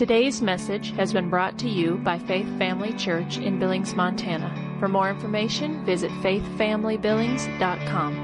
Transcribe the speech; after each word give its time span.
Today's 0.00 0.40
message 0.40 0.92
has 0.92 1.12
been 1.12 1.28
brought 1.28 1.58
to 1.58 1.68
you 1.68 1.96
by 1.96 2.18
Faith 2.18 2.48
Family 2.56 2.94
Church 2.94 3.36
in 3.36 3.58
Billings, 3.58 3.94
Montana. 3.94 4.50
For 4.78 4.88
more 4.88 5.10
information, 5.10 5.84
visit 5.84 6.10
faithfamilybillings.com. 6.22 8.14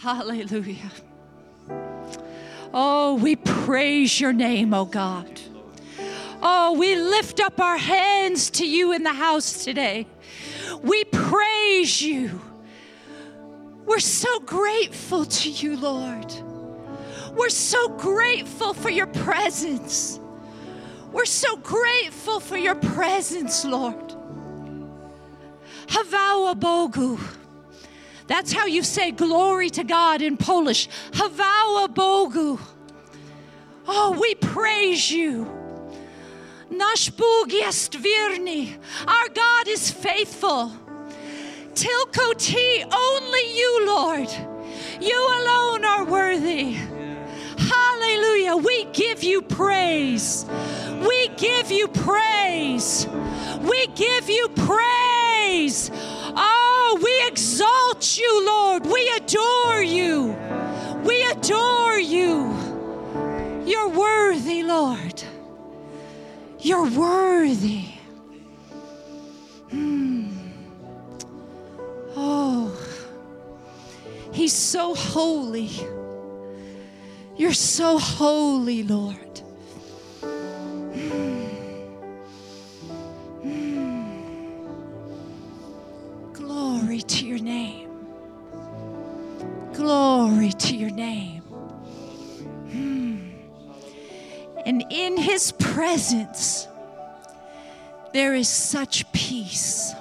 Hallelujah. 0.00 0.90
Oh, 2.74 3.14
we 3.22 3.36
praise 3.36 4.20
your 4.20 4.32
name, 4.32 4.74
oh 4.74 4.86
God. 4.86 5.40
Oh, 6.42 6.76
we 6.76 6.96
lift 6.96 7.38
up 7.38 7.60
our 7.60 7.78
hands 7.78 8.50
to 8.50 8.66
you 8.66 8.90
in 8.92 9.04
the 9.04 9.12
house 9.12 9.62
today. 9.62 10.08
We 10.82 11.04
praise 11.04 12.02
you. 12.02 12.40
We're 13.86 14.00
so 14.00 14.40
grateful 14.40 15.26
to 15.26 15.48
you, 15.48 15.76
Lord. 15.76 16.34
We're 17.40 17.48
so 17.48 17.88
grateful 17.88 18.74
for 18.74 18.90
your 18.90 19.06
presence. 19.06 20.20
We're 21.10 21.24
so 21.24 21.56
grateful 21.56 22.38
for 22.38 22.58
your 22.58 22.74
presence, 22.74 23.64
Lord. 23.64 24.14
Chwała 25.86 26.54
Bogu. 26.54 27.18
That's 28.26 28.52
how 28.52 28.66
you 28.66 28.82
say 28.82 29.10
glory 29.10 29.70
to 29.70 29.84
God 29.84 30.20
in 30.20 30.36
Polish. 30.36 30.90
Chwała 31.12 31.88
Bogu. 31.88 32.58
Oh, 33.88 34.18
we 34.20 34.34
praise 34.34 35.10
you. 35.10 35.46
Nasz 36.70 37.10
Bóg 37.10 37.52
jest 37.52 37.96
wierny. 37.96 38.78
Our 39.08 39.28
God 39.30 39.66
is 39.66 39.90
faithful. 39.90 40.70
Tylko 41.74 42.34
Ty, 42.36 42.84
only 42.92 43.58
you, 43.58 43.86
Lord. 43.86 44.28
You 45.00 45.28
alone 45.40 45.86
are 45.86 46.04
worthy. 46.04 46.89
Hallelujah. 47.70 48.56
We 48.56 48.84
give 48.92 49.22
you 49.22 49.42
praise. 49.42 50.44
We 51.06 51.28
give 51.36 51.70
you 51.70 51.86
praise. 51.88 53.06
We 53.60 53.86
give 53.88 54.28
you 54.28 54.48
praise. 54.48 55.90
Oh, 55.94 57.00
we 57.02 57.28
exalt 57.28 58.18
you, 58.18 58.46
Lord. 58.46 58.86
We 58.86 59.08
adore 59.16 59.82
you. 59.82 60.36
We 61.04 61.22
adore 61.30 61.98
you. 61.98 62.54
You're 63.64 63.88
worthy, 63.88 64.62
Lord. 64.62 65.22
You're 66.58 66.90
worthy. 66.90 67.84
Hmm. 69.70 70.30
Oh, 72.16 72.76
He's 74.32 74.52
so 74.52 74.94
holy. 74.94 75.70
You're 77.40 77.54
so 77.54 77.98
holy, 77.98 78.82
Lord. 78.82 79.40
Glory 86.34 87.00
to 87.00 87.26
your 87.26 87.38
name. 87.38 87.88
Glory 89.72 90.50
to 90.50 90.76
your 90.76 90.90
name. 90.90 91.42
And 94.66 94.84
in 94.90 95.16
his 95.16 95.52
presence, 95.52 96.68
there 98.12 98.34
is 98.34 98.50
such 98.50 99.10
peace. 99.12 99.94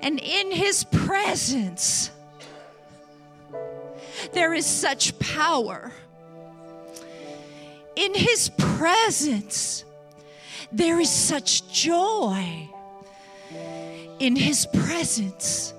And 0.00 0.18
in 0.18 0.50
his 0.50 0.82
presence, 0.82 2.10
there 4.32 4.54
is 4.54 4.66
such 4.66 5.18
power. 5.18 5.92
In 7.96 8.14
his 8.14 8.50
presence, 8.56 9.84
there 10.70 11.00
is 11.00 11.10
such 11.10 11.70
joy. 11.72 12.68
In 14.18 14.36
his 14.36 14.66
presence, 14.66 15.72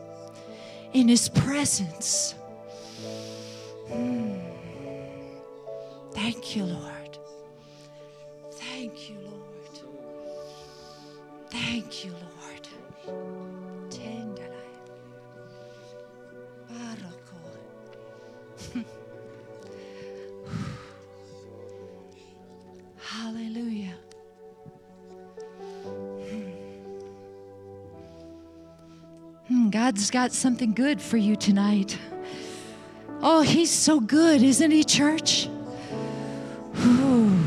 in 0.93 1.07
his 1.07 1.29
presence. 1.29 2.33
Hmm. 3.87 4.35
Thank 6.13 6.55
you, 6.55 6.65
Lord. 6.65 7.17
Thank 8.53 9.09
you, 9.09 9.17
Lord. 9.23 9.39
Thank 11.51 12.05
you, 12.05 12.11
Lord. 12.11 12.28
Hallelujah. 23.21 23.95
Hmm, 29.47 29.69
God's 29.69 30.09
got 30.09 30.31
something 30.31 30.73
good 30.73 31.01
for 31.01 31.17
you 31.17 31.35
tonight. 31.35 31.97
Oh, 33.21 33.41
He's 33.41 33.71
so 33.71 33.99
good, 33.99 34.41
isn't 34.41 34.71
He, 34.71 34.85
church? 34.85 35.49
Whew. 36.75 37.43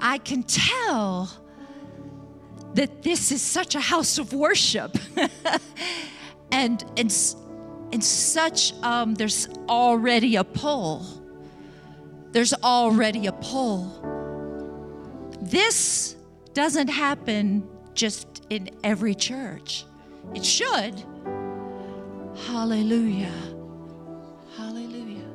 I 0.00 0.18
can 0.18 0.42
tell 0.42 1.30
that 2.74 3.04
this 3.04 3.30
is 3.30 3.40
such 3.40 3.76
a 3.76 3.80
house 3.80 4.18
of 4.18 4.32
worship. 4.32 4.98
and, 6.50 6.82
and, 6.96 7.14
and 7.92 8.02
such, 8.02 8.72
um, 8.82 9.14
there's 9.14 9.48
already 9.68 10.34
a 10.34 10.42
pull. 10.42 11.19
There's 12.32 12.54
already 12.54 13.26
a 13.26 13.32
pull. 13.32 14.06
This 15.40 16.16
doesn't 16.54 16.88
happen 16.88 17.68
just 17.94 18.46
in 18.50 18.70
every 18.84 19.14
church. 19.14 19.84
It 20.34 20.44
should. 20.44 20.94
Hallelujah. 22.46 23.32
Hallelujah. 24.56 25.26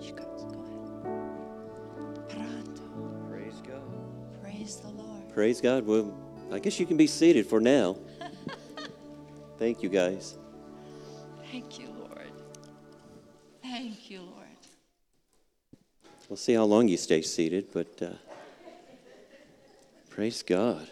You 0.00 0.12
guys 0.12 0.44
go 0.44 0.64
ahead. 0.64 2.28
Pronto. 2.28 2.82
Praise 3.30 3.60
God. 3.66 4.42
Praise 4.42 4.76
the 4.76 4.88
Lord. 4.90 5.34
Praise 5.34 5.60
God. 5.60 5.86
Well, 5.86 6.16
I 6.52 6.58
guess 6.58 6.78
you 6.78 6.86
can 6.86 6.96
be 6.96 7.06
seated 7.06 7.46
for 7.46 7.60
now. 7.60 7.96
Thank 9.58 9.82
you, 9.82 9.88
guys. 9.88 10.38
Thank 11.50 11.78
you, 11.80 11.88
We'll 16.28 16.36
see 16.36 16.54
how 16.54 16.64
long 16.64 16.88
you 16.88 16.96
stay 16.98 17.22
seated, 17.22 17.66
but 17.72 18.02
uh, 18.02 18.10
praise 20.10 20.42
God. 20.42 20.88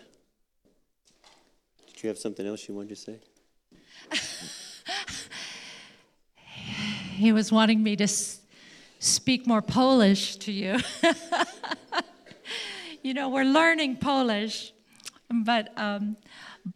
Did 1.86 2.02
you 2.02 2.08
have 2.08 2.19
something 2.19 2.47
else 2.47 2.66
you 2.69 2.74
wanted 2.74 2.91
to 2.91 2.97
say? 2.97 3.19
He 7.19 7.32
was 7.32 7.50
wanting 7.50 7.82
me 7.82 7.96
to 7.96 8.04
s- 8.04 8.41
speak 8.98 9.46
more 9.46 9.62
Polish 9.62 10.36
to 10.36 10.52
you. 10.52 10.76
you 13.02 13.14
know, 13.14 13.30
we're 13.30 13.44
learning 13.44 13.96
Polish, 13.96 14.75
but 15.30 15.72
um, 15.78 16.16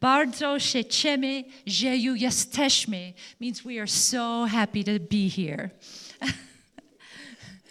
bardzo 0.01 0.59
się 0.59 0.85
ciemy, 0.85 1.45
że 1.67 1.97
ju 1.97 2.15
jesteśmy 2.15 3.13
means 3.39 3.61
we 3.63 3.79
are 3.79 3.87
so 3.87 4.47
happy 4.47 4.83
to 4.83 4.99
be 4.99 5.29
here. 5.29 5.71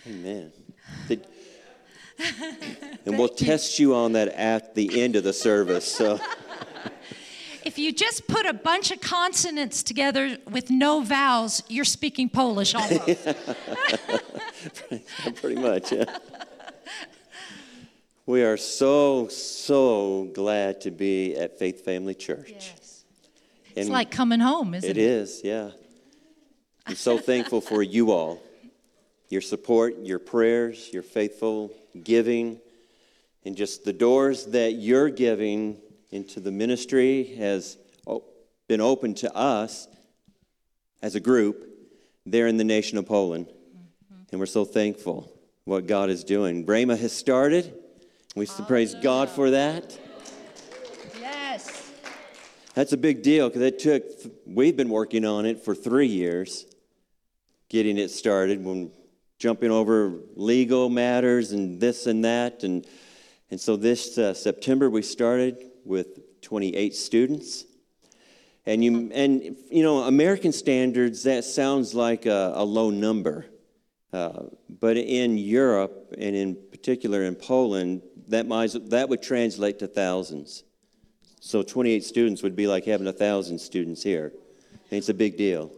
Amen. 0.06 0.52
And 3.06 3.18
we'll 3.18 3.30
test 3.30 3.80
you 3.80 3.96
on 3.96 4.12
that 4.12 4.28
at 4.30 4.76
the 4.76 5.02
end 5.02 5.16
of 5.16 5.24
the 5.24 5.34
service. 5.34 5.90
So, 5.92 6.20
If 7.66 7.78
you 7.78 7.92
just 7.92 8.28
put 8.28 8.46
a 8.46 8.54
bunch 8.54 8.90
of 8.92 9.02
consonants 9.02 9.84
together 9.84 10.38
with 10.50 10.70
no 10.70 11.02
vowels, 11.02 11.62
you're 11.68 11.86
speaking 11.86 12.30
Polish 12.30 12.74
almost. 12.74 13.06
pretty 15.36 15.56
much, 15.62 15.92
yeah. 15.92 16.06
We 18.26 18.44
are 18.44 18.58
so, 18.58 19.28
so 19.28 20.30
glad 20.34 20.82
to 20.82 20.92
be 20.92 21.36
at 21.36 21.60
Faith 21.60 21.84
Family 21.84 22.16
Church. 22.16 22.52
yes. 22.52 23.04
And 23.76 23.78
It's 23.80 23.90
like 23.90 24.10
coming 24.10 24.40
home, 24.40 24.74
isn't 24.74 24.90
it? 24.90 24.98
It 24.98 25.02
is, 25.02 25.42
yeah. 25.44 25.72
I'm 26.88 26.96
so 26.96 27.18
thankful 27.18 27.62
for 27.62 27.84
you 27.84 28.12
all, 28.12 28.42
your 29.30 29.42
support, 29.42 29.98
your 30.00 30.20
prayers, 30.20 30.90
your 30.92 31.04
faithful 31.04 31.72
giving, 32.04 32.60
and 33.46 33.56
just 33.56 33.84
the 33.84 33.94
doors 33.94 34.46
that 34.48 34.74
you're 34.74 35.10
giving 35.10 35.78
into 36.12 36.40
the 36.40 36.52
ministry 36.52 37.36
has 37.36 37.78
oh, 38.08 38.24
been 38.68 38.82
open 38.82 39.14
to 39.16 39.36
us 39.36 39.88
as 41.02 41.16
a 41.16 41.20
group 41.20 41.66
there 42.26 42.48
in 42.48 42.58
the 42.58 42.64
nation 42.64 42.98
of 42.98 43.06
Poland. 43.06 43.48
Mm-hmm. 43.48 44.24
And 44.32 44.40
we're 44.40 44.46
so 44.46 44.66
thankful 44.66 45.32
what 45.66 45.88
God 45.88 46.10
is 46.10 46.24
doing. 46.24 46.64
Brahma 46.64 46.96
has 46.96 47.14
started. 47.14 47.74
We 48.36 48.46
still 48.46 48.66
praise 48.66 48.96
God 48.96 49.30
for 49.30 49.52
that. 49.52 49.98
Yes. 51.20 51.92
That's 52.74 52.94
a 52.94 52.98
big 52.98 53.24
deal 53.24 53.50
because 53.50 53.62
it 53.62 53.80
took, 53.80 54.04
we've 54.46 54.78
been 54.78 54.90
working 54.90 55.26
on 55.26 55.46
it 55.46 55.64
for 55.64 55.76
three 55.76 56.08
years, 56.08 56.66
getting 57.70 57.98
it 57.98 58.10
started 58.10 58.64
when 58.64 58.92
jumping 59.40 59.72
over 59.72 60.20
legal 60.36 60.90
matters 60.90 61.54
and 61.54 61.80
this 61.80 62.06
and 62.06 62.26
that. 62.26 62.64
And, 62.64 62.86
and 63.50 63.60
so 63.60 63.78
this 63.78 64.18
uh, 64.18 64.34
September, 64.34 64.90
we 64.90 65.02
started 65.02 65.58
with 65.86 66.42
28 66.42 66.94
students. 66.94 67.66
And 68.66 68.84
you, 68.84 69.10
and 69.14 69.58
you 69.72 69.82
know, 69.82 70.04
American 70.04 70.52
standards, 70.52 71.24
that 71.24 71.46
sounds 71.46 71.96
like 71.96 72.26
a, 72.26 72.52
a 72.56 72.64
low 72.64 72.90
number. 72.90 73.46
Uh, 74.12 74.44
but 74.70 74.98
in 74.98 75.38
Europe, 75.38 76.14
and 76.18 76.36
in 76.36 76.58
particular 76.70 77.24
in 77.24 77.36
Poland, 77.36 78.02
that, 78.28 78.46
might, 78.46 78.76
that 78.90 79.08
would 79.08 79.24
translate 79.24 79.80
to 79.80 79.88
thousands. 79.88 80.64
So 81.40 81.64
28 81.64 82.04
students 82.04 82.44
would 82.44 82.56
be 82.56 82.68
like 82.68 82.86
having 82.86 83.08
a 83.08 83.14
thousand 83.14 83.60
students 83.60 84.04
here. 84.04 84.34
And 84.92 84.98
it's 84.98 85.10
a 85.10 85.14
big 85.14 85.38
deal. 85.38 85.72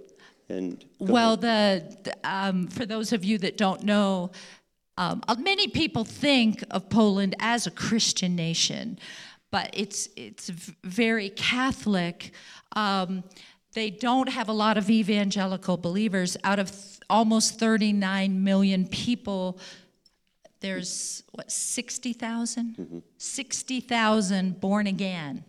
And 0.52 0.86
well, 1.00 1.38
the, 1.38 1.98
the 2.04 2.16
um, 2.24 2.68
for 2.68 2.86
those 2.86 3.14
of 3.14 3.24
you 3.24 3.38
that 3.40 3.58
don't 3.58 3.84
know, 3.84 4.32
um, 4.98 5.24
uh, 5.28 5.36
many 5.36 5.68
people 5.68 6.04
think 6.04 6.64
of 6.72 6.90
Poland 6.90 7.36
as 7.40 7.66
a 7.66 7.72
Christian 7.72 8.36
nation, 8.36 9.00
but 9.50 9.70
it's 9.74 10.10
it's 10.16 10.50
very 10.84 11.30
Catholic. 11.30 12.34
Um, 12.74 13.24
they 13.74 13.90
don't 13.90 14.28
have 14.30 14.50
a 14.50 14.54
lot 14.54 14.78
of 14.78 14.90
evangelical 14.90 15.78
believers. 15.78 16.36
Out 16.44 16.60
of 16.60 16.70
th- 16.72 17.00
almost 17.10 17.58
39 17.58 18.44
million 18.44 18.86
people, 18.86 19.60
there's 20.60 21.24
what 21.32 21.50
60,000? 21.50 22.76
Mm-hmm. 22.78 23.00
60,000 23.18 24.60
born 24.60 24.88
again 24.88 25.46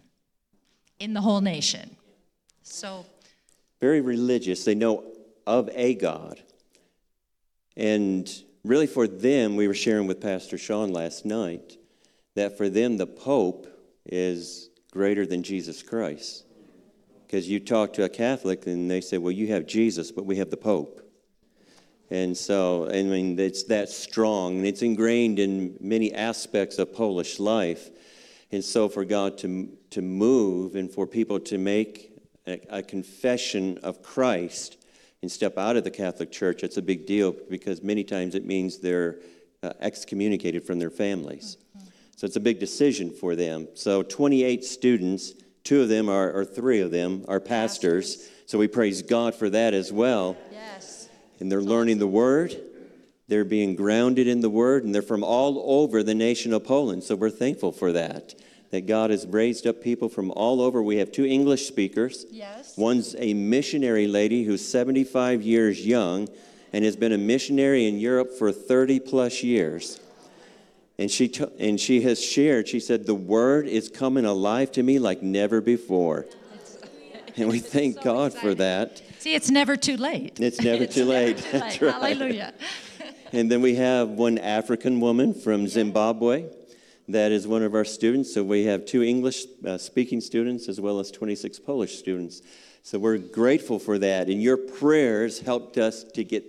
in 1.01 1.15
the 1.15 1.21
whole 1.21 1.41
nation. 1.41 1.97
So 2.63 3.05
very 3.83 4.01
religious. 4.01 4.65
They 4.65 4.77
know 4.77 5.03
of 5.45 5.69
a 5.75 5.97
God. 5.97 6.41
And 7.77 8.31
really, 8.63 8.87
for 8.87 9.09
them, 9.09 9.57
we 9.57 9.67
were 9.67 9.75
sharing 9.75 10.07
with 10.07 10.21
Pastor 10.21 10.57
Sean 10.57 10.93
last 10.93 11.27
night 11.27 11.79
that 12.37 12.57
for 12.57 12.69
them, 12.69 12.97
the 12.97 13.09
Pope 13.09 13.67
is 14.07 14.71
greater 14.93 15.27
than 15.27 15.43
Jesus 15.43 15.83
Christ. 15.83 16.45
Because 17.27 17.49
you 17.49 17.59
talk 17.59 17.93
to 17.95 18.05
a 18.05 18.09
Catholic 18.09 18.69
and 18.69 18.89
they 18.89 19.01
say, 19.01 19.19
well, 19.19 19.33
you 19.33 19.49
have 19.49 19.67
Jesus, 19.67 20.13
but 20.13 20.27
we 20.27 20.37
have 20.37 20.51
the 20.51 20.57
Pope. 20.57 21.01
And 22.09 22.37
so, 22.37 22.89
I 22.89 23.03
mean, 23.03 23.37
it's 23.37 23.65
that 23.65 23.89
strong 23.89 24.59
and 24.59 24.67
it's 24.67 24.83
ingrained 24.83 25.41
in 25.41 25.77
many 25.81 26.15
aspects 26.15 26.79
of 26.79 26.95
Polish 26.95 27.41
life. 27.41 27.91
And 28.53 28.63
so, 28.63 28.89
for 28.89 29.05
God 29.05 29.39
to, 29.39 29.77
to 29.91 30.03
move 30.03 30.77
and 30.77 30.89
for 30.89 31.05
people 31.05 31.41
to 31.41 31.59
make 31.59 32.12
a, 32.47 32.83
confession 32.83 33.79
of 33.83 34.03
Christ 34.03 34.77
and 35.23 35.31
step 35.31 35.57
out 35.59 35.77
of 35.77 35.85
the 35.85 35.91
Catholic 35.91 36.33
Church, 36.33 36.65
it's 36.65 36.77
a 36.77 36.83
big 36.83 37.07
deal 37.07 37.35
because 37.49 37.83
many 37.83 38.05
times 38.05 38.35
it 38.35 38.45
means 38.45 38.79
they're 38.79 39.19
uh, 39.63 39.73
excommunicated 39.81 40.65
from 40.65 40.79
their 40.79 40.91
families. 40.91 41.57
Mm-hmm. 41.77 41.89
So 42.17 42.27
it's 42.27 42.37
a 42.37 42.41
big 42.41 42.59
decision 42.59 43.11
for 43.11 43.37
them. 43.37 43.69
So 43.75 44.03
28 44.03 44.65
students, 44.65 45.35
two 45.65 45.83
of 45.83 45.89
them 45.89 46.09
are, 46.09 46.33
or 46.33 46.45
three 46.45 46.81
of 46.81 46.91
them 46.91 47.25
are 47.29 47.41
pastors. 47.41 48.17
pastors. 48.17 48.29
So 48.47 48.59
we 48.59 48.69
praise 48.69 49.03
God 49.03 49.35
for 49.35 49.49
that 49.51 49.75
as 49.75 49.93
well. 49.93 50.37
Yes. 50.51 51.09
And 51.41 51.51
they're 51.51 51.63
learning 51.63 51.99
the 51.99 52.07
Word. 52.07 52.55
They're 53.29 53.45
being 53.45 53.77
grounded 53.77 54.27
in 54.27 54.41
the 54.41 54.51
Word, 54.51 54.85
and 54.85 54.95
they're 54.95 55.01
from 55.01 55.25
all 55.25 55.63
over 55.65 56.03
the 56.03 56.15
nation 56.15 56.53
of 56.53 56.65
Poland. 56.65 57.05
So 57.05 57.15
we're 57.15 57.31
thankful 57.31 57.73
for 57.73 57.93
that 57.93 58.35
that 58.73 58.87
God 58.87 59.11
has 59.11 59.27
raised 59.27 59.67
up 59.67 59.83
people 59.83 60.09
from 60.09 60.31
all 60.31 60.63
over. 60.63 60.83
We 60.83 60.97
have 60.97 61.13
two 61.13 61.27
English 61.27 61.67
speakers. 61.69 62.25
Yes. 62.31 62.77
One's 62.77 63.15
a 63.19 63.35
missionary 63.35 64.07
lady 64.07 64.45
who's 64.45 64.67
75 64.67 65.43
years 65.43 65.87
young 65.87 66.27
and 66.73 66.83
has 66.83 66.97
been 66.97 67.13
a 67.13 67.19
missionary 67.19 67.87
in 67.87 67.99
Europe 67.99 68.31
for 68.39 68.51
30 68.51 68.99
plus 69.01 69.43
years. 69.43 70.01
And 70.99 71.11
she, 71.11 71.29
t- 71.29 71.45
and 71.59 71.79
she 71.79 72.01
has 72.03 72.23
shared, 72.23 72.67
she 72.67 72.81
said, 72.81 73.05
the 73.05 73.15
word 73.15 73.67
is 73.67 73.91
coming 73.91 74.25
alive 74.25 74.73
to 74.73 74.83
me 74.83 74.99
like 74.99 75.23
never 75.23 75.61
before. 75.61 76.25
And 77.37 77.51
we 77.51 77.59
thank 77.77 77.97
so 77.97 78.03
God 78.03 78.27
exciting. 78.29 78.49
for 78.51 78.55
that. 78.55 79.03
See, 79.19 79.35
it's 79.35 79.51
never 79.51 79.77
too 79.77 79.99
late. 79.99 80.41
It's 80.41 80.63
never 80.63 80.83
it's 80.85 80.95
too 80.95 81.05
late. 81.05 81.45
Never 81.53 81.71
too 81.71 81.87
late. 81.89 81.95
right. 82.01 82.15
Hallelujah. 82.17 82.55
and 83.33 83.51
then 83.51 83.61
we 83.61 83.75
have 83.75 84.09
one 84.09 84.39
African 84.39 84.99
woman 85.01 85.35
from 85.35 85.69
Zimbabwe 85.69 86.49
that 87.13 87.33
is 87.33 87.47
one 87.47 87.63
of 87.63 87.75
our 87.75 87.85
students. 87.85 88.33
So 88.33 88.43
we 88.43 88.65
have 88.65 88.85
two 88.85 89.03
English 89.03 89.45
uh, 89.67 89.79
speaking 89.79 90.21
students 90.21 90.69
as 90.69 90.81
well 90.81 90.99
as 90.99 91.11
26 91.11 91.59
Polish 91.61 91.97
students. 91.99 92.43
So 92.83 92.99
we're 92.99 93.19
grateful 93.19 93.79
for 93.79 93.99
that. 93.99 94.29
And 94.29 94.43
your 94.43 94.57
prayers 94.57 95.41
helped 95.41 95.79
us 95.79 96.05
to 96.05 96.25
get 96.25 96.45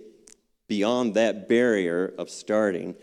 beyond 0.66 1.14
that 1.14 1.48
barrier 1.48 2.12
of 2.18 2.30
starting. 2.30 2.94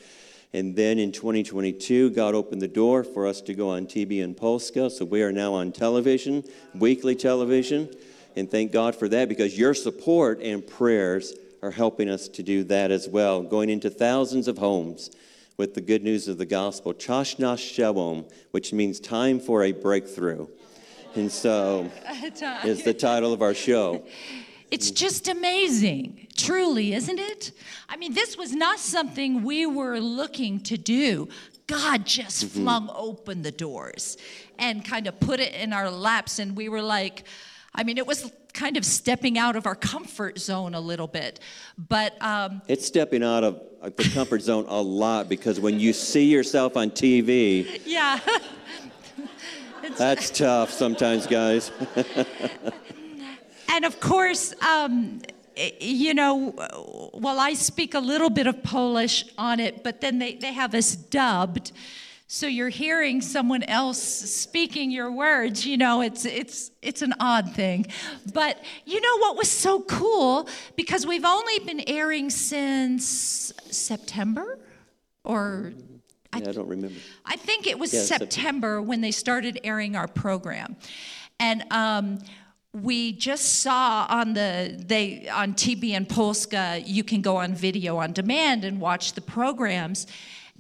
And 0.53 0.75
then 0.75 0.99
in 0.99 1.11
2022, 1.11 2.09
God 2.09 2.35
opened 2.35 2.61
the 2.61 2.67
door 2.67 3.03
for 3.03 3.25
us 3.25 3.39
to 3.41 3.53
go 3.53 3.69
on 3.69 3.85
TV 3.85 4.21
in 4.21 4.35
Polska. 4.35 4.89
So 4.89 5.05
we 5.05 5.23
are 5.23 5.31
now 5.31 5.53
on 5.53 5.71
television, 5.71 6.43
weekly 6.75 7.15
television. 7.15 7.89
And 8.35 8.49
thank 8.49 8.71
God 8.71 8.95
for 8.95 9.07
that 9.09 9.29
because 9.29 9.57
your 9.57 9.73
support 9.73 10.41
and 10.41 10.65
prayers 10.65 11.33
are 11.61 11.71
helping 11.71 12.09
us 12.09 12.27
to 12.27 12.43
do 12.43 12.63
that 12.65 12.91
as 12.91 13.07
well, 13.07 13.43
going 13.43 13.69
into 13.69 13.89
thousands 13.89 14.47
of 14.47 14.57
homes 14.57 15.11
with 15.61 15.75
the 15.75 15.81
good 15.81 16.03
news 16.03 16.27
of 16.27 16.39
the 16.39 16.45
gospel, 16.47 16.91
Czas 16.91 17.37
na 17.37 17.55
przełom, 17.55 18.25
which 18.49 18.73
means 18.73 18.99
time 18.99 19.39
for 19.39 19.63
a 19.63 19.71
breakthrough. 19.71 20.47
And 21.13 21.31
so 21.31 21.87
is 22.63 22.81
the 22.81 22.95
title 22.95 23.31
of 23.31 23.43
our 23.43 23.53
show. 23.53 24.03
It's 24.71 24.89
just 24.89 25.27
amazing, 25.27 26.29
truly, 26.35 26.95
isn't 26.95 27.19
it? 27.19 27.51
I 27.87 27.95
mean, 27.95 28.15
this 28.15 28.39
was 28.39 28.53
not 28.53 28.79
something 28.79 29.43
we 29.43 29.67
were 29.67 29.99
looking 29.99 30.61
to 30.61 30.79
do. 30.79 31.29
God 31.67 32.07
just 32.07 32.43
mm-hmm. 32.43 32.63
flung 32.63 32.89
open 32.95 33.43
the 33.43 33.51
doors 33.51 34.17
and 34.57 34.83
kind 34.83 35.05
of 35.05 35.19
put 35.19 35.39
it 35.39 35.53
in 35.53 35.73
our 35.73 35.91
laps, 35.91 36.39
and 36.39 36.57
we 36.57 36.69
were 36.69 36.81
like, 36.81 37.25
I 37.75 37.83
mean, 37.83 37.99
it 37.99 38.07
was 38.07 38.31
kind 38.51 38.77
of 38.77 38.85
stepping 38.85 39.37
out 39.37 39.55
of 39.55 39.65
our 39.65 39.75
comfort 39.75 40.39
zone 40.39 40.73
a 40.73 40.79
little 40.79 41.07
bit. 41.07 41.39
But 41.77 42.21
um, 42.21 42.61
it's 42.67 42.85
stepping 42.85 43.23
out 43.23 43.43
of 43.43 43.61
the 43.81 44.09
comfort 44.13 44.41
zone 44.41 44.65
a 44.67 44.81
lot 44.81 45.29
because 45.29 45.59
when 45.59 45.79
you 45.79 45.93
see 45.93 46.25
yourself 46.25 46.77
on 46.77 46.91
TV, 46.91 47.81
yeah, 47.85 48.19
that's 49.97 50.29
tough 50.29 50.71
sometimes, 50.71 51.27
guys. 51.27 51.71
and 53.69 53.85
of 53.85 53.99
course, 53.99 54.53
um, 54.61 55.21
you 55.79 56.13
know, 56.13 56.53
well, 57.13 57.39
I 57.39 57.53
speak 57.53 57.93
a 57.93 57.99
little 57.99 58.29
bit 58.29 58.47
of 58.47 58.63
Polish 58.63 59.25
on 59.37 59.59
it, 59.59 59.83
but 59.83 60.01
then 60.01 60.19
they, 60.19 60.35
they 60.35 60.53
have 60.53 60.73
us 60.73 60.95
dubbed. 60.95 61.71
So 62.33 62.47
you're 62.47 62.69
hearing 62.69 63.19
someone 63.19 63.61
else 63.63 64.01
speaking 64.01 64.89
your 64.89 65.11
words, 65.11 65.65
you 65.65 65.75
know, 65.75 65.99
it's 65.99 66.23
it's 66.23 66.71
it's 66.81 67.01
an 67.01 67.13
odd 67.19 67.51
thing. 67.53 67.87
But 68.33 68.57
you 68.85 69.01
know 69.01 69.17
what 69.17 69.35
was 69.35 69.51
so 69.51 69.81
cool 69.81 70.47
because 70.77 71.05
we've 71.05 71.25
only 71.25 71.59
been 71.59 71.83
airing 71.87 72.29
since 72.29 73.51
September 73.69 74.59
or 75.25 75.73
I, 76.31 76.37
yeah, 76.37 76.49
I 76.49 76.51
don't 76.53 76.69
remember. 76.69 76.95
I 77.25 77.35
think 77.35 77.67
it 77.67 77.77
was 77.77 77.93
yeah, 77.93 77.99
September, 78.03 78.31
September, 78.31 78.81
when 78.81 79.01
they 79.01 79.11
started 79.11 79.59
airing 79.65 79.97
our 79.97 80.07
program. 80.07 80.77
And 81.37 81.65
um, 81.69 82.19
we 82.71 83.11
just 83.11 83.59
saw 83.61 84.05
on 84.07 84.35
the 84.35 84.81
they 84.81 85.27
on 85.27 85.53
TBN 85.53 86.07
Polska 86.07 86.81
you 86.85 87.03
can 87.03 87.21
go 87.21 87.35
on 87.35 87.53
video 87.53 87.97
on 87.97 88.13
demand 88.13 88.63
and 88.63 88.79
watch 88.79 89.15
the 89.15 89.21
programs 89.21 90.07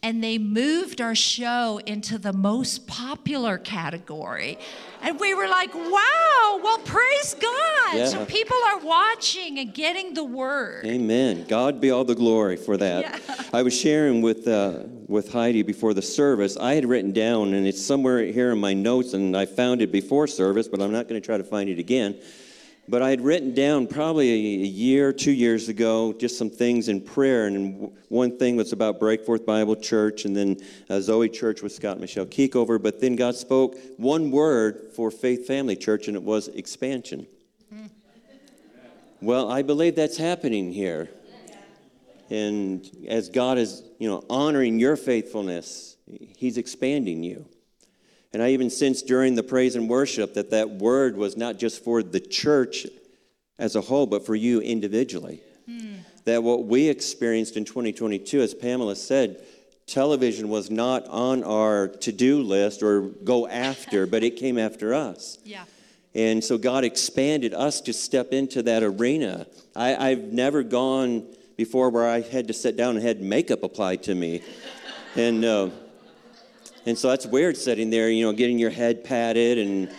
and 0.03 0.23
they 0.23 0.39
moved 0.39 0.99
our 0.99 1.13
show 1.13 1.79
into 1.85 2.17
the 2.17 2.33
most 2.33 2.87
popular 2.87 3.59
category. 3.59 4.57
And 5.03 5.19
we 5.19 5.35
were 5.35 5.47
like, 5.47 5.73
wow, 5.75 6.59
well, 6.63 6.79
praise 6.79 7.35
God. 7.35 7.93
Yeah. 7.93 8.05
So 8.07 8.25
people 8.25 8.57
are 8.67 8.79
watching 8.79 9.59
and 9.59 9.73
getting 9.73 10.15
the 10.15 10.23
word. 10.23 10.85
Amen. 10.85 11.45
God 11.47 11.79
be 11.79 11.91
all 11.91 12.03
the 12.03 12.15
glory 12.15 12.55
for 12.57 12.77
that. 12.77 13.01
Yeah. 13.03 13.35
I 13.53 13.61
was 13.61 13.79
sharing 13.79 14.23
with, 14.23 14.47
uh, 14.47 14.83
with 15.07 15.31
Heidi 15.31 15.61
before 15.61 15.93
the 15.93 16.01
service. 16.01 16.57
I 16.57 16.73
had 16.73 16.85
written 16.85 17.11
down, 17.11 17.53
and 17.53 17.67
it's 17.67 17.83
somewhere 17.83 18.23
here 18.25 18.51
in 18.51 18.59
my 18.59 18.73
notes, 18.73 19.13
and 19.13 19.37
I 19.37 19.45
found 19.45 19.83
it 19.83 19.91
before 19.91 20.25
service, 20.25 20.67
but 20.67 20.81
I'm 20.81 20.91
not 20.91 21.07
going 21.07 21.21
to 21.21 21.25
try 21.25 21.37
to 21.37 21.43
find 21.43 21.69
it 21.69 21.77
again. 21.77 22.19
But 22.87 23.01
I 23.01 23.09
had 23.09 23.21
written 23.21 23.53
down 23.53 23.87
probably 23.87 24.31
a 24.31 24.65
year, 24.65 25.13
two 25.13 25.31
years 25.31 25.69
ago, 25.69 26.13
just 26.13 26.37
some 26.37 26.49
things 26.49 26.89
in 26.89 26.99
prayer. 26.99 27.47
And 27.47 27.91
one 28.09 28.37
thing 28.37 28.57
was 28.57 28.73
about 28.73 28.99
Breakforth 28.99 29.45
Bible 29.45 29.75
Church, 29.75 30.25
and 30.25 30.35
then 30.35 30.57
uh, 30.89 30.99
Zoe 30.99 31.29
Church 31.29 31.61
with 31.61 31.71
Scott 31.71 31.99
Michelle 31.99 32.25
Keekover. 32.25 32.81
But 32.81 32.99
then 32.99 33.15
God 33.15 33.35
spoke 33.35 33.77
one 33.97 34.31
word 34.31 34.91
for 34.95 35.11
Faith 35.11 35.47
Family 35.47 35.75
Church, 35.75 36.07
and 36.07 36.17
it 36.17 36.23
was 36.23 36.47
expansion. 36.49 37.27
Well, 39.21 39.51
I 39.51 39.61
believe 39.61 39.95
that's 39.95 40.17
happening 40.17 40.71
here. 40.71 41.09
And 42.31 42.89
as 43.07 43.29
God 43.29 43.59
is, 43.59 43.83
you 43.99 44.09
know, 44.09 44.23
honoring 44.29 44.79
your 44.79 44.95
faithfulness, 44.95 45.97
He's 46.35 46.57
expanding 46.57 47.23
you. 47.23 47.45
And 48.33 48.41
I 48.41 48.51
even 48.51 48.69
sensed 48.69 49.07
during 49.07 49.35
the 49.35 49.43
praise 49.43 49.75
and 49.75 49.89
worship 49.89 50.35
that 50.35 50.51
that 50.51 50.69
word 50.69 51.17
was 51.17 51.35
not 51.35 51.57
just 51.57 51.83
for 51.83 52.01
the 52.01 52.19
church 52.19 52.87
as 53.57 53.75
a 53.75 53.81
whole, 53.81 54.05
but 54.05 54.25
for 54.25 54.35
you 54.35 54.61
individually. 54.61 55.41
Mm. 55.69 55.99
that 56.25 56.41
what 56.43 56.65
we 56.65 56.89
experienced 56.89 57.55
in 57.55 57.65
2022, 57.65 58.41
as 58.41 58.53
Pamela 58.53 58.95
said, 58.95 59.41
television 59.85 60.49
was 60.49 60.71
not 60.71 61.05
on 61.07 61.43
our 61.43 61.87
to 61.87 62.11
do 62.11 62.41
list 62.41 62.81
or 62.81 63.01
go 63.01 63.47
after, 63.47 64.07
but 64.07 64.23
it 64.23 64.37
came 64.37 64.57
after 64.57 64.93
us. 64.93 65.37
Yeah. 65.45 65.63
And 66.13 66.43
so 66.43 66.57
God 66.57 66.83
expanded 66.83 67.53
us 67.53 67.81
to 67.81 67.93
step 67.93 68.33
into 68.33 68.63
that 68.63 68.83
arena. 68.83 69.47
I, 69.75 70.09
have 70.09 70.33
never 70.33 70.63
gone 70.63 71.25
before 71.55 71.89
where 71.89 72.07
I 72.07 72.21
had 72.21 72.47
to 72.47 72.53
sit 72.53 72.75
down 72.75 72.97
and 72.97 73.05
had 73.05 73.21
makeup 73.21 73.63
applied 73.63 74.03
to 74.03 74.15
me. 74.15 74.41
and, 75.15 75.45
uh, 75.45 75.69
and 76.85 76.97
so 76.97 77.09
that's 77.09 77.25
weird 77.25 77.57
sitting 77.57 77.89
there, 77.89 78.09
you 78.09 78.25
know, 78.25 78.33
getting 78.33 78.57
your 78.57 78.69
head 78.69 79.03
patted 79.03 79.57
and, 79.57 79.89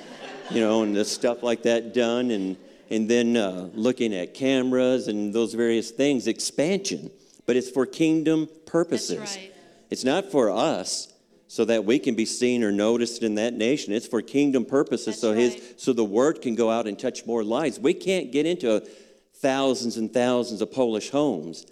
you 0.50 0.60
know, 0.60 0.82
and 0.82 0.94
the 0.94 1.04
stuff 1.04 1.42
like 1.42 1.62
that 1.62 1.94
done. 1.94 2.30
And, 2.30 2.56
and 2.90 3.08
then 3.08 3.36
uh, 3.36 3.70
looking 3.74 4.14
at 4.14 4.34
cameras 4.34 5.08
and 5.08 5.32
those 5.32 5.54
various 5.54 5.90
things, 5.90 6.26
expansion. 6.26 7.10
But 7.46 7.56
it's 7.56 7.70
for 7.70 7.86
kingdom 7.86 8.48
purposes. 8.66 9.18
Right. 9.18 9.52
It's 9.90 10.04
not 10.04 10.30
for 10.30 10.50
us 10.50 11.12
so 11.48 11.66
that 11.66 11.84
we 11.84 11.98
can 11.98 12.14
be 12.14 12.24
seen 12.24 12.64
or 12.64 12.72
noticed 12.72 13.22
in 13.22 13.34
that 13.34 13.52
nation. 13.52 13.92
It's 13.92 14.06
for 14.06 14.22
kingdom 14.22 14.64
purposes, 14.64 15.06
That's 15.06 15.20
so 15.20 15.32
right. 15.32 15.38
his 15.38 15.74
so 15.76 15.92
the 15.92 16.04
word 16.04 16.40
can 16.40 16.54
go 16.54 16.70
out 16.70 16.86
and 16.86 16.98
touch 16.98 17.26
more 17.26 17.44
lives. 17.44 17.78
We 17.78 17.92
can't 17.92 18.32
get 18.32 18.46
into 18.46 18.88
thousands 19.34 19.98
and 19.98 20.10
thousands 20.10 20.62
of 20.62 20.72
Polish 20.72 21.10
homes, 21.10 21.66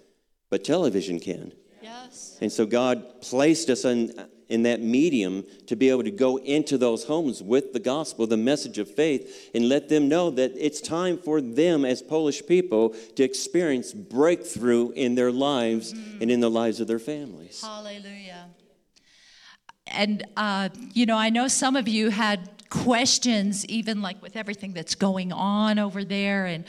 but 0.51 0.63
television 0.63 1.19
can. 1.19 1.53
Yes. 1.81 2.37
And 2.41 2.51
so 2.51 2.67
God 2.67 3.21
placed 3.21 3.71
us 3.71 3.83
in, 3.85 4.13
in 4.51 4.63
that 4.63 4.81
medium 4.81 5.43
to 5.67 5.75
be 5.75 5.89
able 5.89 6.03
to 6.03 6.11
go 6.11 6.37
into 6.37 6.77
those 6.77 7.05
homes 7.05 7.41
with 7.41 7.73
the 7.73 7.79
gospel, 7.79 8.27
the 8.27 8.37
message 8.37 8.77
of 8.77 8.89
faith, 8.89 9.49
and 9.55 9.67
let 9.69 9.89
them 9.89 10.07
know 10.07 10.29
that 10.29 10.51
it's 10.55 10.81
time 10.81 11.17
for 11.17 11.41
them 11.41 11.85
as 11.85 12.01
Polish 12.01 12.45
people 12.45 12.89
to 13.15 13.23
experience 13.23 13.93
breakthrough 13.93 14.91
in 14.91 15.15
their 15.15 15.31
lives 15.31 15.93
mm. 15.93 16.21
and 16.21 16.29
in 16.29 16.39
the 16.39 16.49
lives 16.49 16.79
of 16.79 16.87
their 16.87 16.99
families. 16.99 17.61
Hallelujah 17.61 18.47
and 19.93 20.25
uh, 20.37 20.69
you 20.93 21.05
know, 21.05 21.17
I 21.17 21.29
know 21.29 21.47
some 21.47 21.75
of 21.75 21.87
you 21.87 22.09
had 22.09 22.49
questions, 22.69 23.65
even 23.65 24.01
like 24.01 24.21
with 24.21 24.35
everything 24.35 24.73
that's 24.73 24.95
going 24.95 25.31
on 25.31 25.79
over 25.79 26.03
there, 26.03 26.45
and 26.45 26.65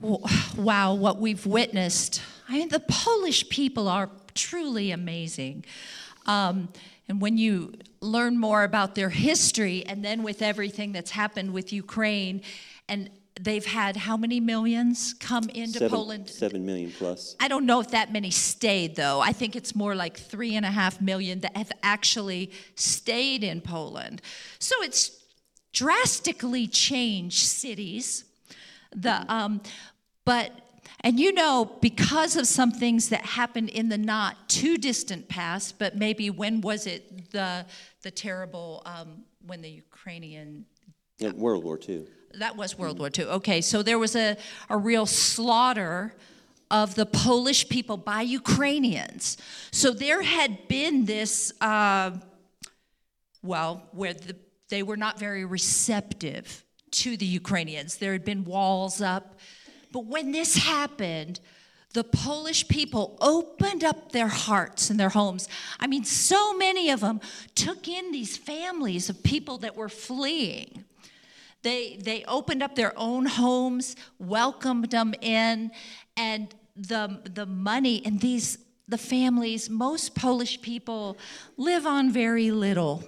wow, 0.00 0.94
what 0.94 1.18
we've 1.18 1.44
witnessed. 1.46 2.22
I 2.48 2.58
mean, 2.58 2.68
the 2.68 2.80
Polish 2.80 3.48
people 3.48 3.88
are 3.88 4.10
truly 4.34 4.90
amazing. 4.90 5.64
Um, 6.26 6.68
and 7.08 7.20
when 7.20 7.38
you 7.38 7.74
learn 8.00 8.38
more 8.38 8.64
about 8.64 8.94
their 8.94 9.10
history, 9.10 9.84
and 9.86 10.04
then 10.04 10.22
with 10.22 10.42
everything 10.42 10.92
that's 10.92 11.12
happened 11.12 11.52
with 11.52 11.72
Ukraine, 11.72 12.42
and 12.88 13.10
they've 13.40 13.64
had 13.66 13.96
how 13.96 14.16
many 14.16 14.40
millions 14.40 15.14
come 15.14 15.48
into 15.50 15.78
seven, 15.78 15.90
Poland? 15.90 16.28
Seven 16.28 16.64
million 16.64 16.90
plus. 16.90 17.36
I 17.38 17.48
don't 17.48 17.66
know 17.66 17.80
if 17.80 17.90
that 17.90 18.12
many 18.12 18.30
stayed, 18.30 18.96
though. 18.96 19.20
I 19.20 19.32
think 19.32 19.54
it's 19.56 19.74
more 19.74 19.94
like 19.94 20.16
three 20.16 20.56
and 20.56 20.64
a 20.64 20.70
half 20.70 21.00
million 21.00 21.40
that 21.40 21.56
have 21.56 21.70
actually 21.82 22.52
stayed 22.74 23.44
in 23.44 23.60
Poland. 23.60 24.22
So 24.58 24.74
it's 24.82 25.10
drastically 25.72 26.66
changed 26.66 27.38
cities. 27.38 28.24
The, 28.94 29.24
um, 29.32 29.60
but 30.24 30.50
and 31.06 31.20
you 31.20 31.32
know, 31.32 31.76
because 31.80 32.36
of 32.36 32.46
some 32.46 32.72
things 32.72 33.08
that 33.10 33.24
happened 33.24 33.70
in 33.70 33.88
the 33.88 33.98
not 33.98 34.48
too 34.48 34.76
distant 34.76 35.28
past, 35.28 35.78
but 35.78 35.96
maybe 35.96 36.30
when 36.30 36.60
was 36.60 36.86
it 36.86 37.30
the 37.30 37.64
the 38.02 38.10
terrible 38.10 38.82
um, 38.84 39.24
when 39.46 39.62
the 39.62 39.70
Ukrainian 39.70 40.66
yeah, 41.18 41.30
World 41.30 41.64
War 41.64 41.78
II 41.88 42.06
that 42.38 42.56
was 42.56 42.78
World 42.78 42.98
War 42.98 43.10
II. 43.16 43.26
Okay, 43.26 43.60
so 43.60 43.82
there 43.82 43.98
was 43.98 44.16
a, 44.16 44.36
a 44.68 44.76
real 44.76 45.06
slaughter 45.06 46.14
of 46.70 46.94
the 46.94 47.06
Polish 47.06 47.68
people 47.68 47.96
by 47.96 48.22
Ukrainians. 48.22 49.36
So 49.70 49.92
there 49.92 50.22
had 50.22 50.66
been 50.68 51.04
this, 51.04 51.52
uh, 51.60 52.12
well, 53.42 53.88
where 53.92 54.14
the, 54.14 54.36
they 54.68 54.82
were 54.82 54.96
not 54.96 55.18
very 55.18 55.44
receptive 55.44 56.64
to 56.90 57.16
the 57.16 57.26
Ukrainians. 57.26 57.96
There 57.96 58.12
had 58.12 58.24
been 58.24 58.44
walls 58.44 59.00
up. 59.00 59.38
But 59.96 60.04
when 60.04 60.30
this 60.30 60.56
happened, 60.56 61.40
the 61.94 62.04
Polish 62.04 62.68
people 62.68 63.16
opened 63.18 63.82
up 63.82 64.12
their 64.12 64.28
hearts 64.28 64.90
and 64.90 65.00
their 65.00 65.08
homes. 65.08 65.48
I 65.80 65.86
mean, 65.86 66.04
so 66.04 66.52
many 66.52 66.90
of 66.90 67.00
them 67.00 67.18
took 67.54 67.88
in 67.88 68.12
these 68.12 68.36
families 68.36 69.08
of 69.08 69.22
people 69.22 69.56
that 69.56 69.74
were 69.74 69.88
fleeing. 69.88 70.84
They, 71.62 71.96
they 71.96 72.26
opened 72.28 72.62
up 72.62 72.74
their 72.74 72.92
own 72.98 73.24
homes, 73.24 73.96
welcomed 74.18 74.90
them 74.90 75.14
in, 75.22 75.70
and 76.14 76.54
the, 76.76 77.22
the 77.32 77.46
money 77.46 78.02
and 78.04 78.20
these, 78.20 78.58
the 78.86 78.98
families, 78.98 79.70
most 79.70 80.14
Polish 80.14 80.60
people 80.60 81.16
live 81.56 81.86
on 81.86 82.12
very 82.12 82.50
little. 82.50 83.02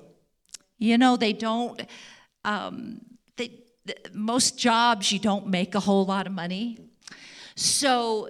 You 0.79 0.97
know, 0.97 1.19
they 1.19 1.35
don't, 1.35 1.83
um, 2.47 3.03
most 4.13 4.59
jobs, 4.59 5.13
you 5.13 5.19
don't 5.19 5.47
make 5.47 5.75
a 5.75 5.81
whole 5.81 6.05
lot 6.05 6.27
of 6.27 6.33
money. 6.33 6.79
So, 7.55 8.29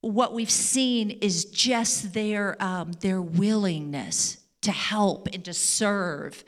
what 0.00 0.34
we've 0.34 0.50
seen 0.50 1.10
is 1.10 1.44
just 1.44 2.12
their, 2.12 2.60
um, 2.60 2.92
their 3.00 3.22
willingness 3.22 4.38
to 4.62 4.72
help 4.72 5.28
and 5.32 5.44
to 5.44 5.54
serve. 5.54 6.42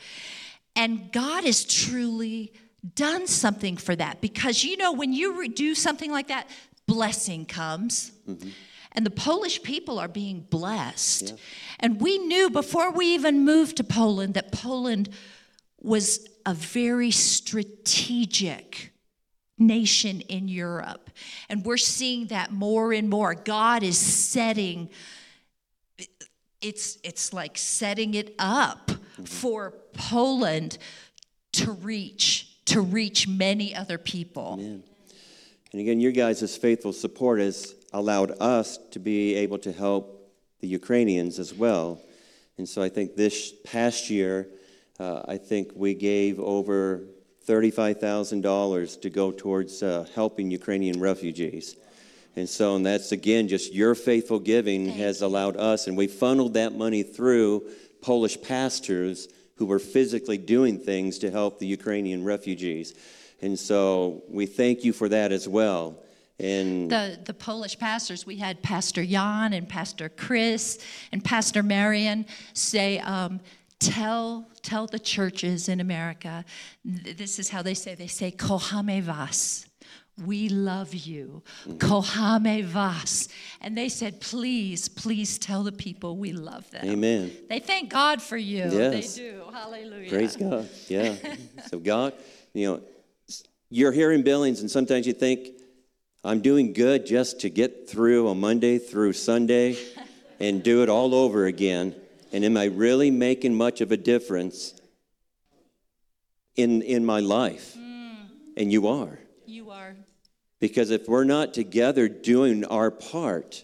And 0.75 1.13
God 1.13 1.45
has 1.45 1.65
truly 1.65 2.53
done 2.95 3.27
something 3.27 3.77
for 3.77 3.97
that 3.97 4.21
because 4.21 4.63
you 4.65 4.77
know 4.77 4.93
when 4.93 5.13
you 5.13 5.49
do 5.49 5.75
something 5.75 6.11
like 6.11 6.29
that 6.29 6.49
blessing 6.87 7.47
comes 7.47 8.13
mm-hmm. 8.29 8.51
and 8.93 9.07
the 9.07 9.11
polish 9.11 9.63
people 9.63 9.99
are 9.99 10.09
being 10.09 10.41
blessed 10.51 11.31
yeah. 11.31 11.37
and 11.81 11.99
we 11.99 12.19
knew 12.19 12.51
before 12.51 12.91
we 12.91 13.07
even 13.15 13.43
moved 13.43 13.79
to 13.79 13.85
poland 13.85 14.35
that 14.35 14.53
poland 14.53 15.09
was 15.81 16.29
a 16.47 16.55
very 16.55 17.11
strategic 17.11 18.93
nation 19.59 20.21
in 20.23 20.49
europe 20.49 21.11
and 21.49 21.65
we're 21.65 21.77
seeing 21.77 22.27
that 22.27 22.53
more 22.53 22.93
and 22.93 23.09
more 23.09 23.35
god 23.35 23.83
is 23.83 23.99
setting 23.99 24.89
it's 26.61 26.99
it's 27.05 27.33
like 27.33 27.57
setting 27.57 28.15
it 28.15 28.35
up 28.39 28.89
mm-hmm. 28.89 29.25
for 29.25 29.75
poland 29.93 30.77
to 31.53 31.71
reach 31.71 32.55
to 32.67 32.81
reach 32.81 33.29
many 33.29 33.75
other 33.75 33.99
people. 33.99 34.57
Amen. 34.59 34.83
And 35.73 35.81
again, 35.81 36.01
your 36.01 36.13
guys' 36.13 36.57
faithful 36.57 36.93
support 36.93 37.41
has 37.41 37.75
allowed 37.93 38.33
us 38.41 38.79
to 38.93 38.99
be 38.99 39.35
able 39.35 39.59
to 39.59 39.73
help 39.73 40.33
the 40.61 40.69
Ukrainians 40.69 41.39
as 41.39 41.53
well. 41.53 42.01
And 42.59 42.69
so 42.69 42.83
I 42.83 42.89
think 42.89 43.17
this 43.17 43.53
past 43.65 44.09
year, 44.09 44.49
uh, 44.99 45.23
I 45.27 45.37
think 45.37 45.73
we 45.75 45.95
gave 45.95 46.39
over 46.39 47.05
$35,000 47.47 49.01
to 49.01 49.11
go 49.11 49.33
towards 49.33 49.83
uh, 49.83 50.07
helping 50.15 50.51
Ukrainian 50.51 51.01
refugees. 51.01 51.77
And 52.37 52.49
so, 52.49 52.77
and 52.77 52.85
that's 52.85 53.13
again, 53.13 53.49
just 53.49 53.73
your 53.73 53.95
faithful 53.95 54.41
giving 54.41 54.87
Thank 54.87 54.99
has 54.99 55.23
allowed 55.23 55.57
us, 55.57 55.87
and 55.87 55.97
we 55.97 56.09
funneled 56.09 56.55
that 56.55 56.75
money 56.75 57.03
through 57.03 57.71
Polish 58.03 58.41
pastors 58.43 59.29
who 59.57 59.67
were 59.67 59.79
physically 59.79 60.39
doing 60.39 60.79
things 60.79 61.19
to 61.19 61.31
help 61.31 61.59
the 61.59 61.67
Ukrainian 61.67 62.25
refugees. 62.25 62.95
And 63.41 63.59
so 63.59 64.23
we 64.29 64.47
thank 64.47 64.85
you 64.85 64.93
for 64.93 65.09
that 65.11 65.31
as 65.31 65.49
well. 65.49 66.01
And 66.41 66.91
the, 66.91 67.19
the 67.25 67.35
Polish 67.35 67.79
pastors, 67.79 68.27
we 68.27 68.37
had 68.37 68.61
Pastor 68.63 69.05
Jan 69.05 69.53
and 69.53 69.69
Pastor 69.69 70.09
Chris 70.09 70.85
and 71.13 71.23
Pastor 71.25 71.63
Marion 71.63 72.27
say, 72.55 72.99
um, 72.99 73.41
tell, 73.85 74.49
tell 74.63 74.87
the 74.87 74.99
churches 74.99 75.69
in 75.69 75.81
America, 75.81 76.45
this 76.85 77.39
is 77.39 77.49
how 77.49 77.63
they 77.63 77.75
say, 77.75 77.95
they 77.95 78.07
say, 78.07 78.31
Kohame 78.31 79.03
vas 79.03 79.67
we 80.23 80.49
love 80.49 80.95
you. 80.95 81.43
Kohame 81.67 82.65
vas. 82.65 83.29
And 83.61 83.77
they 83.77 83.89
said, 83.89 84.21
please, 84.21 84.89
please 84.89 85.39
tell 85.39 85.63
the 85.65 85.73
people 85.73 86.17
we 86.17 86.33
love 86.33 86.71
them. 86.71 86.87
Amen. 86.87 87.33
They 87.49 87.59
thank 87.59 87.91
God 87.91 88.23
for 88.23 88.37
you. 88.37 88.65
Yes. 88.71 89.17
They 89.17 89.23
do. 89.23 89.43
Hallelujah. 89.53 90.11
Praise 90.11 90.37
God. 90.37 90.69
Yeah. 90.89 91.17
so 91.67 91.79
God, 91.79 92.15
you 92.53 92.67
know, 92.67 92.81
you're 93.71 93.93
here 93.93 94.13
in 94.13 94.23
Billings 94.23 94.61
and 94.61 94.71
sometimes 94.71 95.07
you 95.07 95.13
think, 95.13 95.49
I'm 96.23 96.41
doing 96.41 96.73
good 96.73 97.05
just 97.05 97.41
to 97.41 97.51
get 97.51 97.89
through 97.89 98.29
a 98.29 98.35
Monday 98.35 98.79
through 98.79 99.13
Sunday 99.15 99.77
and 100.41 100.63
do 100.63 100.83
it 100.83 100.89
all 100.89 101.15
over 101.15 101.47
again. 101.47 101.95
And 102.35 102.45
am 102.45 102.57
I 102.57 102.65
really 102.65 103.13
making 103.13 103.55
much 103.55 103.81
of 103.81 103.93
a 103.93 103.97
difference 103.97 104.75
in, 106.57 106.83
in 106.83 107.05
my 107.05 107.21
life? 107.21 107.77
Mm. 107.79 108.27
And 108.57 108.73
you 108.73 108.89
are. 108.89 109.21
You 109.47 109.71
are. 109.71 109.95
Because 110.59 110.91
if 110.91 111.07
we're 111.07 111.23
not 111.23 111.55
together 111.55 112.09
doing 112.09 112.65
our 112.65 112.91
part, 112.91 113.63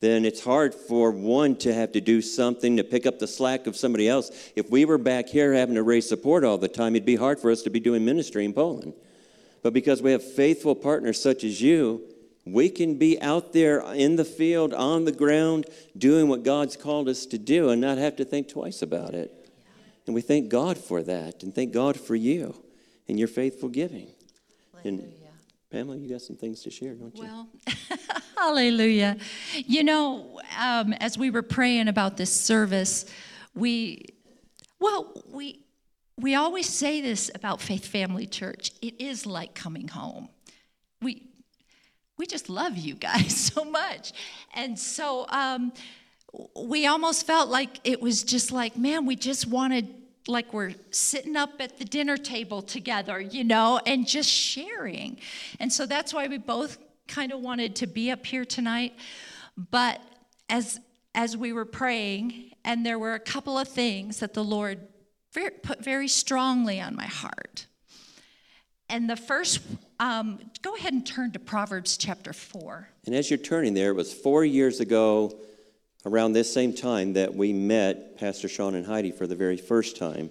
then 0.00 0.24
it's 0.24 0.42
hard 0.42 0.74
for 0.74 1.10
one 1.10 1.56
to 1.56 1.74
have 1.74 1.92
to 1.92 2.00
do 2.00 2.22
something 2.22 2.78
to 2.78 2.84
pick 2.84 3.04
up 3.04 3.18
the 3.18 3.26
slack 3.26 3.66
of 3.66 3.76
somebody 3.76 4.08
else. 4.08 4.30
If 4.56 4.70
we 4.70 4.86
were 4.86 4.96
back 4.96 5.28
here 5.28 5.52
having 5.52 5.74
to 5.74 5.82
raise 5.82 6.08
support 6.08 6.42
all 6.42 6.56
the 6.56 6.68
time, 6.68 6.96
it'd 6.96 7.04
be 7.04 7.16
hard 7.16 7.38
for 7.38 7.50
us 7.50 7.60
to 7.64 7.70
be 7.70 7.80
doing 7.80 8.02
ministry 8.02 8.46
in 8.46 8.54
Poland. 8.54 8.94
But 9.62 9.74
because 9.74 10.00
we 10.00 10.12
have 10.12 10.24
faithful 10.24 10.74
partners 10.74 11.20
such 11.20 11.44
as 11.44 11.60
you, 11.60 12.00
we 12.44 12.70
can 12.70 12.96
be 12.96 13.20
out 13.20 13.52
there 13.52 13.80
in 13.92 14.16
the 14.16 14.24
field, 14.24 14.72
on 14.72 15.04
the 15.04 15.12
ground, 15.12 15.66
doing 15.96 16.28
what 16.28 16.42
God's 16.42 16.76
called 16.76 17.08
us 17.08 17.26
to 17.26 17.38
do 17.38 17.70
and 17.70 17.80
not 17.80 17.98
have 17.98 18.16
to 18.16 18.24
think 18.24 18.48
twice 18.48 18.82
about 18.82 19.14
it. 19.14 19.32
And 20.06 20.14
we 20.14 20.22
thank 20.22 20.48
God 20.48 20.78
for 20.78 21.02
that 21.02 21.42
and 21.42 21.54
thank 21.54 21.72
God 21.72 21.98
for 21.98 22.16
you 22.16 22.54
and 23.08 23.18
your 23.18 23.28
faithful 23.28 23.68
giving. 23.68 24.08
And 24.84 25.12
Pamela, 25.70 25.96
you 25.96 26.08
got 26.08 26.22
some 26.22 26.36
things 26.36 26.62
to 26.62 26.70
share, 26.70 26.94
don't 26.94 27.14
you? 27.16 27.22
Well, 27.22 27.48
hallelujah. 28.36 29.18
You 29.54 29.84
know, 29.84 30.40
um, 30.58 30.92
as 30.94 31.16
we 31.16 31.30
were 31.30 31.42
praying 31.42 31.86
about 31.86 32.16
this 32.16 32.34
service, 32.34 33.06
we, 33.54 34.06
well, 34.80 35.22
we, 35.30 35.60
we 36.18 36.34
always 36.34 36.68
say 36.68 37.00
this 37.00 37.30
about 37.34 37.60
Faith 37.60 37.86
Family 37.86 38.26
Church. 38.26 38.72
It 38.82 39.00
is 39.00 39.26
like 39.26 39.54
coming 39.54 39.86
home. 39.86 40.28
We, 41.00 41.29
we 42.20 42.26
just 42.26 42.50
love 42.50 42.76
you 42.76 42.94
guys 42.94 43.34
so 43.54 43.64
much. 43.64 44.12
And 44.54 44.78
so 44.78 45.24
um, 45.30 45.72
we 46.54 46.86
almost 46.86 47.26
felt 47.26 47.48
like 47.48 47.80
it 47.82 48.00
was 48.00 48.22
just 48.22 48.52
like, 48.52 48.76
man, 48.76 49.06
we 49.06 49.16
just 49.16 49.46
wanted 49.46 49.88
like 50.28 50.52
we're 50.52 50.74
sitting 50.90 51.34
up 51.34 51.50
at 51.60 51.78
the 51.78 51.84
dinner 51.84 52.18
table 52.18 52.60
together, 52.60 53.18
you 53.18 53.42
know, 53.42 53.80
and 53.86 54.06
just 54.06 54.28
sharing. 54.28 55.18
And 55.58 55.72
so 55.72 55.86
that's 55.86 56.12
why 56.12 56.28
we 56.28 56.36
both 56.36 56.76
kind 57.08 57.32
of 57.32 57.40
wanted 57.40 57.74
to 57.76 57.86
be 57.86 58.10
up 58.10 58.24
here 58.26 58.44
tonight. 58.44 58.94
But 59.56 60.00
as 60.50 60.78
as 61.14 61.36
we 61.36 61.52
were 61.52 61.64
praying, 61.64 62.52
and 62.64 62.86
there 62.86 62.98
were 62.98 63.14
a 63.14 63.18
couple 63.18 63.58
of 63.58 63.66
things 63.66 64.20
that 64.20 64.34
the 64.34 64.44
Lord 64.44 64.78
put 65.62 65.82
very 65.82 66.06
strongly 66.06 66.80
on 66.80 66.94
my 66.94 67.06
heart. 67.06 67.66
And 68.90 69.08
the 69.08 69.16
first, 69.16 69.60
um, 70.00 70.40
go 70.62 70.74
ahead 70.74 70.92
and 70.92 71.06
turn 71.06 71.30
to 71.32 71.38
Proverbs 71.38 71.96
chapter 71.96 72.32
4. 72.32 72.88
And 73.06 73.14
as 73.14 73.30
you're 73.30 73.38
turning 73.38 73.72
there, 73.72 73.90
it 73.90 73.94
was 73.94 74.12
four 74.12 74.44
years 74.44 74.80
ago 74.80 75.38
around 76.04 76.32
this 76.32 76.52
same 76.52 76.74
time 76.74 77.12
that 77.12 77.32
we 77.32 77.52
met 77.52 78.18
Pastor 78.18 78.48
Sean 78.48 78.74
and 78.74 78.84
Heidi 78.84 79.12
for 79.12 79.28
the 79.28 79.36
very 79.36 79.56
first 79.56 79.96
time. 79.96 80.28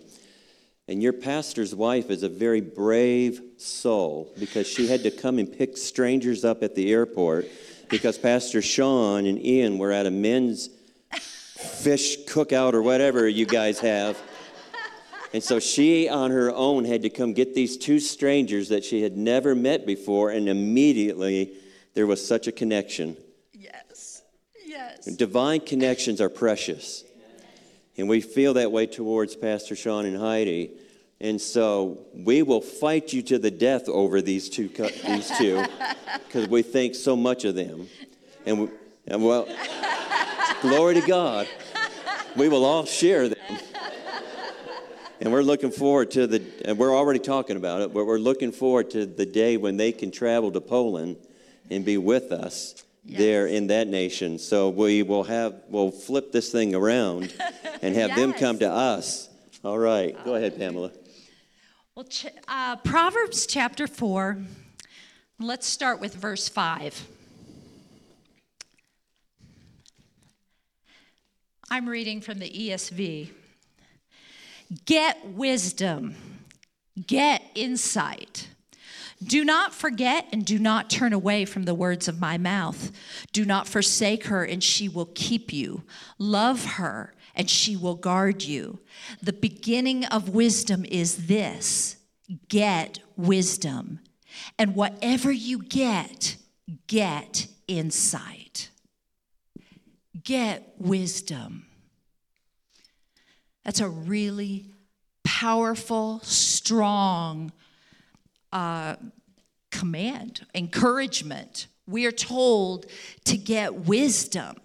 And 0.90 1.02
your 1.02 1.14
pastor's 1.14 1.74
wife 1.74 2.10
is 2.10 2.24
a 2.24 2.28
very 2.28 2.60
brave 2.60 3.42
soul 3.58 4.34
because 4.38 4.68
she 4.68 4.88
had 4.88 5.04
to 5.04 5.12
come 5.12 5.40
and 5.40 5.50
pick 5.50 5.78
strangers 5.78 6.44
up 6.44 6.62
at 6.62 6.76
the 6.76 6.92
airport 6.92 7.48
because 7.90 8.18
Pastor 8.18 8.62
Sean 8.62 9.26
and 9.26 9.44
Ian 9.44 9.78
were 9.78 9.94
at 9.94 10.06
a 10.06 10.12
men's 10.12 10.70
fish 11.14 12.26
cookout 12.26 12.74
or 12.74 12.82
whatever 12.82 13.26
you 13.26 13.46
guys 13.46 13.80
have. 13.80 14.18
And 15.34 15.44
so 15.44 15.60
she, 15.60 16.10
on 16.10 16.32
her 16.32 16.52
own, 16.52 16.86
had 16.86 17.04
to 17.04 17.10
come 17.10 17.34
get 17.34 17.54
these 17.54 17.78
two 17.78 18.00
strangers 18.00 18.70
that 18.70 18.84
she 18.84 19.02
had 19.02 19.16
never 19.16 19.54
met 19.54 19.86
before, 19.86 20.32
and 20.32 20.50
immediately 20.50 21.54
there 21.94 22.08
was 22.08 22.26
such 22.26 22.48
a 22.48 22.52
connection. 22.52 23.16
Yes. 23.54 24.24
Yes. 24.66 25.06
Divine 25.06 25.62
connections 25.62 26.20
are 26.20 26.30
precious. 26.30 27.04
And 27.98 28.08
we 28.08 28.22
feel 28.22 28.54
that 28.56 28.72
way 28.72 28.88
towards 28.88 29.36
Pastor 29.36 29.76
Sean 29.76 30.06
and 30.06 30.18
Heidi. 30.18 30.72
And 31.22 31.40
so 31.40 32.06
we 32.14 32.42
will 32.44 32.62
fight 32.62 33.12
you 33.12 33.22
to 33.24 33.38
the 33.38 33.52
death 33.52 33.90
over 33.90 34.22
these 34.22 34.50
two, 34.50 34.70
these 34.70 35.30
two, 35.38 35.64
because 36.26 36.48
we 36.48 36.62
think 36.62 36.96
so 36.96 37.16
much 37.16 37.44
of 37.44 37.56
them. 37.56 37.88
And, 38.46 38.62
we, 38.62 38.70
and 39.06 39.24
well, 39.24 39.48
glory 40.62 40.96
to 40.96 41.02
God, 41.02 41.48
we 42.38 42.48
will 42.48 42.64
all 42.64 42.86
share 42.86 43.28
them. 43.28 43.60
And 45.22 45.34
we're 45.34 45.44
looking 45.44 45.72
forward 45.72 46.12
to 46.12 46.28
the, 46.28 46.42
and 46.64 46.78
we're 46.78 46.96
already 46.96 47.20
talking 47.20 47.58
about 47.58 47.82
it, 47.82 47.94
but 47.94 48.06
we're 48.06 48.20
looking 48.20 48.52
forward 48.52 48.90
to 48.92 49.06
the 49.06 49.26
day 49.26 49.58
when 49.58 49.76
they 49.76 49.92
can 49.92 50.12
travel 50.12 50.52
to 50.52 50.62
Poland 50.62 51.18
and 51.70 51.84
be 51.84 51.98
with 51.98 52.32
us 52.32 52.84
there 53.04 53.48
in 53.48 53.68
that 53.68 53.88
nation. 53.88 54.38
So 54.40 54.70
we 54.70 55.04
will 55.04 55.24
have, 55.24 55.56
we'll 55.68 55.92
flip 55.92 56.32
this 56.32 56.52
thing 56.52 56.76
around 56.76 57.34
and 57.82 57.96
have 57.96 58.16
them 58.16 58.34
come 58.34 58.60
to 58.60 58.70
us. 58.70 59.30
All 59.64 59.78
right, 59.78 60.16
go 60.24 60.36
ahead, 60.36 60.58
Pamela. 60.58 60.92
Well, 61.96 62.06
ch- 62.06 62.28
uh, 62.48 62.78
Proverbs 62.78 63.46
chapter 63.46 63.88
4, 63.88 64.38
let's 65.40 65.68
start 65.68 66.00
with 66.00 66.16
verse 66.16 66.48
5. 66.48 67.08
I'm 71.70 71.90
reading 71.90 72.22
from 72.22 72.40
the 72.40 72.50
ESV. 72.50 73.30
Get 74.86 75.26
wisdom, 75.26 76.16
get 77.08 77.42
insight. 77.56 78.50
Do 79.22 79.44
not 79.44 79.74
forget 79.74 80.28
and 80.32 80.46
do 80.46 80.58
not 80.60 80.90
turn 80.90 81.12
away 81.12 81.44
from 81.44 81.64
the 81.64 81.74
words 81.74 82.08
of 82.08 82.20
my 82.20 82.38
mouth. 82.38 82.92
Do 83.34 83.44
not 83.44 83.68
forsake 83.68 84.26
her, 84.26 84.46
and 84.46 84.64
she 84.64 84.88
will 84.88 85.10
keep 85.14 85.52
you. 85.52 85.84
Love 86.18 86.64
her, 86.66 87.14
and 87.36 87.50
she 87.50 87.76
will 87.76 87.96
guard 87.96 88.44
you. 88.44 88.80
The 89.22 89.34
beginning 89.34 90.06
of 90.06 90.30
wisdom 90.30 90.86
is 90.86 91.28
this 91.28 91.98
get 92.48 93.00
wisdom. 93.18 94.00
And 94.58 94.76
whatever 94.76 95.32
you 95.32 95.64
get, 95.64 96.38
get 96.88 97.48
insight. 97.68 98.70
Get 100.24 100.74
wisdom. 100.78 101.66
That's 103.70 103.82
a 103.82 103.88
really 103.88 104.66
powerful, 105.24 106.22
strong, 106.24 107.52
uh, 108.52 108.96
command, 109.70 110.44
encouragement. 110.56 111.68
We 111.86 112.08
are 112.08 112.12
told 112.12 112.88
to 113.26 113.38
get 113.38 113.86
wisdom 113.86 114.56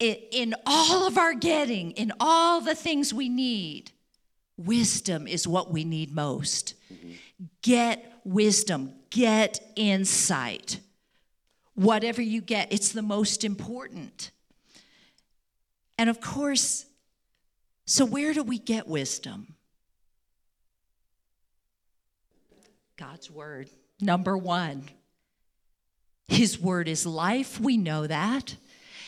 in, 0.00 0.52
all 0.66 1.06
of 1.06 1.16
our 1.16 1.32
getting, 1.32 1.92
in 1.92 2.12
all 2.18 2.60
the 2.60 2.74
things 2.74 3.14
we 3.14 3.28
need. 3.28 3.92
Wisdom 4.56 5.28
is 5.28 5.46
what 5.46 5.70
we 5.70 5.84
need 5.84 6.12
most. 6.12 6.74
Get 7.62 8.20
wisdom, 8.24 8.94
get 9.10 9.60
insight. 9.76 10.80
Whatever 11.76 12.20
you 12.20 12.40
get, 12.40 12.72
it's 12.72 12.90
the 12.90 13.00
most 13.00 13.44
important. 13.44 14.32
And 15.96 16.10
of 16.10 16.20
course, 16.20 16.86
so 17.84 18.04
where 18.04 18.32
do 18.32 18.42
we 18.42 18.58
get 18.58 18.86
wisdom? 18.86 19.54
God's 22.96 23.30
word. 23.30 23.68
Number 24.00 24.36
one, 24.36 24.84
his 26.28 26.58
word 26.58 26.88
is 26.88 27.04
life. 27.04 27.60
We 27.60 27.76
know 27.76 28.06
that. 28.06 28.56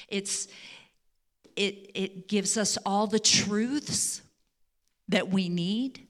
It's 0.09 0.49
it 1.57 1.91
it 1.95 2.29
gives 2.29 2.57
us 2.57 2.77
all 2.85 3.07
the 3.07 3.21
truths 3.21 4.23
that 5.09 5.29
we 5.29 5.49
need. 5.49 6.07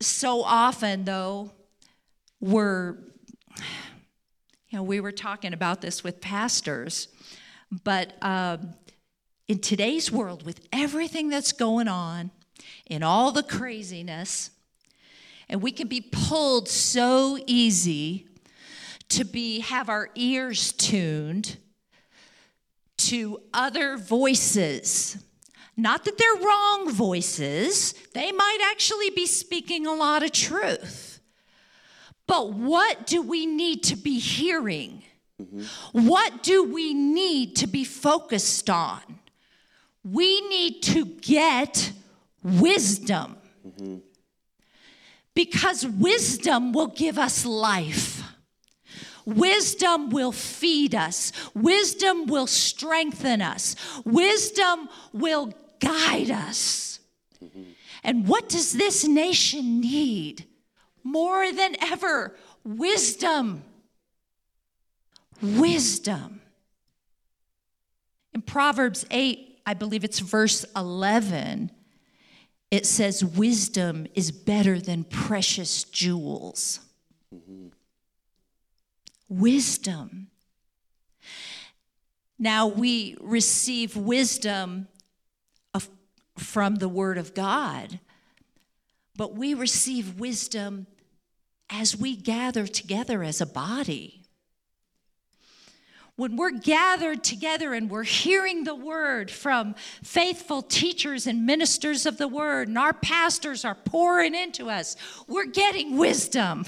So 0.00 0.42
often 0.42 1.04
though, 1.04 1.52
we're 2.40 2.96
you 4.68 4.78
know, 4.78 4.82
we 4.82 5.00
were 5.00 5.12
talking 5.12 5.52
about 5.52 5.82
this 5.82 6.02
with 6.02 6.22
pastors, 6.22 7.08
but 7.84 8.12
um, 8.22 8.74
in 9.48 9.58
today's 9.58 10.12
world, 10.12 10.44
with 10.44 10.60
everything 10.72 11.30
that's 11.30 11.52
going 11.52 11.88
on, 11.88 12.30
in 12.86 13.02
all 13.02 13.32
the 13.32 13.42
craziness, 13.42 14.50
and 15.48 15.62
we 15.62 15.72
can 15.72 15.88
be 15.88 16.00
pulled 16.00 16.68
so 16.68 17.38
easy 17.46 18.26
to 19.08 19.24
be 19.24 19.60
have 19.60 19.88
our 19.88 20.10
ears 20.14 20.72
tuned 20.72 21.56
to 22.98 23.40
other 23.52 23.96
voices. 23.96 25.22
Not 25.76 26.04
that 26.04 26.18
they're 26.18 26.46
wrong 26.46 26.90
voices, 26.90 27.94
they 28.14 28.30
might 28.32 28.58
actually 28.70 29.10
be 29.10 29.26
speaking 29.26 29.86
a 29.86 29.94
lot 29.94 30.22
of 30.22 30.32
truth. 30.32 31.20
But 32.26 32.52
what 32.52 33.06
do 33.06 33.22
we 33.22 33.46
need 33.46 33.82
to 33.84 33.96
be 33.96 34.18
hearing? 34.18 35.02
Mm-hmm. 35.42 36.06
What 36.08 36.42
do 36.42 36.64
we 36.64 36.94
need 36.94 37.56
to 37.56 37.66
be 37.66 37.84
focused 37.84 38.70
on? 38.70 39.00
We 40.04 40.40
need 40.48 40.82
to 40.84 41.04
get 41.04 41.92
wisdom. 42.42 43.36
Mm-hmm. 43.66 43.96
Because 45.34 45.86
wisdom 45.86 46.72
will 46.72 46.88
give 46.88 47.18
us 47.18 47.46
life. 47.46 48.22
Wisdom 49.24 50.10
will 50.10 50.32
feed 50.32 50.94
us. 50.94 51.32
Wisdom 51.54 52.26
will 52.26 52.46
strengthen 52.46 53.40
us. 53.40 53.76
Wisdom 54.04 54.88
will 55.12 55.52
guide 55.78 56.30
us. 56.30 57.00
Mm-hmm. 57.42 57.62
And 58.04 58.26
what 58.26 58.48
does 58.48 58.72
this 58.72 59.06
nation 59.06 59.80
need? 59.80 60.46
More 61.04 61.52
than 61.52 61.76
ever, 61.82 62.36
wisdom. 62.64 63.64
Wisdom. 65.42 66.40
In 68.32 68.42
Proverbs 68.42 69.04
8, 69.10 69.60
I 69.66 69.74
believe 69.74 70.04
it's 70.04 70.20
verse 70.20 70.64
11, 70.76 71.70
it 72.70 72.86
says, 72.86 73.24
Wisdom 73.24 74.06
is 74.14 74.30
better 74.30 74.80
than 74.80 75.04
precious 75.04 75.84
jewels. 75.84 76.80
Wisdom. 79.28 80.28
Now 82.38 82.66
we 82.66 83.16
receive 83.20 83.96
wisdom 83.96 84.88
of, 85.74 85.88
from 86.38 86.76
the 86.76 86.88
Word 86.88 87.18
of 87.18 87.34
God, 87.34 88.00
but 89.16 89.34
we 89.34 89.54
receive 89.54 90.18
wisdom 90.18 90.86
as 91.68 91.96
we 91.96 92.16
gather 92.16 92.66
together 92.66 93.22
as 93.22 93.40
a 93.40 93.46
body 93.46 94.21
when 96.16 96.36
we're 96.36 96.50
gathered 96.50 97.24
together 97.24 97.72
and 97.72 97.90
we're 97.90 98.02
hearing 98.02 98.64
the 98.64 98.74
word 98.74 99.30
from 99.30 99.74
faithful 100.02 100.62
teachers 100.62 101.26
and 101.26 101.46
ministers 101.46 102.04
of 102.04 102.18
the 102.18 102.28
word, 102.28 102.68
and 102.68 102.76
our 102.76 102.92
pastors 102.92 103.64
are 103.64 103.74
pouring 103.74 104.34
into 104.34 104.68
us, 104.68 104.96
we're 105.26 105.46
getting 105.46 105.96
wisdom. 105.96 106.66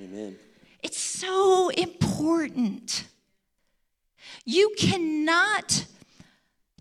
Amen. 0.00 0.36
It's 0.82 0.98
so 0.98 1.68
important. 1.68 3.04
You 4.44 4.74
cannot 4.76 5.86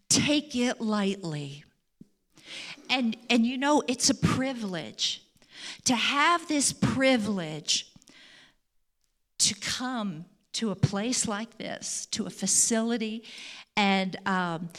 take 0.09 0.55
it 0.55 0.81
lightly. 0.81 1.63
And, 2.89 3.15
and 3.29 3.45
you 3.45 3.57
know, 3.57 3.83
it's 3.87 4.09
a 4.09 4.15
privilege 4.15 5.21
to 5.85 5.95
have 5.95 6.47
this 6.47 6.73
privilege 6.73 7.87
to 9.37 9.55
come 9.55 10.25
to 10.53 10.71
a 10.71 10.75
place 10.75 11.27
like 11.27 11.57
this, 11.57 12.07
to 12.07 12.25
a 12.25 12.29
facility, 12.29 13.23
and 13.75 14.17
um, 14.25 14.69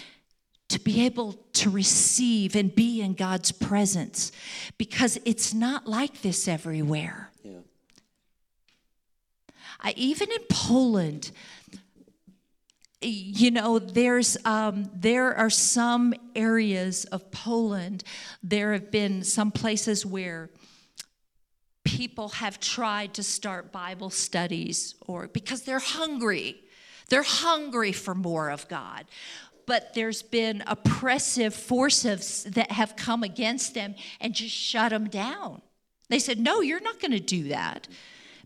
to 0.68 0.78
be 0.80 1.04
able 1.04 1.34
to 1.52 1.70
receive 1.70 2.56
and 2.56 2.74
be 2.74 3.00
in 3.00 3.14
God's 3.14 3.52
presence 3.52 4.32
because 4.78 5.18
it's 5.24 5.52
not 5.52 5.86
like 5.86 6.22
this 6.22 6.48
everywhere. 6.48 7.30
Yeah. 7.44 7.58
I, 9.80 9.94
even 9.96 10.30
in 10.30 10.40
Poland, 10.48 11.30
you 13.02 13.50
know, 13.50 13.78
there's 13.78 14.36
um, 14.44 14.90
there 14.94 15.34
are 15.34 15.50
some 15.50 16.14
areas 16.34 17.04
of 17.06 17.30
Poland. 17.30 18.04
There 18.42 18.72
have 18.72 18.90
been 18.90 19.24
some 19.24 19.50
places 19.50 20.06
where 20.06 20.50
people 22.02 22.30
have 22.30 22.58
tried 22.58 23.14
to 23.14 23.22
start 23.22 23.70
Bible 23.70 24.10
studies 24.10 24.96
or 25.06 25.28
because 25.28 25.62
they're 25.62 25.78
hungry. 25.78 26.56
They're 27.08 27.22
hungry 27.22 27.92
for 27.92 28.12
more 28.12 28.50
of 28.50 28.66
God. 28.66 29.04
But 29.66 29.94
there's 29.94 30.20
been 30.20 30.64
oppressive 30.66 31.54
forces 31.54 32.42
that 32.42 32.72
have 32.72 32.96
come 32.96 33.22
against 33.22 33.74
them 33.74 33.94
and 34.20 34.34
just 34.34 34.52
shut 34.52 34.90
them 34.90 35.08
down. 35.08 35.62
They 36.08 36.18
said, 36.18 36.40
No, 36.40 36.60
you're 36.60 36.80
not 36.80 36.98
going 36.98 37.12
to 37.12 37.20
do 37.20 37.50
that 37.50 37.86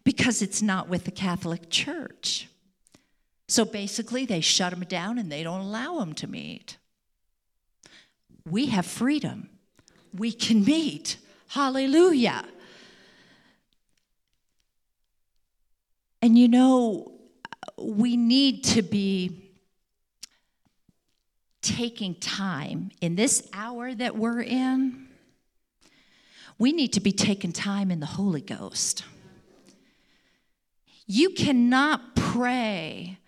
because 0.05 0.43
it's 0.43 0.61
not 0.61 0.91
with 0.91 1.05
the 1.05 1.11
Catholic 1.11 1.71
Church. 1.71 2.51
So 3.49 3.65
basically, 3.65 4.27
they 4.27 4.43
shut 4.43 4.71
them 4.71 4.85
down 4.85 5.17
and 5.17 5.33
they 5.33 5.43
don't 5.43 5.63
allow 5.63 5.99
them 6.01 6.13
to 6.17 6.27
meet. 6.27 6.77
We 8.47 8.67
have 8.67 8.85
freedom. 8.85 9.49
We 10.13 10.31
can 10.31 10.63
meet. 10.63 11.17
Hallelujah. 11.49 12.45
And 16.23 16.39
you 16.39 16.49
know, 16.49 17.13
we 17.79 18.17
need 18.17 18.65
to 18.65 18.83
be 18.83 19.47
taking 21.63 22.15
time 22.15 22.91
in 23.01 23.17
this 23.17 23.49
hour 23.53 23.95
that 23.95 24.17
we're 24.17 24.41
in. 24.41 25.09
We 26.59 26.73
need 26.73 26.93
to 26.95 27.01
be 27.01 27.13
taking 27.13 27.53
time 27.53 27.91
in 27.91 28.01
the 28.01 28.07
Holy 28.07 28.41
Ghost. 28.41 29.05
You 31.07 31.31
cannot 31.31 32.17
pray 32.17 33.19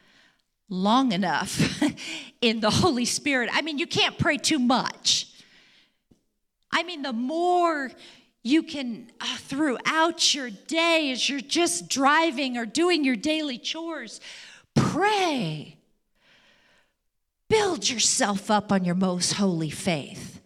long 0.68 1.12
enough 1.12 1.82
in 2.40 2.60
the 2.60 2.70
Holy 2.70 3.04
Spirit. 3.04 3.50
I 3.52 3.62
mean, 3.62 3.78
you 3.78 3.86
can't 3.86 4.18
pray 4.18 4.36
too 4.36 4.58
much. 4.58 5.26
I 6.70 6.82
mean, 6.82 7.02
the 7.02 7.12
more 7.12 7.90
you 8.42 8.62
can, 8.62 9.10
uh, 9.20 9.36
throughout 9.38 10.34
your 10.34 10.50
day, 10.50 11.10
as 11.12 11.28
you're 11.28 11.40
just 11.40 11.88
driving 11.88 12.56
or 12.56 12.64
doing 12.66 13.04
your 13.04 13.16
daily 13.16 13.58
chores, 13.58 14.20
pray. 14.74 15.76
Build 17.48 17.88
yourself 17.88 18.50
up 18.50 18.70
on 18.70 18.84
your 18.84 18.94
most 18.94 19.34
holy 19.34 19.70
faith. 19.70 20.40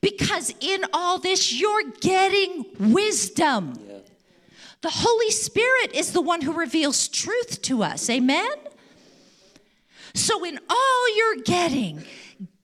Because 0.00 0.54
in 0.60 0.84
all 0.92 1.18
this, 1.18 1.52
you're 1.52 1.90
getting 2.00 2.64
wisdom. 2.78 3.74
Yeah. 3.88 3.98
The 4.80 4.90
Holy 4.90 5.30
Spirit 5.30 5.92
is 5.94 6.12
the 6.12 6.20
one 6.20 6.40
who 6.40 6.52
reveals 6.52 7.08
truth 7.08 7.62
to 7.62 7.82
us. 7.82 8.08
Amen? 8.08 8.48
So, 10.14 10.44
in 10.44 10.58
all 10.70 11.16
you're 11.16 11.42
getting, 11.42 12.04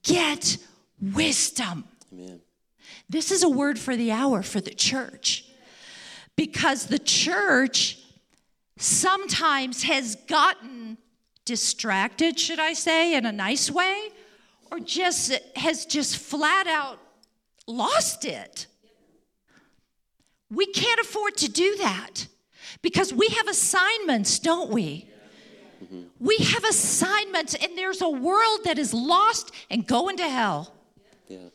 get 0.03 0.57
wisdom. 1.01 1.83
This 3.09 3.31
is 3.31 3.43
a 3.43 3.49
word 3.49 3.77
for 3.77 3.95
the 3.95 4.11
hour 4.11 4.41
for 4.41 4.59
the 4.59 4.73
church 4.73 5.45
because 6.35 6.87
the 6.87 6.99
church 6.99 7.99
sometimes 8.77 9.83
has 9.83 10.15
gotten 10.27 10.97
distracted, 11.45 12.39
should 12.39 12.59
I 12.59 12.73
say, 12.73 13.15
in 13.15 13.25
a 13.25 13.31
nice 13.31 13.69
way, 13.69 14.09
or 14.71 14.79
just 14.79 15.31
has 15.55 15.85
just 15.85 16.17
flat 16.17 16.67
out 16.67 16.99
lost 17.67 18.25
it. 18.25 18.67
We 20.49 20.65
can't 20.67 20.99
afford 20.99 21.37
to 21.37 21.51
do 21.51 21.77
that 21.77 22.27
because 22.81 23.13
we 23.13 23.27
have 23.29 23.47
assignments, 23.47 24.39
don't 24.39 24.69
we? 24.69 25.09
Mm-hmm. 25.83 26.03
We 26.19 26.37
have 26.37 26.63
assignments, 26.63 27.55
and 27.55 27.77
there's 27.77 28.01
a 28.01 28.09
world 28.09 28.61
that 28.65 28.77
is 28.77 28.93
lost 28.93 29.51
and 29.69 29.85
going 29.85 30.17
to 30.17 30.29
hell. 30.29 30.73
Yeah. 31.27 31.49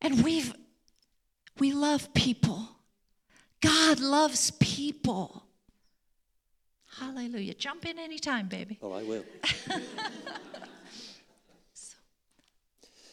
And 0.00 0.22
we've 0.22 0.54
we 1.58 1.72
love 1.72 2.12
people. 2.14 2.68
God 3.60 4.00
loves 4.00 4.50
people. 4.52 5.44
Hallelujah. 6.98 7.54
Jump 7.54 7.86
in 7.86 7.98
anytime, 7.98 8.48
baby. 8.48 8.78
Oh, 8.82 8.92
I 8.92 9.02
will. 9.02 9.24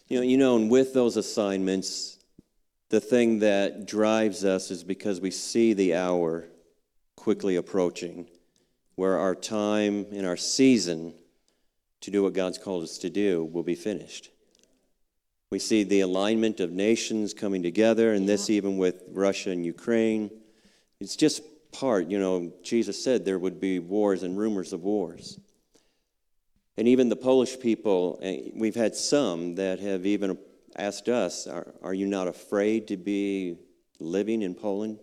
you 0.07 0.17
know, 0.17 0.23
you 0.23 0.37
know, 0.37 0.55
and 0.55 0.69
with 0.69 0.93
those 0.93 1.17
assignments, 1.17 2.19
the 2.89 3.01
thing 3.01 3.39
that 3.39 3.85
drives 3.85 4.45
us 4.45 4.71
is 4.71 4.83
because 4.83 5.19
we 5.19 5.31
see 5.31 5.73
the 5.73 5.95
hour 5.95 6.45
quickly 7.15 7.55
approaching, 7.55 8.27
where 8.95 9.17
our 9.17 9.35
time 9.35 10.05
and 10.11 10.25
our 10.25 10.37
season 10.37 11.13
to 12.01 12.11
do 12.11 12.23
what 12.23 12.33
God's 12.33 12.57
called 12.57 12.83
us 12.83 12.97
to 12.99 13.09
do 13.09 13.45
will 13.45 13.63
be 13.63 13.75
finished. 13.75 14.29
We 15.53 15.59
see 15.59 15.83
the 15.83 15.99
alignment 15.99 16.59
of 16.61 16.71
nations 16.71 17.31
coming 17.31 17.61
together, 17.61 18.13
and 18.13 18.27
this 18.27 18.49
even 18.49 18.79
with 18.79 19.03
Russia 19.11 19.51
and 19.51 19.63
Ukraine. 19.63 20.31
It's 20.99 21.15
just 21.15 21.43
part, 21.71 22.07
you 22.07 22.17
know, 22.17 22.51
Jesus 22.63 23.03
said 23.03 23.23
there 23.23 23.37
would 23.37 23.61
be 23.61 23.77
wars 23.77 24.23
and 24.23 24.35
rumors 24.35 24.73
of 24.73 24.81
wars. 24.81 25.39
And 26.75 26.87
even 26.87 27.07
the 27.07 27.15
Polish 27.15 27.59
people, 27.59 28.17
eh, 28.23 28.49
we've 28.55 28.73
had 28.73 28.95
some 28.95 29.53
that 29.53 29.79
have 29.79 30.07
even 30.07 30.39
asked 30.75 31.07
us, 31.07 31.45
Are, 31.45 31.71
are 31.83 31.93
you 31.93 32.07
not 32.07 32.27
afraid 32.27 32.87
to 32.87 32.97
be 32.97 33.59
living 33.99 34.41
in 34.41 34.55
Poland? 34.55 34.97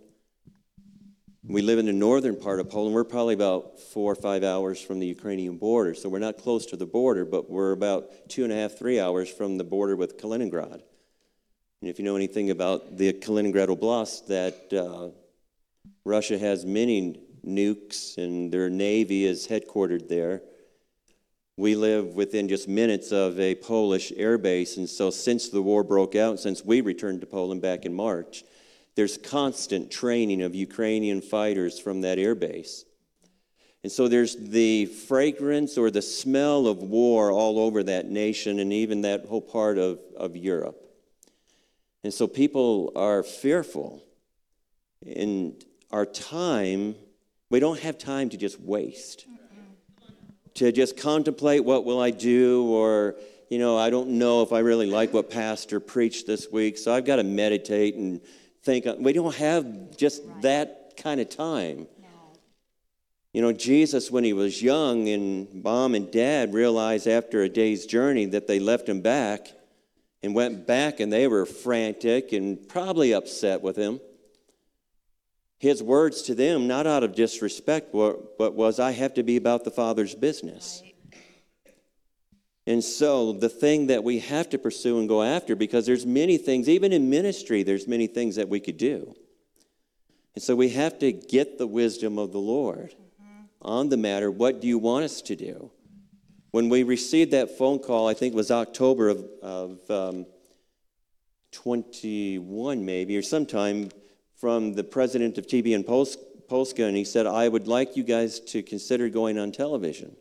We 1.43 1.63
live 1.63 1.79
in 1.79 1.87
the 1.87 1.93
northern 1.93 2.35
part 2.35 2.59
of 2.59 2.69
Poland. 2.69 2.93
We're 2.93 3.03
probably 3.03 3.33
about 3.33 3.79
four 3.79 4.11
or 4.11 4.15
five 4.15 4.43
hours 4.43 4.79
from 4.79 4.99
the 4.99 5.07
Ukrainian 5.07 5.57
border, 5.57 5.95
so 5.95 6.07
we're 6.07 6.19
not 6.19 6.37
close 6.37 6.67
to 6.67 6.77
the 6.77 6.85
border, 6.85 7.25
but 7.25 7.49
we're 7.49 7.71
about 7.71 8.29
two 8.29 8.43
and 8.43 8.53
a 8.53 8.55
half, 8.55 8.77
three 8.77 8.99
hours 8.99 9.27
from 9.27 9.57
the 9.57 9.63
border 9.63 9.95
with 9.95 10.19
Kaliningrad. 10.19 10.83
And 11.81 11.89
if 11.89 11.97
you 11.97 12.05
know 12.05 12.15
anything 12.15 12.51
about 12.51 12.95
the 12.95 13.13
Kaliningrad 13.13 13.69
Oblast, 13.69 14.27
that 14.27 14.71
uh, 14.71 15.09
Russia 16.05 16.37
has 16.37 16.63
many 16.63 17.19
nukes 17.43 18.19
and 18.19 18.51
their 18.51 18.69
navy 18.69 19.25
is 19.25 19.47
headquartered 19.47 20.07
there. 20.07 20.43
We 21.57 21.73
live 21.73 22.13
within 22.13 22.49
just 22.49 22.67
minutes 22.67 23.11
of 23.11 23.39
a 23.39 23.55
Polish 23.55 24.13
air 24.15 24.37
base, 24.37 24.77
and 24.77 24.87
so 24.87 25.09
since 25.09 25.49
the 25.49 25.63
war 25.63 25.83
broke 25.83 26.15
out, 26.15 26.39
since 26.39 26.63
we 26.63 26.81
returned 26.81 27.21
to 27.21 27.27
Poland 27.27 27.63
back 27.63 27.83
in 27.83 27.95
March, 27.95 28.43
there's 28.95 29.17
constant 29.17 29.89
training 29.91 30.41
of 30.41 30.53
Ukrainian 30.53 31.21
fighters 31.21 31.79
from 31.79 32.01
that 32.01 32.19
air 32.19 32.35
base. 32.35 32.85
And 33.83 33.91
so 33.91 34.07
there's 34.07 34.35
the 34.35 34.85
fragrance 34.85 35.77
or 35.77 35.89
the 35.89 36.01
smell 36.01 36.67
of 36.67 36.83
war 36.83 37.31
all 37.31 37.57
over 37.57 37.81
that 37.83 38.09
nation 38.09 38.59
and 38.59 38.71
even 38.71 39.01
that 39.01 39.25
whole 39.25 39.41
part 39.41 39.77
of, 39.77 39.99
of 40.15 40.35
Europe. 40.35 40.77
And 42.03 42.13
so 42.13 42.27
people 42.27 42.91
are 42.95 43.23
fearful. 43.23 44.03
And 45.03 45.63
our 45.89 46.05
time, 46.05 46.95
we 47.49 47.59
don't 47.59 47.79
have 47.79 47.97
time 47.97 48.29
to 48.29 48.37
just 48.37 48.59
waste. 48.59 49.25
To 50.55 50.71
just 50.71 50.97
contemplate 50.97 51.63
what 51.63 51.85
will 51.85 51.99
I 51.99 52.11
do 52.11 52.65
or 52.65 53.15
you 53.49 53.59
know, 53.59 53.77
I 53.77 53.89
don't 53.89 54.11
know 54.11 54.43
if 54.43 54.53
I 54.53 54.59
really 54.59 54.85
like 54.85 55.11
what 55.11 55.29
pastor 55.29 55.81
preached 55.81 56.25
this 56.25 56.49
week, 56.49 56.77
so 56.77 56.93
I've 56.93 57.03
got 57.03 57.17
to 57.17 57.23
meditate 57.23 57.95
and 57.95 58.21
think. 58.63 58.87
Uh, 58.87 58.95
we 58.99 59.13
don't 59.13 59.35
have 59.35 59.97
just 59.97 60.21
that 60.41 60.93
kind 60.97 61.19
of 61.19 61.29
time. 61.29 61.87
You 63.33 63.41
know, 63.41 63.53
Jesus, 63.53 64.11
when 64.11 64.25
he 64.25 64.33
was 64.33 64.61
young, 64.61 65.07
and 65.07 65.63
mom 65.63 65.95
and 65.95 66.11
dad 66.11 66.53
realized 66.53 67.07
after 67.07 67.43
a 67.43 67.49
day's 67.49 67.85
journey 67.85 68.25
that 68.25 68.45
they 68.45 68.59
left 68.59 68.89
him 68.89 68.99
back 68.99 69.47
and 70.21 70.35
went 70.35 70.67
back, 70.67 70.99
and 70.99 71.11
they 71.11 71.27
were 71.27 71.45
frantic 71.45 72.33
and 72.33 72.67
probably 72.67 73.13
upset 73.13 73.61
with 73.61 73.77
him. 73.77 74.01
His 75.59 75.81
words 75.81 76.23
to 76.23 76.35
them, 76.35 76.67
not 76.67 76.85
out 76.87 77.03
of 77.03 77.15
disrespect, 77.15 77.93
but 77.93 78.53
was, 78.55 78.79
I 78.79 78.91
have 78.91 79.13
to 79.13 79.23
be 79.23 79.37
about 79.37 79.63
the 79.63 79.71
Father's 79.71 80.13
business. 80.13 80.83
And 82.67 82.83
so 82.83 83.33
the 83.33 83.49
thing 83.49 83.87
that 83.87 84.03
we 84.03 84.19
have 84.19 84.49
to 84.49 84.57
pursue 84.57 84.99
and 84.99 85.09
go 85.09 85.23
after, 85.23 85.55
because 85.55 85.85
there's 85.85 86.05
many 86.05 86.37
things, 86.37 86.69
even 86.69 86.93
in 86.93 87.09
ministry, 87.09 87.63
there's 87.63 87.87
many 87.87 88.07
things 88.07 88.35
that 88.35 88.49
we 88.49 88.59
could 88.59 88.77
do. 88.77 89.15
And 90.35 90.43
so 90.43 90.55
we 90.55 90.69
have 90.69 90.99
to 90.99 91.11
get 91.11 91.57
the 91.57 91.67
wisdom 91.67 92.17
of 92.17 92.31
the 92.31 92.39
Lord 92.39 92.95
on 93.61 93.89
the 93.89 93.97
matter. 93.97 94.29
What 94.31 94.61
do 94.61 94.67
you 94.67 94.77
want 94.77 95.05
us 95.05 95.21
to 95.23 95.35
do? 95.35 95.71
When 96.51 96.69
we 96.69 96.83
received 96.83 97.31
that 97.31 97.57
phone 97.57 97.79
call, 97.79 98.07
I 98.07 98.13
think 98.13 98.33
it 98.33 98.37
was 98.37 98.51
October 98.51 99.09
of, 99.09 99.25
of 99.41 99.91
um, 99.91 100.25
21, 101.51 102.85
maybe, 102.85 103.17
or 103.17 103.21
sometime 103.21 103.89
from 104.35 104.73
the 104.73 104.83
president 104.83 105.37
of 105.37 105.47
TBN 105.47 105.85
Polska, 105.85 106.83
and 106.83 106.97
he 106.97 107.03
said, 107.03 107.27
I 107.27 107.47
would 107.47 107.67
like 107.67 107.95
you 107.95 108.03
guys 108.03 108.39
to 108.39 108.63
consider 108.63 109.09
going 109.09 109.37
on 109.37 109.51
television. 109.51 110.15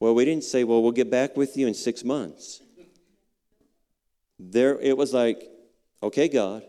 Well, 0.00 0.14
we 0.14 0.24
didn't 0.24 0.44
say, 0.44 0.64
well, 0.64 0.82
we'll 0.82 0.92
get 0.92 1.10
back 1.10 1.36
with 1.36 1.56
you 1.58 1.66
in 1.66 1.74
six 1.74 2.02
months. 2.02 2.62
There, 4.38 4.80
it 4.80 4.96
was 4.96 5.12
like, 5.12 5.42
okay, 6.02 6.26
God, 6.28 6.62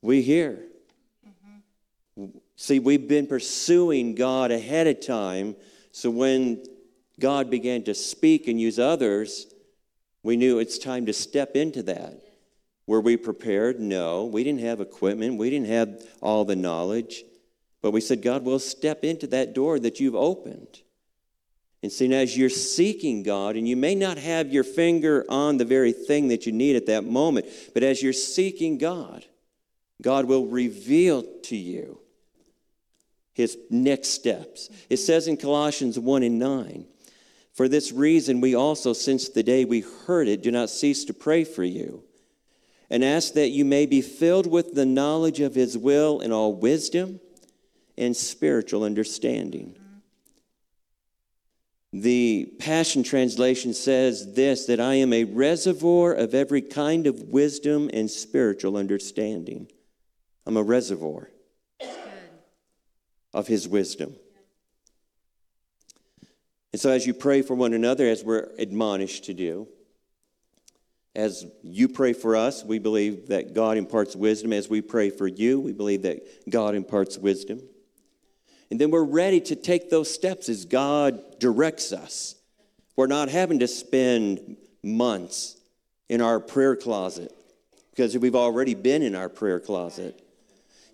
we 0.00 0.22
hear. 0.22 0.60
Mm-hmm. 1.28 2.38
See, 2.54 2.78
we've 2.78 3.08
been 3.08 3.26
pursuing 3.26 4.14
God 4.14 4.52
ahead 4.52 4.86
of 4.86 5.04
time, 5.04 5.56
so 5.90 6.08
when 6.08 6.64
God 7.18 7.50
began 7.50 7.82
to 7.84 7.94
speak 7.94 8.46
and 8.46 8.60
use 8.60 8.78
others, 8.78 9.52
we 10.22 10.36
knew 10.36 10.60
it's 10.60 10.78
time 10.78 11.06
to 11.06 11.12
step 11.12 11.56
into 11.56 11.82
that. 11.84 12.22
Were 12.86 13.00
we 13.00 13.16
prepared? 13.16 13.80
No. 13.80 14.24
We 14.26 14.44
didn't 14.44 14.60
have 14.60 14.80
equipment, 14.80 15.36
we 15.36 15.50
didn't 15.50 15.66
have 15.66 16.00
all 16.20 16.44
the 16.44 16.56
knowledge. 16.56 17.24
But 17.82 17.90
we 17.90 18.00
said, 18.00 18.22
God, 18.22 18.44
we'll 18.44 18.58
step 18.60 19.04
into 19.04 19.26
that 19.28 19.54
door 19.54 19.78
that 19.80 20.00
you've 20.00 20.14
opened. 20.14 20.82
And 21.82 21.92
see, 21.92 22.12
as 22.12 22.36
you're 22.36 22.50
seeking 22.50 23.22
God, 23.22 23.56
and 23.56 23.68
you 23.68 23.76
may 23.76 23.94
not 23.94 24.18
have 24.18 24.52
your 24.52 24.64
finger 24.64 25.24
on 25.28 25.58
the 25.58 25.64
very 25.64 25.92
thing 25.92 26.28
that 26.28 26.44
you 26.44 26.52
need 26.52 26.74
at 26.74 26.86
that 26.86 27.04
moment, 27.04 27.46
but 27.72 27.84
as 27.84 28.02
you're 28.02 28.12
seeking 28.12 28.78
God, 28.78 29.24
God 30.02 30.24
will 30.24 30.46
reveal 30.46 31.24
to 31.44 31.56
you 31.56 32.00
his 33.32 33.56
next 33.70 34.08
steps. 34.08 34.68
It 34.90 34.96
says 34.96 35.28
in 35.28 35.36
Colossians 35.36 35.98
1 35.98 36.24
and 36.24 36.38
9, 36.40 36.84
For 37.54 37.68
this 37.68 37.92
reason, 37.92 38.40
we 38.40 38.56
also, 38.56 38.92
since 38.92 39.28
the 39.28 39.44
day 39.44 39.64
we 39.64 39.84
heard 40.06 40.26
it, 40.26 40.42
do 40.42 40.50
not 40.50 40.70
cease 40.70 41.04
to 41.04 41.14
pray 41.14 41.44
for 41.44 41.62
you 41.62 42.02
and 42.90 43.04
ask 43.04 43.34
that 43.34 43.50
you 43.50 43.64
may 43.64 43.86
be 43.86 44.00
filled 44.00 44.48
with 44.48 44.74
the 44.74 44.86
knowledge 44.86 45.38
of 45.38 45.54
his 45.54 45.78
will 45.78 46.20
and 46.20 46.32
all 46.32 46.54
wisdom 46.54 47.20
and 47.96 48.16
spiritual 48.16 48.82
understanding 48.82 49.76
the 51.92 52.52
Passion 52.58 53.02
Translation 53.02 53.72
says 53.72 54.34
this 54.34 54.66
that 54.66 54.80
I 54.80 54.94
am 54.94 55.12
a 55.12 55.24
reservoir 55.24 56.12
of 56.12 56.34
every 56.34 56.60
kind 56.62 57.06
of 57.06 57.22
wisdom 57.22 57.88
and 57.92 58.10
spiritual 58.10 58.76
understanding. 58.76 59.70
I'm 60.46 60.56
a 60.56 60.62
reservoir 60.62 61.30
of 63.32 63.46
His 63.46 63.66
wisdom. 63.66 64.14
And 66.72 66.80
so, 66.80 66.90
as 66.90 67.06
you 67.06 67.14
pray 67.14 67.40
for 67.40 67.54
one 67.54 67.72
another, 67.72 68.06
as 68.06 68.22
we're 68.22 68.50
admonished 68.58 69.24
to 69.24 69.34
do, 69.34 69.68
as 71.14 71.46
you 71.62 71.88
pray 71.88 72.12
for 72.12 72.36
us, 72.36 72.62
we 72.62 72.78
believe 72.78 73.28
that 73.28 73.54
God 73.54 73.78
imparts 73.78 74.14
wisdom. 74.14 74.52
As 74.52 74.68
we 74.68 74.82
pray 74.82 75.08
for 75.10 75.26
you, 75.26 75.58
we 75.58 75.72
believe 75.72 76.02
that 76.02 76.48
God 76.48 76.74
imparts 76.74 77.16
wisdom. 77.16 77.62
And 78.70 78.80
then 78.80 78.90
we're 78.90 79.04
ready 79.04 79.40
to 79.42 79.56
take 79.56 79.90
those 79.90 80.12
steps 80.12 80.48
as 80.48 80.64
God 80.64 81.38
directs 81.38 81.92
us. 81.92 82.34
We're 82.96 83.06
not 83.06 83.28
having 83.28 83.60
to 83.60 83.68
spend 83.68 84.56
months 84.82 85.56
in 86.08 86.20
our 86.20 86.40
prayer 86.40 86.76
closet 86.76 87.32
because 87.90 88.16
we've 88.18 88.36
already 88.36 88.74
been 88.74 89.02
in 89.02 89.14
our 89.14 89.28
prayer 89.28 89.60
closet. 89.60 90.20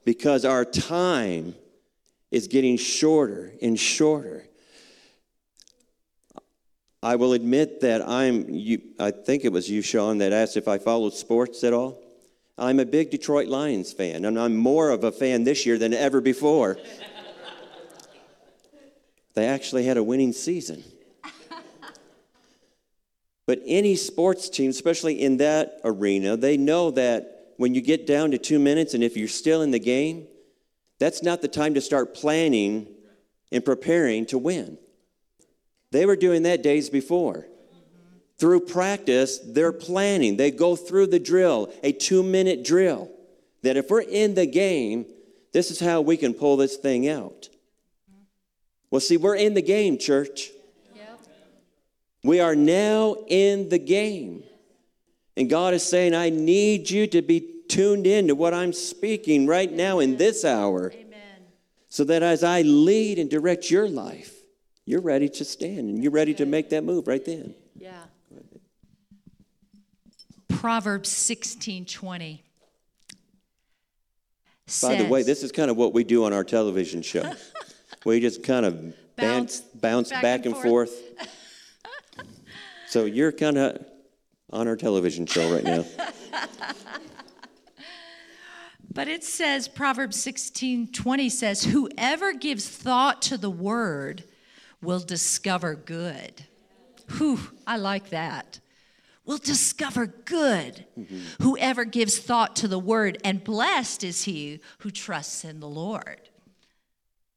Because 0.05 0.45
our 0.45 0.65
time 0.65 1.55
is 2.31 2.49
getting 2.49 2.77
shorter 2.77 3.53
and 3.63 3.79
shorter. 3.79 4.45
I 7.03 7.17
will 7.17 7.33
admit 7.33 7.81
that 7.83 8.07
I'm, 8.07 8.49
you, 8.49 8.81
I 8.99 9.11
think 9.11 9.45
it 9.45 9.53
was 9.53 9.71
you, 9.71 9.83
Sean, 9.83 10.19
that 10.19 10.33
asked 10.33 10.57
if 10.57 10.69
I 10.69 10.79
followed 10.79 11.15
sports 11.15 11.65
at 11.65 11.73
all. 11.73 12.03
I'm 12.57 12.81
a 12.81 12.87
big 12.87 13.11
Detroit 13.11 13.49
Lions 13.49 13.93
fan, 13.93 14.25
and 14.25 14.39
I'm 14.39 14.57
more 14.57 14.91
of 14.91 15.05
a 15.05 15.13
fan 15.13 15.45
this 15.45 15.67
year 15.67 15.77
than 15.77 15.93
ever 15.93 16.21
before. 16.21 16.79
They 19.35 19.47
actually 19.47 19.85
had 19.85 19.97
a 19.97 20.03
winning 20.03 20.33
season. 20.33 20.83
but 23.47 23.61
any 23.67 23.97
sports 23.97 24.49
team, 24.49 24.71
especially 24.71 25.21
in 25.21 25.39
that 25.39 25.81
arena, 25.85 26.37
they 26.37 26.57
know 26.57 26.91
that 26.93 27.53
when 27.57 27.75
you 27.75 27.81
get 27.81 28.07
down 28.07 28.31
to 28.31 28.39
two 28.39 28.59
minutes 28.59 28.95
and 28.95 29.03
if 29.03 29.17
you're 29.17 29.29
still 29.29 29.63
in 29.63 29.71
the 29.71 29.79
game, 29.79 30.27
that's 30.99 31.23
not 31.23 31.43
the 31.43 31.49
time 31.49 31.75
to 31.75 31.81
start 31.81 32.15
planning 32.15 32.89
and 33.53 33.65
preparing 33.65 34.27
to 34.27 34.39
win. 34.39 34.79
They 35.91 36.07
were 36.07 36.17
doing 36.17 36.43
that 36.45 36.63
days 36.63 36.91
before. 36.91 37.47
Through 38.39 38.67
practice, 38.67 39.39
they're 39.39 39.73
planning. 39.73 40.37
They 40.37 40.51
go 40.51 40.75
through 40.75 41.07
the 41.09 41.21
drill, 41.21 41.73
a 41.83 41.93
two 41.93 42.23
minute 42.23 42.65
drill, 42.65 43.11
that 43.63 43.77
if 43.77 43.91
we're 43.91 44.01
in 44.01 44.35
the 44.35 44.47
game, 44.47 45.07
this 45.53 45.71
is 45.71 45.79
how 45.79 46.01
we 46.01 46.17
can 46.17 46.35
pull 46.35 46.57
this 46.57 46.77
thing 46.77 47.09
out. 47.09 47.49
Well, 48.95 49.01
see, 49.01 49.17
we're 49.17 49.35
in 49.35 49.55
the 49.55 49.61
game, 49.61 49.99
church. 49.99 50.53
Yep. 50.95 51.21
We 52.23 52.39
are 52.39 52.55
now 52.55 53.17
in 53.27 53.69
the 53.69 53.81
game. 53.81 54.45
And 55.37 55.51
God 55.51 55.75
is 55.75 55.83
saying, 55.83 56.15
I 56.15 56.31
need 56.31 56.89
you 56.89 57.09
to 57.09 57.21
be 57.21 57.65
tuned 57.69 58.07
in 58.07 58.29
to 58.29 58.37
what 58.37 58.55
I'm 58.55 58.73
speaking 58.73 59.49
right 59.49 59.73
now 59.73 59.99
in 59.99 60.17
this 60.17 60.45
hour. 60.45 60.93
Amen. 60.95 61.43
So 61.89 62.05
that 62.05 62.23
as 62.23 62.45
I 62.45 62.63
lead 62.63 63.19
and 63.19 63.29
direct 63.29 63.69
your 63.69 63.89
life, 63.89 64.33
you're 64.87 65.01
ready 65.01 65.29
to 65.29 65.45
stand 65.45 65.91
and 65.91 66.01
you're 66.01 66.13
ready 66.13 66.35
to 66.35 66.47
make 66.47 66.71
that 66.71 66.85
move 66.85 67.09
right 67.09 67.25
then. 67.25 67.57
Yeah. 67.77 68.05
Proverbs 70.47 71.09
16 71.09 71.87
20. 71.87 72.45
By 74.81 74.95
the 74.95 75.07
way, 75.07 75.25
this 75.25 75.43
is 75.43 75.51
kind 75.51 75.69
of 75.69 75.77
what 75.77 75.93
we 75.93 76.05
do 76.05 76.25
on 76.25 76.33
our 76.33 76.45
television 76.45 77.03
show. 77.03 77.33
we 78.05 78.21
just 78.21 78.43
kind 78.43 78.67
of 78.67 78.95
bounce, 79.17 79.61
bounce 79.61 80.11
back, 80.11 80.23
back 80.23 80.47
and, 80.47 80.55
and, 80.55 80.63
forth. 80.63 80.91
forth. 80.91 82.27
so 82.89 83.05
you're 83.05 83.33
kind 83.33 83.59
of 83.59 83.85
on 84.51 84.69
our 84.69 84.77
television 84.77 85.27
show 85.27 85.53
right 85.53 85.65
now. 85.65 85.85
but 88.93 89.09
it 89.09 89.25
says, 89.25 89.69
Proverbs 89.69 90.21
16 90.23 90.93
20 90.93 91.29
says, 91.29 91.65
Whoever 91.65 92.33
gives 92.33 92.69
thought 92.69 93.23
to 93.23 93.37
the 93.37 93.51
word 93.51 94.25
will 94.81 95.01
discover 95.01 95.75
good. 95.75 96.45
Whew, 97.17 97.41
I 97.67 97.77
like 97.77 98.11
that. 98.11 98.61
Will 99.27 99.39
discover 99.39 100.07
good. 100.07 100.85
Mm-hmm. 100.99 101.43
Whoever 101.43 101.87
gives 101.87 102.19
thought 102.19 102.57
to 102.57 102.69
the 102.69 102.79
word, 102.79 103.19
and 103.25 103.43
blessed 103.43 104.05
is 104.05 104.25
he 104.25 104.61
who 104.79 104.91
trusts 104.91 105.45
in 105.45 105.61
the 105.61 105.69
Lord. 105.69 106.29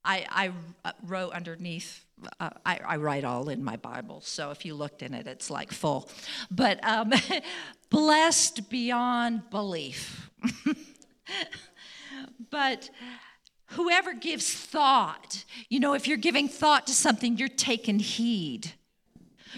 I, 0.07 0.25
I 0.31 0.51
uh, 0.85 0.93
wrote 1.03 1.33
underneath, 1.33 2.05
uh, 2.39 2.51
I, 2.65 2.79
I, 2.87 2.95
write 2.95 3.25
all 3.25 3.49
in 3.49 3.61
my 3.61 3.75
Bible, 3.75 4.21
so 4.21 4.51
if 4.51 4.63
you 4.63 4.73
looked 4.73 5.03
in 5.03 5.13
it, 5.13 5.27
it's 5.27 5.49
like 5.49 5.73
full. 5.73 6.09
But 6.49 6.81
um, 6.87 7.11
blessed 7.89 8.69
beyond 8.69 9.49
belief. 9.49 10.31
but 12.49 12.89
whoever 13.71 14.13
gives 14.13 14.49
thought, 14.49 15.43
you 15.67 15.81
know, 15.81 15.93
if 15.93 16.07
you're 16.07 16.15
giving 16.15 16.47
thought 16.47 16.87
to 16.87 16.93
something, 16.93 17.37
you're 17.37 17.49
taking 17.49 17.99
heed, 17.99 18.71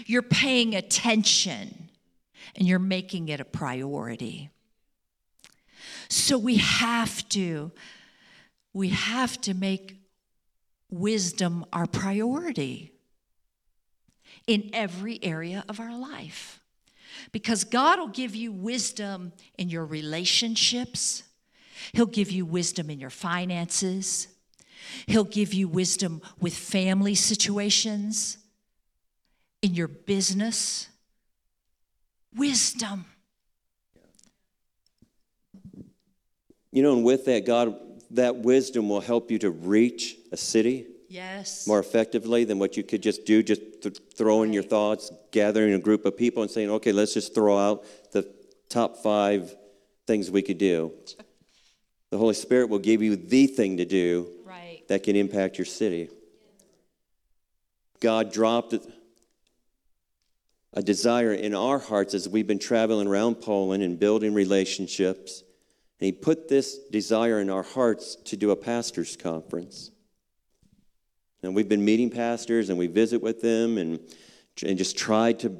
you're 0.04 0.20
paying 0.20 0.74
attention, 0.74 1.90
and 2.56 2.66
you're 2.66 2.80
making 2.80 3.28
it 3.28 3.38
a 3.38 3.44
priority. 3.44 4.50
So 6.08 6.36
we 6.36 6.56
have 6.56 7.28
to, 7.28 7.70
we 8.72 8.88
have 8.88 9.40
to 9.42 9.54
make 9.54 9.99
wisdom 10.90 11.64
our 11.72 11.86
priority 11.86 12.92
in 14.46 14.70
every 14.72 15.22
area 15.22 15.64
of 15.68 15.80
our 15.80 15.96
life. 15.96 16.60
Because 17.32 17.64
God 17.64 17.98
will 17.98 18.08
give 18.08 18.34
you 18.34 18.52
wisdom 18.52 19.32
in 19.58 19.68
your 19.68 19.84
relationships, 19.84 21.22
He'll 21.92 22.06
give 22.06 22.30
you 22.30 22.44
wisdom 22.44 22.90
in 22.90 23.00
your 23.00 23.10
finances. 23.10 24.28
He'll 25.06 25.24
give 25.24 25.54
you 25.54 25.68
wisdom 25.68 26.20
with 26.40 26.54
family 26.54 27.14
situations, 27.14 28.38
in 29.62 29.74
your 29.74 29.88
business. 29.88 30.88
Wisdom. 32.34 33.04
You 36.72 36.82
know, 36.82 36.94
and 36.94 37.04
with 37.04 37.24
that, 37.26 37.44
God, 37.44 37.76
that 38.12 38.36
wisdom 38.36 38.88
will 38.88 39.00
help 39.00 39.30
you 39.30 39.38
to 39.40 39.50
reach 39.50 40.16
a 40.32 40.36
city 40.36 40.86
Yes. 41.08 41.66
more 41.66 41.80
effectively 41.80 42.44
than 42.44 42.58
what 42.60 42.76
you 42.76 42.84
could 42.84 43.02
just 43.02 43.24
do, 43.24 43.42
just 43.42 43.60
th- 43.82 43.98
throw 44.14 44.42
in 44.44 44.52
your 44.52 44.62
thoughts, 44.62 45.10
gathering 45.32 45.74
a 45.74 45.78
group 45.78 46.04
of 46.06 46.16
people 46.16 46.42
and 46.42 46.50
saying, 46.50 46.70
okay, 46.70 46.92
let's 46.92 47.14
just 47.14 47.34
throw 47.34 47.58
out 47.58 47.84
the 48.12 48.32
top 48.68 48.98
five 48.98 49.56
things 50.06 50.30
we 50.30 50.42
could 50.42 50.58
do. 50.58 50.92
The 52.10 52.18
Holy 52.18 52.34
Spirit 52.34 52.68
will 52.68 52.78
give 52.78 53.02
you 53.02 53.16
the 53.16 53.46
thing 53.48 53.76
to 53.78 53.84
do 53.84 54.28
Right. 54.44 54.82
that 54.88 55.02
can 55.02 55.16
impact 55.16 55.58
your 55.58 55.64
city. 55.64 56.10
God 58.00 58.32
dropped 58.32 58.74
a 60.72 60.82
desire 60.82 61.32
in 61.34 61.54
our 61.54 61.78
hearts 61.80 62.14
as 62.14 62.28
we've 62.28 62.46
been 62.46 62.58
traveling 62.60 63.08
around 63.08 63.36
Poland 63.40 63.82
and 63.82 63.98
building 63.98 64.32
relationships. 64.32 65.42
And 65.98 66.06
He 66.06 66.12
put 66.12 66.48
this 66.48 66.78
desire 66.90 67.40
in 67.40 67.50
our 67.50 67.64
hearts 67.64 68.16
to 68.26 68.36
do 68.36 68.52
a 68.52 68.56
pastor's 68.56 69.16
conference. 69.16 69.90
And 71.42 71.54
we've 71.54 71.68
been 71.68 71.84
meeting 71.84 72.10
pastors 72.10 72.68
and 72.68 72.78
we 72.78 72.86
visit 72.86 73.22
with 73.22 73.40
them 73.40 73.78
and, 73.78 73.98
and 74.64 74.76
just 74.76 74.96
try 74.98 75.32
to 75.34 75.56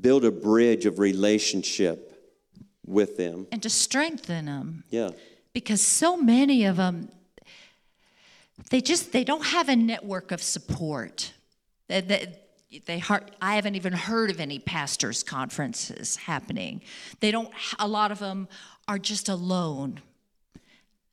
build 0.00 0.24
a 0.24 0.30
bridge 0.30 0.86
of 0.86 0.98
relationship 0.98 2.14
with 2.86 3.16
them. 3.16 3.46
And 3.52 3.62
to 3.62 3.70
strengthen 3.70 4.46
them. 4.46 4.84
Yeah. 4.90 5.10
because 5.52 5.82
so 5.82 6.16
many 6.16 6.64
of 6.64 6.76
them 6.76 7.10
they 8.70 8.80
just 8.80 9.12
they 9.12 9.24
don't 9.24 9.44
have 9.46 9.68
a 9.68 9.76
network 9.76 10.32
of 10.32 10.42
support 10.42 11.32
they, 11.86 12.00
they, 12.00 12.38
they 12.86 12.98
har- 12.98 13.22
i 13.40 13.54
haven't 13.54 13.76
even 13.76 13.92
heard 13.92 14.30
of 14.30 14.40
any 14.40 14.58
pastors 14.58 15.22
conferences 15.22 16.16
happening 16.16 16.80
they 17.20 17.30
don't 17.30 17.50
a 17.78 17.86
lot 17.86 18.10
of 18.10 18.18
them 18.18 18.48
are 18.88 18.98
just 18.98 19.28
alone 19.28 20.00
i 20.56 20.60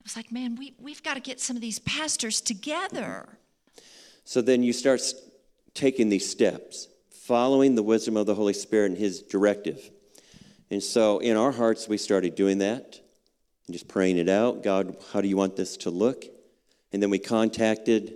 was 0.04 0.16
like 0.16 0.32
man 0.32 0.56
we, 0.56 0.74
we've 0.80 1.04
got 1.04 1.14
to 1.14 1.20
get 1.20 1.40
some 1.40 1.56
of 1.56 1.62
these 1.62 1.78
pastors 1.80 2.42
together 2.42 3.38
So 4.26 4.42
then 4.42 4.64
you 4.64 4.74
start 4.74 5.02
taking 5.74 6.10
these 6.10 6.30
steps, 6.30 6.88
following 7.12 7.76
the 7.76 7.84
wisdom 7.84 8.18
of 8.18 8.26
the 8.26 8.36
Holy 8.36 8.54
Spirit 8.54 8.92
and 8.92 8.98
His 8.98 9.22
directive. 9.22 9.92
And 10.72 10.82
so 10.82 11.20
in 11.20 11.38
our 11.38 11.52
hearts, 11.52 11.88
we 11.88 11.98
started 11.98 12.36
doing 12.36 12.58
that 12.58 13.00
and 13.68 13.74
just 13.74 13.88
praying 13.88 14.18
it 14.18 14.28
out. 14.28 14.64
God, 14.64 14.98
how 15.14 15.22
do 15.22 15.28
you 15.28 15.38
want 15.38 15.56
this 15.56 15.78
to 15.78 15.92
look? 15.92 16.26
And 16.92 17.02
then 17.02 17.10
we 17.10 17.20
contacted 17.20 18.14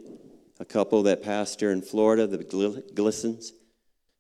a 0.60 0.66
couple 0.66 1.04
that 1.04 1.24
pastor 1.24 1.72
in 1.72 1.82
Florida, 1.82 2.28
the 2.28 2.40
Gl- 2.40 2.94
Glissons. 2.94 3.52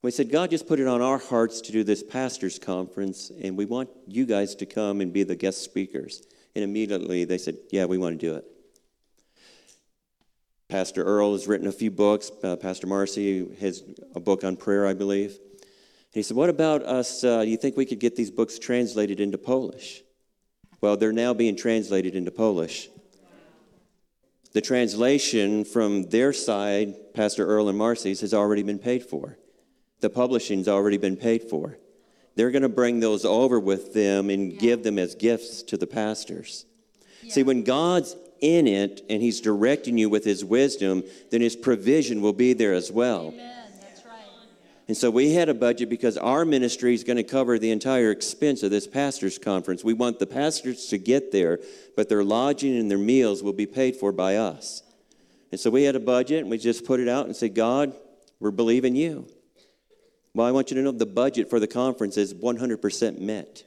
We 0.02 0.12
said, 0.12 0.32
God 0.32 0.52
just 0.52 0.68
put 0.68 0.80
it 0.80 0.88
on 0.88 1.02
our 1.02 1.18
hearts 1.18 1.60
to 1.62 1.72
do 1.72 1.84
this 1.84 2.04
pastor's 2.04 2.58
conference, 2.58 3.32
and 3.42 3.58
we 3.58 3.66
want 3.66 3.90
you 4.08 4.26
guys 4.26 4.56
to 4.56 4.66
come 4.66 5.02
and 5.02 5.12
be 5.12 5.24
the 5.24 5.36
guest 5.36 5.64
speakers. 5.64 6.24
And 6.56 6.64
immediately 6.64 7.26
they 7.26 7.38
said, 7.38 7.58
Yeah, 7.72 7.86
we 7.86 7.98
want 7.98 8.20
to 8.20 8.26
do 8.26 8.36
it. 8.36 8.46
Pastor 10.70 11.04
Earl 11.04 11.32
has 11.32 11.48
written 11.48 11.66
a 11.66 11.72
few 11.72 11.90
books. 11.90 12.32
Uh, 12.44 12.56
Pastor 12.56 12.86
Marcy 12.86 13.56
has 13.60 13.84
a 14.14 14.20
book 14.20 14.44
on 14.44 14.56
prayer, 14.56 14.86
I 14.86 14.94
believe. 14.94 15.40
He 16.14 16.22
said, 16.22 16.38
What 16.38 16.50
about 16.50 16.84
us? 16.84 17.24
Uh, 17.24 17.42
do 17.44 17.50
you 17.50 17.58
think 17.58 17.76
we 17.76 17.88
could 17.88 18.00
get 18.00 18.16
these 18.16 18.30
books 18.30 18.60
translated 18.60 19.20
into 19.20 19.40
Polish? 19.40 20.04
Well, 20.80 20.96
they're 20.96 21.12
now 21.12 21.34
being 21.34 21.56
translated 21.56 22.14
into 22.14 22.30
Polish. 22.30 22.88
The 24.54 24.62
translation 24.62 25.66
from 25.66 26.04
their 26.04 26.34
side, 26.34 27.14
Pastor 27.16 27.48
Earl 27.48 27.70
and 27.70 27.78
Marcy's, 27.78 28.22
has 28.22 28.36
already 28.36 28.62
been 28.62 28.80
paid 28.80 29.04
for. 29.04 29.40
The 30.02 30.10
publishing's 30.12 30.68
already 30.68 30.98
been 30.98 31.18
paid 31.18 31.44
for. 31.46 31.80
They're 32.36 32.52
going 32.52 32.62
to 32.62 32.70
bring 32.70 33.00
those 33.00 33.26
over 33.26 33.60
with 33.60 33.96
them 33.96 34.30
and 34.30 34.58
give 34.58 34.84
them 34.84 35.00
as 35.00 35.16
gifts 35.16 35.64
to 35.64 35.78
the 35.78 35.88
pastors. 35.88 36.66
See, 37.28 37.44
when 37.44 37.64
God's 37.64 38.16
in 38.42 38.68
it 38.68 39.02
and 39.10 39.22
He's 39.22 39.42
directing 39.42 39.98
you 39.98 40.10
with 40.10 40.24
His 40.24 40.44
wisdom, 40.44 41.04
then 41.32 41.42
His 41.42 41.56
provision 41.56 42.22
will 42.22 42.34
be 42.34 42.54
there 42.54 42.74
as 42.74 42.92
well. 42.92 43.34
And 44.90 44.98
so 44.98 45.12
we 45.12 45.34
had 45.34 45.50
a 45.50 45.54
budget 45.54 45.88
because 45.88 46.18
our 46.18 46.44
ministry 46.44 46.96
is 46.96 47.04
going 47.04 47.18
to 47.18 47.24
cover 47.24 47.60
the 47.60 47.70
entire 47.70 48.10
expense 48.10 48.64
of 48.64 48.72
this 48.72 48.88
pastors' 48.88 49.38
conference. 49.38 49.84
We 49.84 49.94
want 49.94 50.18
the 50.18 50.26
pastors 50.26 50.88
to 50.88 50.98
get 50.98 51.32
there, 51.32 51.60
but 51.96 52.10
their 52.10 52.24
lodging 52.24 52.76
and 52.76 52.90
their 52.90 52.98
meals 52.98 53.44
will 53.44 53.54
be 53.54 53.68
paid 53.68 53.98
for 53.98 54.12
by 54.12 54.38
us. 54.38 54.82
And 55.52 55.60
so 55.60 55.70
we 55.70 55.84
had 55.84 55.96
a 55.96 56.00
budget 56.00 56.40
and 56.40 56.50
we 56.50 56.58
just 56.58 56.86
put 56.86 57.00
it 57.00 57.08
out 57.08 57.28
and 57.28 57.36
said, 57.36 57.54
God, 57.54 57.94
we're 58.40 58.50
believing 58.50 58.96
you. 58.96 59.28
Well, 60.34 60.48
I 60.48 60.52
want 60.52 60.72
you 60.72 60.78
to 60.78 60.82
know 60.82 60.92
the 60.92 61.06
budget 61.06 61.52
for 61.52 61.60
the 61.60 61.68
conference 61.68 62.18
is 62.18 62.34
100% 62.34 63.20
met. 63.20 63.64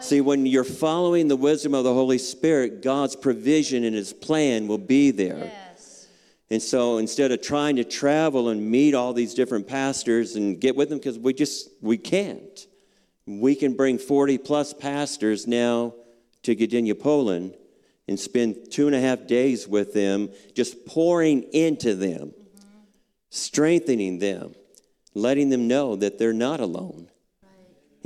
See, 0.00 0.20
when 0.20 0.46
you're 0.46 0.64
following 0.64 1.28
the 1.28 1.36
wisdom 1.36 1.74
of 1.74 1.84
the 1.84 1.92
Holy 1.92 2.18
Spirit, 2.18 2.82
God's 2.82 3.16
provision 3.16 3.84
and 3.84 3.94
His 3.94 4.12
plan 4.12 4.68
will 4.68 4.78
be 4.78 5.10
there. 5.10 5.50
And 6.50 6.62
so 6.62 6.98
instead 6.98 7.32
of 7.32 7.42
trying 7.42 7.76
to 7.76 7.84
travel 7.84 8.50
and 8.50 8.70
meet 8.70 8.94
all 8.94 9.12
these 9.12 9.34
different 9.34 9.66
pastors 9.66 10.36
and 10.36 10.60
get 10.60 10.76
with 10.76 10.88
them, 10.88 10.98
because 10.98 11.18
we 11.18 11.34
just, 11.34 11.70
we 11.80 11.96
can't. 11.98 12.66
We 13.26 13.56
can 13.56 13.74
bring 13.74 13.98
40 13.98 14.38
plus 14.38 14.72
pastors 14.72 15.46
now 15.48 15.94
to 16.44 16.54
Gdynia, 16.54 16.98
Poland 16.98 17.54
and 18.08 18.18
spend 18.18 18.70
two 18.70 18.86
and 18.86 18.94
a 18.94 19.00
half 19.00 19.26
days 19.26 19.66
with 19.66 19.92
them, 19.92 20.30
just 20.54 20.86
pouring 20.86 21.42
into 21.52 21.94
them, 21.94 22.28
mm-hmm. 22.28 22.78
strengthening 23.30 24.18
them, 24.18 24.54
letting 25.14 25.50
them 25.50 25.66
know 25.66 25.96
that 25.96 26.18
they're 26.18 26.32
not 26.32 26.60
alone. 26.60 27.08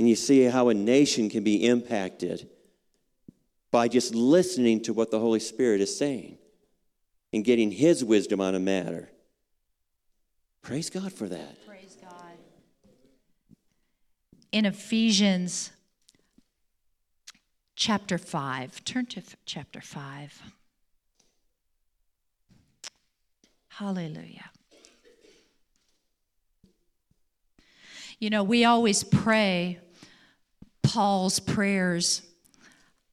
And 0.01 0.09
you 0.09 0.15
see 0.15 0.45
how 0.45 0.69
a 0.69 0.73
nation 0.73 1.29
can 1.29 1.43
be 1.43 1.63
impacted 1.63 2.49
by 3.69 3.87
just 3.87 4.15
listening 4.15 4.81
to 4.81 4.93
what 4.93 5.11
the 5.11 5.19
Holy 5.19 5.39
Spirit 5.39 5.79
is 5.79 5.95
saying 5.95 6.39
and 7.31 7.45
getting 7.45 7.69
His 7.69 8.03
wisdom 8.03 8.41
on 8.41 8.55
a 8.55 8.59
matter. 8.59 9.11
Praise 10.63 10.89
God 10.89 11.13
for 11.13 11.27
that. 11.27 11.67
praise 11.67 11.97
god 12.01 12.35
in 14.51 14.65
ephesians 14.65 15.69
chapter 17.75 18.17
5 18.17 18.83
turn 18.83 19.05
to 19.05 19.21
chapter 19.45 19.81
5 19.81 20.41
hallelujah 23.67 24.49
You 28.21 28.29
know, 28.29 28.43
we 28.43 28.65
always 28.65 29.03
pray 29.03 29.79
Paul's 30.91 31.39
prayers. 31.39 32.21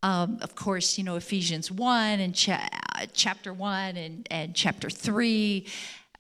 Um, 0.03 0.39
of 0.43 0.57
course, 0.57 0.99
you 0.99 1.05
know, 1.05 1.15
Ephesians 1.15 1.71
1 1.71 2.19
and 2.19 2.35
cha- 2.35 2.69
chapter 3.13 3.53
1 3.53 3.97
and, 3.97 4.27
and 4.33 4.53
chapter 4.53 4.91
3, 4.91 5.65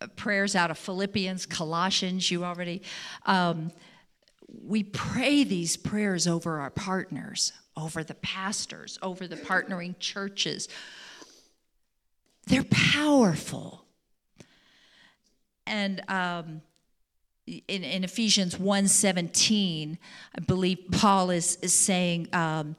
uh, 0.01 0.07
prayers 0.15 0.55
out 0.55 0.71
of 0.71 0.79
Philippians, 0.79 1.47
Colossians, 1.47 2.31
you 2.31 2.45
already. 2.45 2.83
Um, 3.27 3.73
we 4.47 4.85
pray 4.85 5.43
these 5.43 5.77
prayers 5.77 6.29
over 6.29 6.61
our 6.61 6.71
partners, 6.71 7.53
over 7.77 8.05
the 8.05 8.15
pastors, 8.15 8.97
over 9.03 9.27
the 9.27 9.37
partnering 9.37 9.99
churches. 9.99 10.69
They're 12.47 12.63
powerful. 12.71 13.85
And 15.67 16.03
um, 16.09 16.63
in, 17.69 17.85
in 17.85 18.05
Ephesians 18.05 18.57
1:17, 18.57 19.99
I 20.37 20.41
believe 20.41 20.79
Paul 20.93 21.31
is, 21.31 21.57
is 21.63 21.73
saying 21.73 22.29
um, 22.33 22.77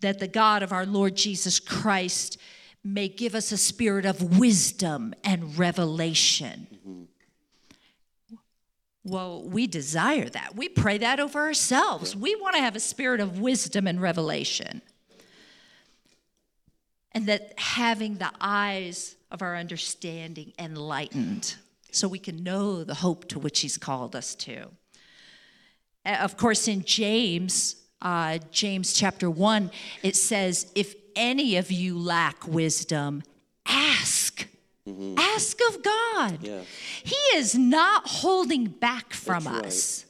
that 0.00 0.18
the 0.18 0.28
God 0.28 0.62
of 0.62 0.72
our 0.72 0.86
Lord 0.86 1.16
Jesus 1.16 1.58
Christ 1.58 2.38
may 2.84 3.08
give 3.08 3.34
us 3.34 3.52
a 3.52 3.56
spirit 3.56 4.04
of 4.04 4.38
wisdom 4.38 5.14
and 5.24 5.56
revelation. 5.56 6.66
Well, 9.04 9.42
we 9.42 9.66
desire 9.66 10.28
that. 10.28 10.54
We 10.54 10.68
pray 10.68 10.98
that 10.98 11.18
over 11.18 11.40
ourselves. 11.40 12.14
We 12.14 12.36
want 12.36 12.54
to 12.54 12.60
have 12.60 12.76
a 12.76 12.80
spirit 12.80 13.20
of 13.20 13.40
wisdom 13.40 13.86
and 13.86 14.00
revelation. 14.00 14.80
And 17.12 17.26
that 17.26 17.58
having 17.58 18.16
the 18.16 18.30
eyes 18.40 19.16
of 19.30 19.42
our 19.42 19.56
understanding 19.56 20.52
enlightened 20.58 21.56
so 21.92 22.08
we 22.08 22.18
can 22.18 22.42
know 22.42 22.84
the 22.84 22.94
hope 22.94 23.28
to 23.28 23.38
which 23.38 23.60
he's 23.60 23.78
called 23.78 24.16
us 24.16 24.34
to. 24.34 24.68
Of 26.04 26.36
course, 26.36 26.66
in 26.66 26.82
James, 26.84 27.76
uh, 28.00 28.38
James 28.50 28.92
chapter 28.92 29.30
1, 29.30 29.70
it 30.02 30.16
says, 30.16 30.72
If 30.74 30.94
any 31.14 31.56
of 31.56 31.70
you 31.70 31.98
lack 31.98 32.48
wisdom, 32.48 33.22
ask. 33.66 34.48
Ask 35.16 35.58
of 35.68 35.82
God. 35.82 36.38
Yeah. 36.42 36.62
He 37.04 37.14
is 37.36 37.54
not 37.54 38.08
holding 38.08 38.64
back 38.64 39.12
from 39.12 39.44
That's 39.44 39.56
right. 39.56 39.66
us. 39.66 40.04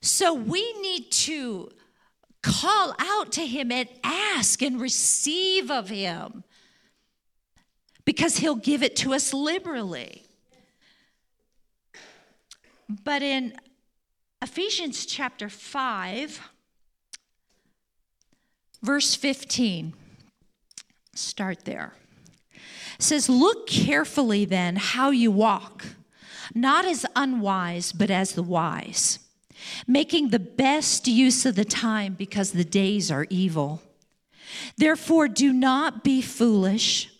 So 0.00 0.32
we 0.32 0.72
need 0.80 1.10
to 1.10 1.70
call 2.42 2.94
out 2.98 3.32
to 3.32 3.46
him 3.46 3.70
and 3.70 3.88
ask 4.02 4.62
and 4.62 4.80
receive 4.80 5.70
of 5.70 5.90
him 5.90 6.44
because 8.04 8.38
he'll 8.38 8.54
give 8.54 8.82
it 8.82 8.96
to 8.96 9.12
us 9.14 9.34
liberally. 9.34 10.24
But 12.88 13.22
in 13.22 13.54
Ephesians 14.42 15.06
chapter 15.06 15.48
5, 15.48 16.40
verse 18.82 19.14
15, 19.14 19.94
start 21.14 21.64
there. 21.64 21.94
It 22.52 23.02
says, 23.02 23.28
Look 23.28 23.66
carefully 23.66 24.44
then 24.44 24.76
how 24.76 25.10
you 25.10 25.30
walk, 25.30 25.84
not 26.54 26.84
as 26.84 27.06
unwise, 27.16 27.92
but 27.92 28.10
as 28.10 28.32
the 28.32 28.42
wise, 28.42 29.18
making 29.86 30.28
the 30.28 30.38
best 30.38 31.08
use 31.08 31.46
of 31.46 31.54
the 31.54 31.64
time 31.64 32.14
because 32.14 32.52
the 32.52 32.64
days 32.64 33.10
are 33.10 33.26
evil. 33.30 33.82
Therefore, 34.76 35.26
do 35.26 35.52
not 35.52 36.04
be 36.04 36.20
foolish, 36.20 37.10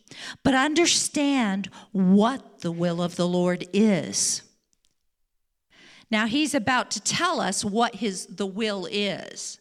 but 0.43 0.55
understand 0.55 1.71
what 1.93 2.61
the 2.61 2.71
will 2.71 3.03
of 3.03 3.17
the 3.17 3.27
Lord 3.27 3.67
is. 3.73 4.43
Now 6.11 6.27
he's 6.27 6.55
about 6.55 6.91
to 6.93 7.01
tell 7.01 7.41
us 7.41 7.65
what 7.65 7.97
his 7.97 8.27
the 8.27 8.47
will 8.47 8.87
is. 8.91 9.61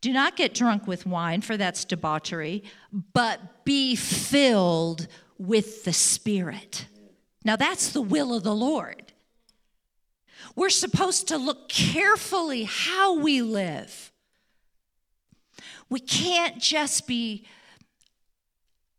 Do 0.00 0.12
not 0.12 0.36
get 0.36 0.54
drunk 0.54 0.86
with 0.86 1.06
wine, 1.06 1.40
for 1.40 1.56
that's 1.56 1.84
debauchery, 1.84 2.62
but 2.92 3.64
be 3.64 3.96
filled 3.96 5.08
with 5.38 5.84
the 5.84 5.92
Spirit. 5.92 6.86
Now 7.44 7.56
that's 7.56 7.90
the 7.90 8.02
will 8.02 8.34
of 8.34 8.42
the 8.42 8.54
Lord. 8.54 9.12
We're 10.54 10.70
supposed 10.70 11.28
to 11.28 11.36
look 11.36 11.68
carefully 11.68 12.64
how 12.64 13.18
we 13.18 13.42
live. 13.42 14.12
We 15.88 16.00
can't 16.00 16.60
just 16.60 17.06
be 17.06 17.46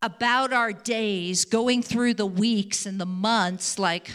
about 0.01 0.53
our 0.53 0.71
days, 0.71 1.45
going 1.45 1.83
through 1.83 2.13
the 2.13 2.25
weeks 2.25 2.85
and 2.85 2.99
the 2.99 3.05
months 3.05 3.77
like, 3.77 4.11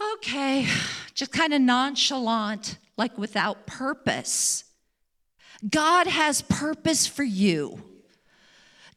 okay, 0.00 0.66
just 1.14 1.32
kind 1.32 1.54
of 1.54 1.60
nonchalant, 1.60 2.78
like 2.96 3.16
without 3.18 3.66
purpose. 3.66 4.64
God 5.68 6.06
has 6.06 6.42
purpose 6.42 7.06
for 7.06 7.24
you. 7.24 7.82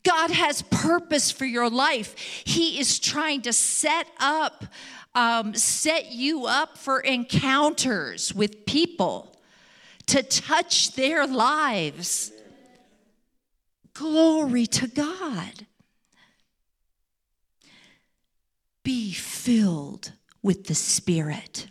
God 0.03 0.31
has 0.31 0.61
purpose 0.61 1.31
for 1.31 1.45
your 1.45 1.69
life. 1.69 2.15
He 2.45 2.79
is 2.79 2.99
trying 2.99 3.41
to 3.43 3.53
set 3.53 4.07
up, 4.19 4.65
um, 5.13 5.53
set 5.53 6.11
you 6.11 6.45
up 6.45 6.77
for 6.77 6.99
encounters 6.99 8.33
with 8.33 8.65
people 8.65 9.37
to 10.07 10.23
touch 10.23 10.93
their 10.93 11.27
lives. 11.27 12.31
Glory 13.93 14.65
to 14.67 14.87
God. 14.87 15.67
Be 18.83 19.11
filled 19.11 20.13
with 20.47 20.67
the 20.67 20.75
Spirit. 20.75 21.67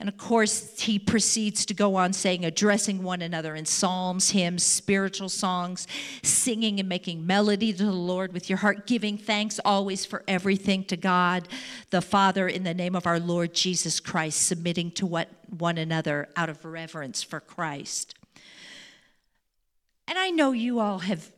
And 0.00 0.08
of 0.08 0.16
course, 0.16 0.80
he 0.80 0.98
proceeds 0.98 1.64
to 1.66 1.74
go 1.74 1.94
on 1.94 2.12
saying, 2.12 2.44
addressing 2.44 3.04
one 3.04 3.22
another 3.22 3.54
in 3.54 3.64
psalms, 3.64 4.30
hymns, 4.30 4.64
spiritual 4.64 5.28
songs, 5.28 5.86
singing 6.24 6.80
and 6.80 6.88
making 6.88 7.24
melody 7.24 7.72
to 7.72 7.84
the 7.84 7.92
Lord 7.92 8.32
with 8.32 8.50
your 8.50 8.58
heart, 8.58 8.88
giving 8.88 9.16
thanks 9.16 9.60
always 9.64 10.04
for 10.04 10.24
everything 10.26 10.82
to 10.86 10.96
God 10.96 11.46
the 11.90 12.02
Father 12.02 12.48
in 12.48 12.64
the 12.64 12.74
name 12.74 12.96
of 12.96 13.06
our 13.06 13.20
Lord 13.20 13.54
Jesus 13.54 14.00
Christ, 14.00 14.44
submitting 14.44 14.90
to 14.92 15.06
what 15.06 15.28
one 15.48 15.78
another 15.78 16.28
out 16.34 16.48
of 16.48 16.64
reverence 16.64 17.22
for 17.22 17.38
Christ. 17.38 18.16
And 20.08 20.18
I 20.18 20.30
know 20.30 20.50
you 20.50 20.80
all 20.80 20.98
have 20.98 21.30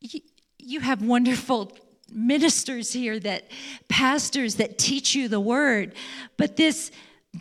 you, 0.00 0.22
you 0.58 0.80
have 0.80 1.02
wonderful 1.02 1.76
ministers 2.12 2.92
here 2.92 3.18
that 3.20 3.44
pastors 3.88 4.56
that 4.56 4.78
teach 4.78 5.14
you 5.14 5.28
the 5.28 5.40
word, 5.40 5.94
but 6.36 6.56
this 6.56 6.90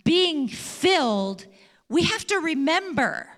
being 0.04 0.48
filled, 0.48 1.46
we 1.90 2.04
have 2.04 2.26
to 2.28 2.38
remember 2.38 3.30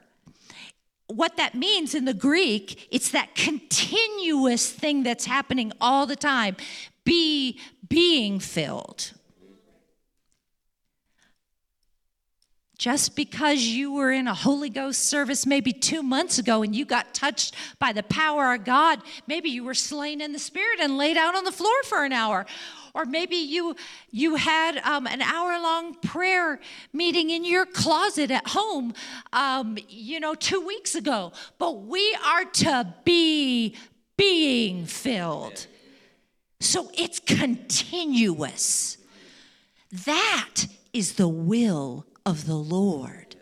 what 1.07 1.37
that 1.37 1.55
means 1.55 1.95
in 1.95 2.05
the 2.05 2.13
Greek. 2.13 2.87
It's 2.91 3.11
that 3.11 3.35
continuous 3.35 4.71
thing 4.71 5.03
that's 5.03 5.25
happening 5.25 5.71
all 5.81 6.05
the 6.05 6.15
time. 6.15 6.55
Be 7.03 7.59
being 7.87 8.39
filled. 8.39 9.13
Just 12.79 13.13
because 13.13 13.59
you 13.59 13.91
were 13.91 14.09
in 14.09 14.29
a 14.29 14.33
Holy 14.33 14.69
Ghost 14.69 15.03
service 15.03 15.45
maybe 15.45 15.73
two 15.73 16.01
months 16.01 16.39
ago 16.39 16.63
and 16.63 16.73
you 16.73 16.85
got 16.85 17.13
touched 17.13 17.53
by 17.77 17.91
the 17.91 18.03
power 18.03 18.53
of 18.53 18.63
God, 18.63 19.01
maybe 19.27 19.49
you 19.49 19.65
were 19.65 19.73
slain 19.73 20.21
in 20.21 20.31
the 20.31 20.39
Spirit 20.39 20.79
and 20.79 20.97
laid 20.97 21.17
out 21.17 21.35
on 21.35 21.43
the 21.43 21.51
floor 21.51 21.73
for 21.83 22.05
an 22.05 22.13
hour. 22.13 22.45
Or 22.95 23.03
maybe 23.03 23.35
you 23.35 23.75
you 24.11 24.35
had 24.35 24.77
um, 24.77 25.07
an 25.07 25.21
hour 25.21 25.61
long 25.61 25.95
prayer 25.95 26.61
meeting 26.93 27.31
in 27.31 27.43
your 27.43 27.65
closet 27.65 28.31
at 28.31 28.47
home 28.47 28.93
um, 29.33 29.77
you 29.89 30.21
know 30.21 30.33
two 30.33 30.65
weeks 30.65 30.95
ago. 30.95 31.33
But 31.57 31.81
we 31.81 32.17
are 32.25 32.45
to 32.45 32.93
be 33.03 33.75
being 34.15 34.85
filled. 34.85 35.67
So 36.61 36.89
it's 36.93 37.19
continuous. 37.19 38.97
That 40.05 40.67
is 40.93 41.15
the 41.15 41.27
will 41.27 42.05
of 42.29 42.45
the 42.45 42.55
lord 42.55 43.35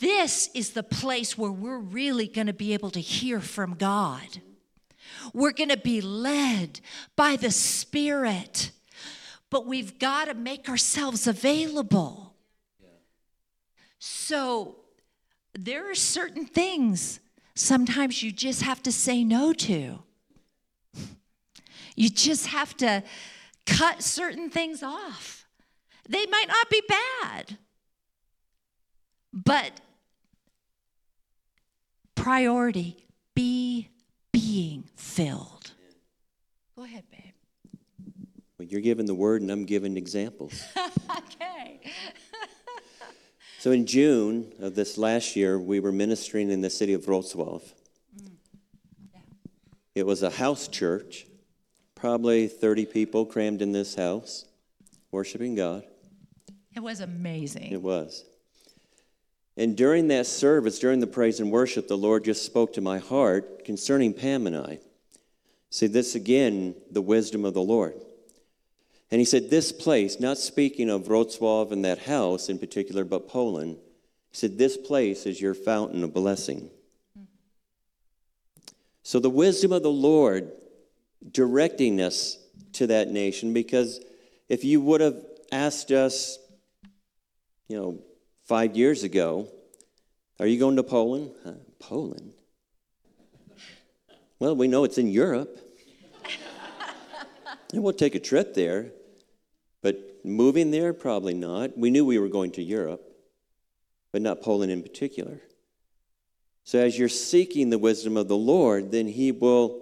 this 0.00 0.50
is 0.54 0.70
the 0.70 0.82
place 0.82 1.38
where 1.38 1.52
we're 1.52 1.78
really 1.78 2.26
going 2.26 2.46
to 2.46 2.52
be 2.52 2.72
able 2.74 2.90
to 2.90 3.00
hear 3.00 3.40
from 3.40 3.74
god 3.74 4.40
we're 5.32 5.52
going 5.52 5.70
to 5.70 5.76
be 5.76 6.00
led 6.00 6.80
by 7.16 7.36
the 7.36 7.50
Spirit, 7.50 8.70
but 9.50 9.66
we've 9.66 9.98
got 9.98 10.26
to 10.26 10.34
make 10.34 10.68
ourselves 10.68 11.26
available. 11.26 12.34
So 13.98 14.76
there 15.54 15.90
are 15.90 15.94
certain 15.94 16.46
things 16.46 17.20
sometimes 17.54 18.22
you 18.22 18.32
just 18.32 18.62
have 18.62 18.82
to 18.84 18.92
say 18.92 19.24
no 19.24 19.52
to. 19.52 19.98
You 21.96 22.08
just 22.08 22.46
have 22.46 22.76
to 22.78 23.02
cut 23.66 24.02
certain 24.02 24.48
things 24.48 24.82
off. 24.82 25.46
They 26.08 26.24
might 26.26 26.48
not 26.48 26.70
be 26.70 26.82
bad, 26.88 27.58
but 29.32 29.80
priority 32.14 33.06
be 33.34 33.88
being 34.32 34.84
filled. 34.96 35.72
Go 36.76 36.84
ahead, 36.84 37.04
babe. 37.10 37.32
Well, 38.58 38.68
you're 38.68 38.80
giving 38.80 39.06
the 39.06 39.14
word, 39.14 39.42
and 39.42 39.50
I'm 39.50 39.64
giving 39.64 39.96
examples. 39.96 40.62
okay. 41.18 41.80
so 43.58 43.70
in 43.70 43.86
June 43.86 44.52
of 44.60 44.74
this 44.74 44.98
last 44.98 45.34
year, 45.36 45.58
we 45.58 45.80
were 45.80 45.92
ministering 45.92 46.50
in 46.50 46.60
the 46.60 46.70
city 46.70 46.92
of 46.92 47.06
Wrocław. 47.06 47.62
Mm. 48.16 48.30
Yeah. 49.14 49.20
It 49.94 50.06
was 50.06 50.22
a 50.22 50.30
house 50.30 50.68
church, 50.68 51.26
probably 51.94 52.48
30 52.48 52.86
people 52.86 53.24
crammed 53.24 53.62
in 53.62 53.72
this 53.72 53.94
house, 53.94 54.44
worshiping 55.10 55.54
God. 55.54 55.84
It 56.74 56.80
was 56.80 57.00
amazing. 57.00 57.72
It 57.72 57.82
was. 57.82 58.24
And 59.60 59.76
during 59.76 60.08
that 60.08 60.26
service, 60.26 60.78
during 60.78 61.00
the 61.00 61.06
praise 61.06 61.38
and 61.38 61.52
worship, 61.52 61.86
the 61.86 61.94
Lord 61.94 62.24
just 62.24 62.46
spoke 62.46 62.72
to 62.72 62.80
my 62.80 62.98
heart 62.98 63.66
concerning 63.66 64.14
Pam 64.14 64.46
and 64.46 64.56
I. 64.56 64.78
See, 65.68 65.86
this 65.86 66.14
again, 66.14 66.74
the 66.90 67.02
wisdom 67.02 67.44
of 67.44 67.52
the 67.52 67.60
Lord. 67.60 67.92
And 69.10 69.18
he 69.18 69.26
said, 69.26 69.50
This 69.50 69.70
place, 69.70 70.18
not 70.18 70.38
speaking 70.38 70.88
of 70.88 71.08
Wrocław 71.08 71.72
and 71.72 71.84
that 71.84 71.98
house 71.98 72.48
in 72.48 72.58
particular, 72.58 73.04
but 73.04 73.28
Poland, 73.28 73.76
he 74.30 74.36
said, 74.38 74.56
This 74.56 74.78
place 74.78 75.26
is 75.26 75.42
your 75.42 75.52
fountain 75.52 76.04
of 76.04 76.14
blessing. 76.14 76.70
So 79.02 79.20
the 79.20 79.28
wisdom 79.28 79.72
of 79.72 79.82
the 79.82 79.90
Lord 79.90 80.52
directing 81.32 82.00
us 82.00 82.38
to 82.72 82.86
that 82.86 83.10
nation, 83.10 83.52
because 83.52 84.00
if 84.48 84.64
you 84.64 84.80
would 84.80 85.02
have 85.02 85.22
asked 85.52 85.90
us, 85.90 86.38
you 87.68 87.76
know, 87.76 88.02
five 88.50 88.76
years 88.76 89.04
ago. 89.04 89.46
Are 90.40 90.46
you 90.48 90.58
going 90.58 90.74
to 90.74 90.82
Poland? 90.82 91.30
Uh, 91.46 91.52
Poland? 91.78 92.32
Well, 94.40 94.56
we 94.56 94.66
know 94.66 94.82
it's 94.82 94.98
in 94.98 95.06
Europe. 95.06 95.56
and 97.72 97.80
we'll 97.80 97.92
take 97.92 98.16
a 98.16 98.18
trip 98.18 98.54
there. 98.54 98.90
But 99.82 100.24
moving 100.24 100.72
there, 100.72 100.92
probably 100.92 101.32
not. 101.32 101.78
We 101.78 101.90
knew 101.90 102.04
we 102.04 102.18
were 102.18 102.28
going 102.28 102.50
to 102.52 102.62
Europe, 102.62 103.00
but 104.10 104.20
not 104.20 104.42
Poland 104.42 104.72
in 104.72 104.82
particular. 104.82 105.40
So 106.64 106.80
as 106.80 106.98
you're 106.98 107.08
seeking 107.08 107.70
the 107.70 107.78
wisdom 107.78 108.16
of 108.16 108.26
the 108.26 108.36
Lord, 108.36 108.90
then 108.90 109.06
He 109.06 109.30
will 109.30 109.80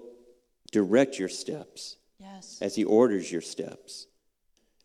direct 0.73 1.19
your 1.19 1.31
steps. 1.31 1.97
Yes. 2.21 2.59
As 2.61 2.75
He 2.75 2.85
orders 2.85 3.33
your 3.33 3.41
steps. 3.41 4.09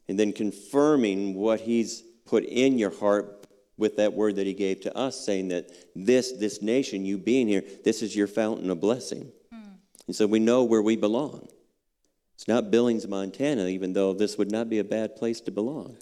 And 0.08 0.18
then 0.18 0.32
confirming 0.32 1.34
what 1.34 1.60
He's 1.60 2.02
put 2.26 2.46
in 2.46 2.80
your 2.80 2.98
heart 2.98 3.43
with 3.78 3.98
that 3.98 4.14
word 4.14 4.36
that 4.36 4.48
he 4.48 4.54
gave 4.54 4.82
to 4.82 4.96
us, 4.98 5.20
saying 5.26 5.50
that 5.50 5.72
this, 5.96 6.32
this 6.34 6.62
nation, 6.62 7.06
you 7.06 7.18
being 7.18 7.48
here, 7.48 7.64
this 7.84 8.02
is 8.02 8.16
your 8.16 8.28
fountain 8.28 8.70
of 8.70 8.80
blessing. 8.80 9.32
Hmm. 9.52 9.74
And 10.08 10.16
so 10.16 10.28
we 10.28 10.40
know 10.40 10.64
where 10.64 10.82
we 10.82 10.96
belong. 10.96 11.48
It's 12.36 12.48
not 12.48 12.72
Billings, 12.72 13.08
Montana, 13.08 13.68
even 13.68 13.94
though 13.94 14.14
this 14.14 14.38
would 14.38 14.52
not 14.52 14.70
be 14.70 14.80
a 14.80 14.84
bad 14.84 15.16
place 15.16 15.42
to 15.42 15.52
belong. 15.52 15.98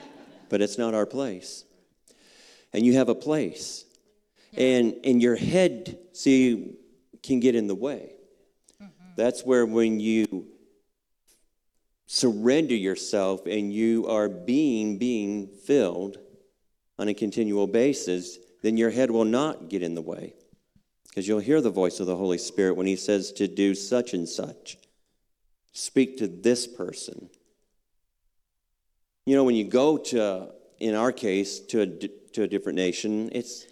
but 0.48 0.60
it's 0.60 0.78
not 0.78 0.94
our 0.94 1.06
place. 1.06 1.64
And 2.72 2.84
you 2.84 2.94
have 2.94 3.08
a 3.08 3.14
place. 3.14 3.84
And, 4.56 4.94
and 5.04 5.20
your 5.20 5.36
head, 5.36 5.98
see, 6.12 6.76
can 7.22 7.40
get 7.40 7.54
in 7.54 7.66
the 7.66 7.74
way. 7.74 8.12
Mm-hmm. 8.82 9.10
That's 9.16 9.44
where 9.44 9.66
when 9.66 10.00
you 10.00 10.46
surrender 12.06 12.74
yourself 12.74 13.46
and 13.46 13.72
you 13.72 14.06
are 14.06 14.28
being 14.28 14.96
being 14.96 15.48
filled 15.48 16.18
on 16.98 17.08
a 17.08 17.14
continual 17.14 17.66
basis, 17.66 18.38
then 18.62 18.76
your 18.76 18.90
head 18.90 19.10
will 19.10 19.24
not 19.24 19.68
get 19.68 19.82
in 19.82 19.94
the 19.94 20.02
way. 20.02 20.34
Because 21.08 21.26
you'll 21.28 21.38
hear 21.38 21.60
the 21.60 21.70
voice 21.70 22.00
of 22.00 22.06
the 22.06 22.16
Holy 22.16 22.38
Spirit 22.38 22.76
when 22.76 22.86
He 22.86 22.96
says 22.96 23.32
to 23.32 23.48
do 23.48 23.74
such 23.74 24.12
and 24.14 24.28
such. 24.28 24.78
Speak 25.72 26.18
to 26.18 26.26
this 26.26 26.66
person. 26.66 27.30
You 29.24 29.34
know, 29.34 29.44
when 29.44 29.56
you 29.56 29.64
go 29.64 29.98
to, 29.98 30.50
in 30.78 30.94
our 30.94 31.12
case, 31.12 31.60
to 31.60 31.82
a, 31.82 31.86
to 31.86 32.42
a 32.42 32.46
different 32.46 32.76
nation, 32.76 33.30
it's, 33.32 33.66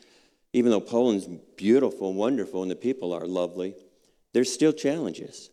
even 0.53 0.71
though 0.71 0.81
Poland's 0.81 1.29
beautiful 1.57 2.11
and 2.11 2.19
wonderful 2.19 2.63
and 2.63 2.71
the 2.71 2.77
people 2.77 3.13
are 3.13 3.27
lovely, 3.27 3.75
there's 4.33 4.53
still 4.53 4.73
challenges. 4.73 5.51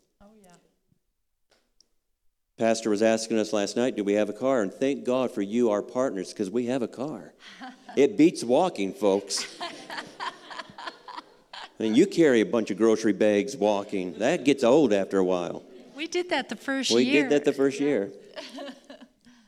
Pastor 2.62 2.92
was 2.92 3.02
asking 3.02 3.40
us 3.40 3.54
last 3.54 3.76
night, 3.76 3.96
do 3.96 4.04
we 4.04 4.14
have 4.14 4.30
a 4.30 4.34
car? 4.34 4.62
And 4.62 4.72
thank 4.72 5.04
God 5.04 5.32
for 5.32 5.42
you, 5.42 5.72
our 5.72 5.82
partners, 5.82 6.30
because 6.30 6.52
we 6.52 6.68
have 6.68 6.84
a 6.84 6.88
car. 6.88 7.34
it 7.98 8.18
beats 8.18 8.44
walking, 8.44 8.94
folks. 8.94 9.48
I 10.22 10.30
mean, 11.80 11.96
you 11.96 12.06
carry 12.06 12.40
a 12.42 12.46
bunch 12.46 12.70
of 12.70 12.78
grocery 12.78 13.14
bags 13.14 13.58
walking. 13.58 14.14
That 14.20 14.46
gets 14.46 14.64
old 14.64 14.94
after 14.94 15.18
a 15.18 15.24
while. 15.24 15.64
We 15.96 16.06
did 16.06 16.30
that 16.30 16.50
the 16.50 16.56
first 16.56 16.92
We 16.92 17.02
year. 17.02 17.24
We 17.24 17.30
did 17.30 17.32
that 17.32 17.46
the 17.46 17.54
first 17.54 17.80
year. 17.80 18.12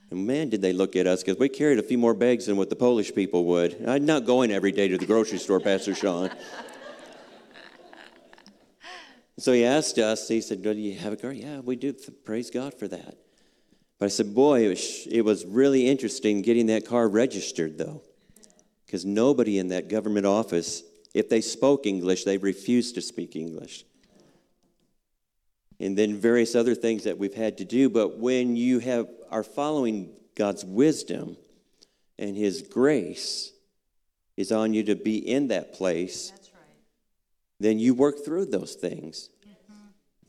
And 0.10 0.28
man, 0.28 0.50
did 0.50 0.62
they 0.62 0.74
look 0.74 0.96
at 0.96 1.08
us 1.08 1.24
because 1.24 1.40
we 1.40 1.50
carried 1.50 1.80
a 1.80 1.82
few 1.82 1.98
more 1.98 2.14
bags 2.14 2.46
than 2.46 2.56
what 2.56 2.70
the 2.70 2.76
Polish 2.76 3.16
people 3.16 3.46
would. 3.46 3.84
I'm 3.88 4.06
not 4.06 4.28
going 4.28 4.52
every 4.52 4.72
day 4.72 4.88
to 4.88 4.96
the 4.96 5.08
grocery 5.08 5.40
store, 5.40 5.60
Pastor 5.60 5.96
Sean. 5.96 6.30
So 9.44 9.52
he 9.52 9.66
asked 9.66 9.98
us, 9.98 10.30
he 10.30 10.40
said, 10.40 10.62
Do 10.62 10.72
you 10.72 10.98
have 11.00 11.12
a 11.12 11.18
car? 11.18 11.34
Yeah, 11.34 11.60
we 11.60 11.76
do. 11.76 11.92
Praise 12.24 12.50
God 12.50 12.74
for 12.74 12.88
that. 12.88 13.18
But 14.00 14.06
I 14.06 14.08
said, 14.08 14.34
Boy, 14.34 14.68
it 14.68 14.70
was, 14.70 15.08
it 15.12 15.22
was 15.24 15.46
really 15.46 15.86
interesting 15.86 16.42
getting 16.42 16.68
that 16.68 16.88
car 16.88 17.10
registered, 17.10 17.78
though, 17.78 18.04
because 18.86 19.04
nobody 19.04 19.60
in 19.60 19.68
that 19.68 19.90
government 19.90 20.26
office, 20.26 20.84
if 21.14 21.28
they 21.28 21.42
spoke 21.42 21.86
English, 21.86 22.24
they 22.24 22.38
refused 22.38 22.96
to 22.96 23.02
speak 23.02 23.36
English. 23.36 23.84
And 25.78 25.98
then 25.98 26.16
various 26.16 26.56
other 26.56 26.74
things 26.74 27.04
that 27.04 27.18
we've 27.18 27.34
had 27.34 27.58
to 27.58 27.66
do. 27.66 27.90
But 27.90 28.18
when 28.20 28.56
you 28.56 28.80
have 28.80 29.10
are 29.30 29.44
following 29.44 30.14
God's 30.36 30.64
wisdom 30.64 31.36
and 32.18 32.38
His 32.38 32.62
grace 32.62 33.52
is 34.38 34.54
on 34.54 34.74
you 34.74 34.84
to 34.84 34.96
be 34.96 35.18
in 35.18 35.50
that 35.50 35.74
place, 35.74 36.32
then 37.60 37.78
you 37.78 37.94
work 37.94 38.24
through 38.24 38.46
those 38.46 38.76
things. 38.76 39.30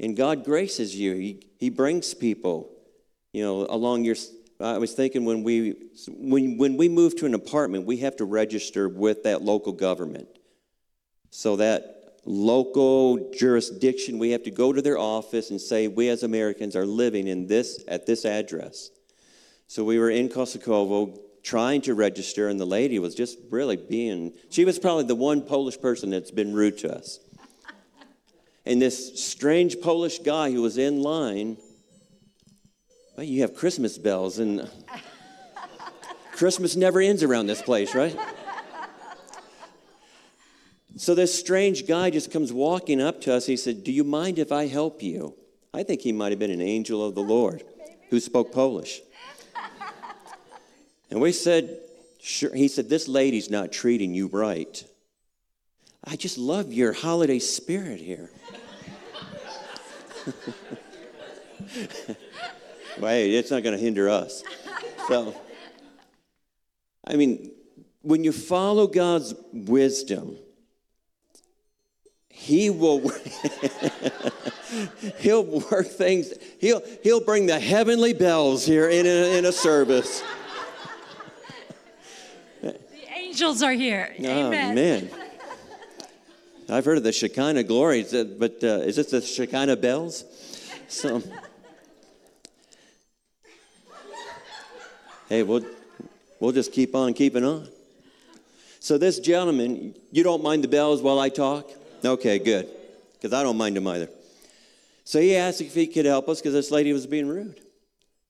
And 0.01 0.17
God 0.17 0.45
graces 0.45 0.97
you. 0.97 1.15
He, 1.15 1.47
he 1.59 1.71
brings 1.71 2.15
people, 2.15 2.71
you 3.33 3.45
know, 3.45 3.67
along 3.69 4.05
your. 4.05 4.17
I 4.61 4.79
was 4.79 4.93
thinking 4.93 5.25
when 5.25 5.43
we 5.43 5.75
when 6.09 6.57
when 6.59 6.77
we 6.77 6.89
move 6.89 7.17
to 7.17 7.27
an 7.27 7.35
apartment, 7.35 7.87
we 7.87 7.99
have 7.99 8.17
to 8.17 8.25
register 8.25 8.89
with 8.89 9.25
that 9.25 9.43
local 9.43 9.73
government. 9.73 10.29
So 11.31 11.57
that 11.57 12.21
local 12.25 13.33
jurisdiction, 13.33 14.19
we 14.19 14.31
have 14.31 14.45
to 14.45 14.51
go 14.51 14.73
to 14.73 14.81
their 14.81 14.99
office 14.99 15.51
and 15.51 15.61
say 15.61 15.89
we 15.89 16.09
as 16.09 16.23
Americans 16.23 16.77
are 16.77 16.87
living 16.87 17.27
in 17.27 17.47
this 17.47 17.85
at 17.89 18.07
this 18.07 18.25
address. 18.25 18.91
So 19.67 19.85
we 19.85 19.99
were 19.99 20.11
in 20.11 20.29
Kosovo 20.29 21.19
trying 21.43 21.83
to 21.83 21.95
register, 21.95 22.49
and 22.49 22.59
the 22.59 22.65
lady 22.65 22.99
was 22.99 23.15
just 23.15 23.39
really 23.51 23.77
being. 23.77 24.33
She 24.51 24.65
was 24.65 24.79
probably 24.79 25.05
the 25.05 25.15
one 25.15 25.43
Polish 25.43 25.79
person 25.79 26.11
that's 26.11 26.31
been 26.31 26.55
rude 26.55 26.79
to 26.79 26.95
us. 26.95 27.21
And 28.67 28.81
this 28.81 29.23
strange 29.23 29.81
Polish 29.81 30.21
guy 30.21 30.51
who 30.51 30.63
was 30.63 30.79
in 30.79 31.03
line, 31.03 31.59
well, 33.17 33.25
you 33.25 33.43
have 33.43 33.55
Christmas 33.55 33.99
bells, 33.99 34.39
and 34.39 34.71
Christmas 36.33 36.75
never 36.75 37.01
ends 37.01 37.23
around 37.23 37.47
this 37.47 37.61
place, 37.61 37.95
right? 37.95 38.17
So 40.97 41.15
this 41.15 41.39
strange 41.39 41.87
guy 41.87 42.11
just 42.11 42.31
comes 42.31 42.53
walking 42.53 43.01
up 43.01 43.21
to 43.23 43.35
us. 43.35 43.47
He 43.47 43.57
said, 43.57 43.85
Do 43.85 43.93
you 43.93 44.05
mind 44.05 44.39
if 44.39 44.53
I 44.53 44.67
help 44.67 45.03
you? 45.03 45.35
I 45.73 45.83
think 45.83 46.03
he 46.03 46.13
might 46.13 46.31
have 46.31 46.39
been 46.39 46.53
an 46.53 46.63
angel 46.63 47.05
of 47.05 47.15
the 47.15 47.23
Lord 47.23 47.65
who 48.11 48.21
spoke 48.21 48.53
Polish. 48.53 49.01
And 51.11 51.21
we 51.21 51.33
said, 51.33 51.81
Sure. 52.21 52.55
He 52.55 52.69
said, 52.69 52.89
This 52.89 53.09
lady's 53.09 53.51
not 53.51 53.73
treating 53.73 54.15
you 54.15 54.29
right. 54.29 54.85
I 56.07 56.17
just 56.17 56.37
love 56.37 56.73
your 56.73 56.93
holiday 56.93 57.39
spirit 57.39 58.01
here. 58.01 58.31
well, 62.99 63.11
hey, 63.11 63.35
it's 63.35 63.51
not 63.51 63.63
going 63.63 63.77
to 63.77 63.83
hinder 63.83 64.09
us. 64.09 64.43
So, 65.09 65.35
I 67.07 67.17
mean, 67.17 67.51
when 68.03 68.23
you 68.23 68.33
follow 68.33 68.87
God's 68.87 69.35
wisdom, 69.53 70.37
He 72.29 72.69
will 72.69 73.01
He'll 75.19 75.45
work 75.45 75.87
things. 75.87 76.35
He'll 76.59 76.83
He'll 77.03 77.25
bring 77.25 77.47
the 77.47 77.59
heavenly 77.59 78.13
bells 78.13 78.67
here 78.67 78.91
in 78.91 79.07
a, 79.07 79.39
in 79.39 79.47
a 79.47 79.53
service. 79.53 80.23
the 82.61 82.77
angels 83.15 83.63
are 83.63 83.73
here. 83.73 84.15
Oh 84.21 84.25
Amen. 84.25 84.75
man. 84.75 85.11
I've 86.69 86.85
heard 86.85 86.97
of 86.97 87.05
the 87.05 87.13
Shekinah 87.13 87.65
glory, 87.65 88.03
but 88.03 88.65
uh, 88.65 88.81
is 88.81 88.97
this 88.97 89.11
the 89.11 89.21
Shekinah 89.21 89.77
bells? 89.77 90.25
So, 90.89 91.23
hey, 95.29 95.43
we'll, 95.43 95.65
we'll 96.41 96.53
just 96.53 96.73
keep 96.73 96.95
on 96.95 97.13
keeping 97.13 97.45
on. 97.45 97.69
So, 98.81 98.97
this 98.99 99.19
gentleman, 99.19 99.95
you 100.11 100.23
don't 100.23 100.43
mind 100.43 100.65
the 100.65 100.69
bells 100.69 101.03
while 101.03 101.19
I 101.19 101.29
talk? 101.29 101.71
Okay, 102.05 102.39
good, 102.39 102.69
because 103.15 103.33
I 103.33 103.43
don't 103.43 103.57
mind 103.57 103.77
them 103.77 103.87
either. 103.87 104.09
So, 105.05 105.21
he 105.21 105.37
asked 105.37 105.61
if 105.61 105.75
he 105.75 105.87
could 105.87 106.07
help 106.07 106.29
us 106.29 106.41
because 106.41 106.55
this 106.55 106.71
lady 106.71 106.93
was 106.93 107.07
being 107.07 107.29
rude. 107.29 107.61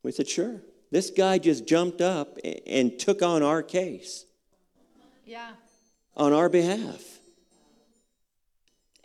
We 0.03 0.12
said, 0.12 0.28
sure. 0.28 0.61
This 0.91 1.11
guy 1.11 1.39
just 1.39 1.66
jumped 1.66 2.01
up 2.01 2.39
and 2.66 2.99
took 2.99 3.22
on 3.22 3.43
our 3.43 3.62
case 3.62 4.26
Yeah. 5.24 5.51
on 6.16 6.32
our 6.32 6.49
behalf. 6.49 7.14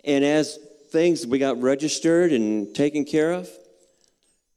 And 0.04 0.24
as 0.24 0.58
things 0.92 1.26
we 1.28 1.40
got 1.40 1.62
registered 1.62 2.32
and 2.32 2.74
taken 2.74 3.06
care 3.06 3.34
of, 3.34 3.50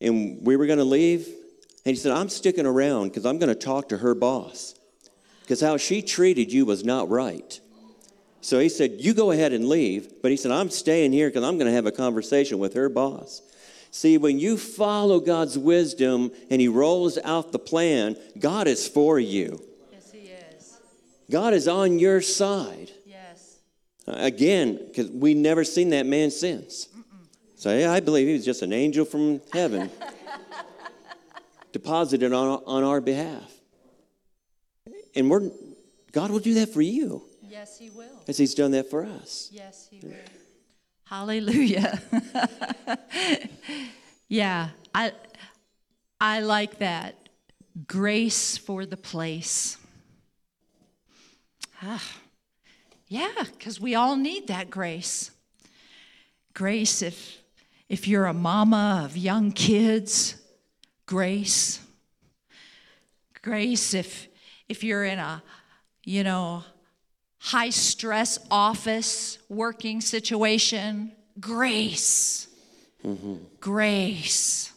and 0.00 0.38
we 0.42 0.56
were 0.56 0.66
going 0.66 0.78
to 0.78 0.84
leave, 0.84 1.26
and 1.84 1.94
he 1.94 1.96
said, 1.96 2.12
I'm 2.12 2.28
sticking 2.28 2.66
around 2.66 3.08
because 3.08 3.26
I'm 3.26 3.38
going 3.38 3.48
to 3.48 3.54
talk 3.54 3.88
to 3.90 3.98
her 3.98 4.14
boss 4.14 4.74
because 5.42 5.60
how 5.60 5.76
she 5.76 6.02
treated 6.02 6.52
you 6.52 6.64
was 6.64 6.84
not 6.84 7.10
right. 7.10 7.60
So 8.40 8.58
he 8.58 8.68
said, 8.68 8.96
You 8.98 9.14
go 9.14 9.30
ahead 9.30 9.52
and 9.52 9.68
leave. 9.68 10.22
But 10.22 10.30
he 10.30 10.36
said, 10.36 10.50
I'm 10.50 10.70
staying 10.70 11.12
here 11.12 11.28
because 11.28 11.44
I'm 11.44 11.58
going 11.58 11.68
to 11.68 11.74
have 11.74 11.86
a 11.86 11.92
conversation 11.92 12.58
with 12.58 12.74
her 12.74 12.88
boss. 12.88 13.42
See, 13.90 14.18
when 14.18 14.38
you 14.38 14.56
follow 14.56 15.20
God's 15.20 15.58
wisdom 15.58 16.32
and 16.50 16.60
he 16.60 16.68
rolls 16.68 17.18
out 17.24 17.52
the 17.52 17.58
plan, 17.58 18.16
God 18.38 18.66
is 18.66 18.88
for 18.88 19.20
you. 19.20 19.62
Yes, 19.92 20.10
he 20.10 20.20
is. 20.20 20.78
God 21.30 21.52
is 21.52 21.68
on 21.68 21.98
your 21.98 22.20
side. 22.20 22.90
Yes. 24.06 24.16
Again, 24.26 24.78
because 24.88 25.10
we 25.10 25.34
never 25.34 25.64
seen 25.64 25.90
that 25.90 26.06
man 26.06 26.30
since. 26.30 26.88
So 27.56 27.76
yeah, 27.76 27.92
I 27.92 28.00
believe 28.00 28.26
he 28.26 28.32
was 28.34 28.44
just 28.44 28.62
an 28.62 28.72
angel 28.72 29.04
from 29.04 29.40
heaven, 29.52 29.88
deposited 31.72 32.32
on, 32.32 32.62
on 32.66 32.82
our 32.82 33.00
behalf. 33.00 33.50
And 35.14 35.30
we're, 35.30 35.50
God 36.10 36.30
will 36.30 36.40
do 36.40 36.54
that 36.54 36.70
for 36.70 36.82
you, 36.82 37.22
Yes, 37.48 37.78
he 37.78 37.90
will. 37.90 38.20
as 38.26 38.36
he's 38.38 38.54
done 38.54 38.72
that 38.72 38.90
for 38.90 39.04
us. 39.04 39.48
Yes, 39.52 39.88
he 39.90 40.00
will. 40.04 40.14
Hallelujah. 41.04 42.00
yeah, 44.28 44.70
I 44.94 45.12
I 46.20 46.40
like 46.40 46.78
that. 46.78 47.28
Grace 47.86 48.56
for 48.56 48.86
the 48.86 48.96
place. 48.96 49.76
Ah, 51.82 52.02
yeah, 53.12 53.44
because 53.58 53.78
we 53.78 53.94
all 53.94 54.16
need 54.16 54.46
that 54.46 54.70
grace. 54.70 55.30
Grace 56.54 57.02
if 57.02 57.42
if 57.88 58.08
you're 58.08 58.24
a 58.24 58.32
mama 58.32 59.02
of 59.04 59.18
young 59.18 59.52
kids, 59.52 60.36
grace. 61.04 61.78
Grace 63.42 63.92
if 63.92 64.28
if 64.66 64.82
you're 64.82 65.04
in 65.04 65.18
a 65.18 65.42
you 66.04 66.24
know, 66.24 66.64
high 67.38 67.68
stress 67.68 68.38
office 68.50 69.38
working 69.50 70.00
situation, 70.00 71.12
grace. 71.38 72.48
Grace. 73.60 74.72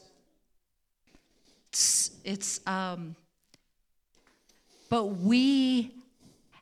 It's, 1.70 2.12
it's 2.24 2.68
um, 2.68 3.16
but 4.90 5.06
we 5.06 5.92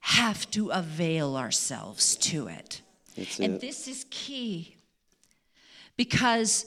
have 0.03 0.51
to 0.51 0.69
avail 0.69 1.37
ourselves 1.37 2.17
to 2.17 2.47
it. 2.47 2.81
That's 3.15 3.39
and 3.39 3.55
it. 3.55 3.61
this 3.61 3.87
is 3.87 4.05
key 4.09 4.75
because 5.95 6.65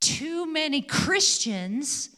too 0.00 0.44
many 0.52 0.82
Christians 0.82 2.10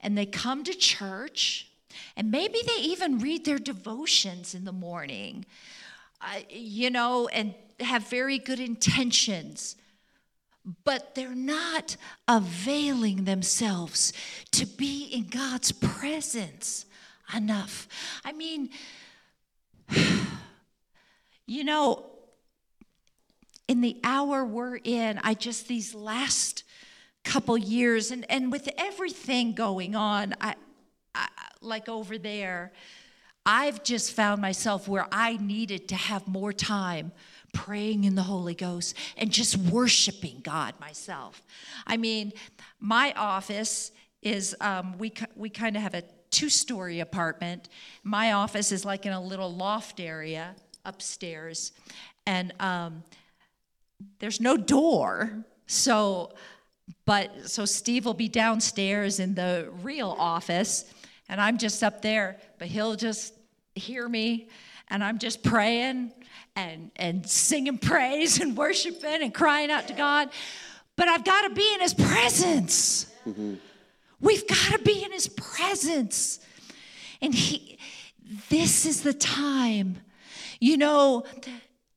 and 0.00 0.16
they 0.16 0.24
come 0.24 0.62
to 0.62 0.72
church 0.72 1.68
and 2.16 2.30
maybe 2.30 2.60
they 2.64 2.80
even 2.82 3.18
read 3.18 3.44
their 3.44 3.58
devotions 3.58 4.54
in 4.54 4.66
the 4.66 4.72
morning, 4.72 5.44
uh, 6.20 6.42
you 6.48 6.90
know, 6.90 7.26
and 7.26 7.54
have 7.80 8.08
very 8.08 8.38
good 8.38 8.60
intentions. 8.60 9.74
But 10.84 11.16
they're 11.16 11.34
not 11.34 11.96
availing 12.28 13.24
themselves 13.24 14.12
to 14.52 14.64
be 14.64 15.06
in 15.06 15.26
God's 15.26 15.72
presence 15.72 16.86
enough. 17.34 17.88
I 18.24 18.32
mean, 18.32 18.70
you 21.46 21.64
know, 21.64 22.06
in 23.68 23.80
the 23.80 23.98
hour 24.04 24.44
we're 24.44 24.76
in, 24.76 25.20
I 25.22 25.34
just 25.34 25.68
these 25.68 25.94
last 25.94 26.64
couple 27.24 27.56
years, 27.56 28.10
and, 28.10 28.26
and 28.30 28.50
with 28.50 28.68
everything 28.76 29.54
going 29.54 29.94
on, 29.94 30.34
I, 30.40 30.56
I 31.14 31.28
like 31.60 31.88
over 31.88 32.18
there, 32.18 32.72
I've 33.44 33.82
just 33.82 34.12
found 34.12 34.40
myself 34.40 34.86
where 34.86 35.06
I 35.10 35.36
needed 35.36 35.88
to 35.88 35.96
have 35.96 36.28
more 36.28 36.52
time 36.52 37.12
praying 37.52 38.04
in 38.04 38.14
the 38.14 38.22
Holy 38.22 38.54
Ghost 38.54 38.96
and 39.16 39.30
just 39.30 39.56
worshiping 39.56 40.40
God 40.42 40.74
myself. 40.80 41.42
I 41.86 41.96
mean, 41.96 42.32
my 42.80 43.12
office 43.16 43.92
is 44.22 44.54
um, 44.60 44.96
we 44.98 45.12
we 45.34 45.50
kind 45.50 45.76
of 45.76 45.82
have 45.82 45.94
a 45.94 46.04
two-story 46.32 46.98
apartment. 46.98 47.68
My 48.02 48.32
office 48.32 48.72
is 48.72 48.84
like 48.84 49.06
in 49.06 49.12
a 49.12 49.22
little 49.22 49.54
loft 49.54 50.00
area 50.00 50.56
upstairs, 50.84 51.70
and 52.26 52.52
um, 52.58 53.04
there's 54.18 54.40
no 54.40 54.56
door. 54.56 55.44
So, 55.66 56.32
but 57.04 57.48
so 57.48 57.64
Steve 57.64 58.04
will 58.04 58.14
be 58.14 58.28
downstairs 58.28 59.20
in 59.20 59.34
the 59.34 59.68
real 59.82 60.16
office, 60.18 60.92
and 61.28 61.40
I'm 61.40 61.56
just 61.58 61.84
up 61.84 62.02
there, 62.02 62.38
but 62.58 62.66
he'll 62.66 62.96
just 62.96 63.34
hear 63.74 64.08
me, 64.08 64.48
and 64.88 65.04
I'm 65.04 65.18
just 65.18 65.44
praying 65.44 66.12
and 66.56 66.90
and 66.96 67.26
singing 67.28 67.78
praise 67.78 68.40
and 68.40 68.56
worshiping 68.56 69.22
and 69.22 69.32
crying 69.32 69.70
out 69.70 69.86
to 69.88 69.94
God. 69.94 70.30
But 70.96 71.08
I've 71.08 71.24
got 71.24 71.48
to 71.48 71.54
be 71.54 71.74
in 71.74 71.80
His 71.80 71.94
presence. 71.94 73.06
We've 74.22 74.46
got 74.46 74.72
to 74.72 74.78
be 74.78 75.04
in 75.04 75.12
His 75.12 75.28
presence, 75.28 76.40
and 77.20 77.34
He. 77.34 77.78
This 78.48 78.86
is 78.86 79.02
the 79.02 79.12
time, 79.12 79.98
you 80.58 80.78
know, 80.78 81.24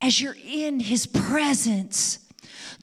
as 0.01 0.19
you're 0.19 0.35
in 0.43 0.81
His 0.81 1.07
presence 1.07 2.19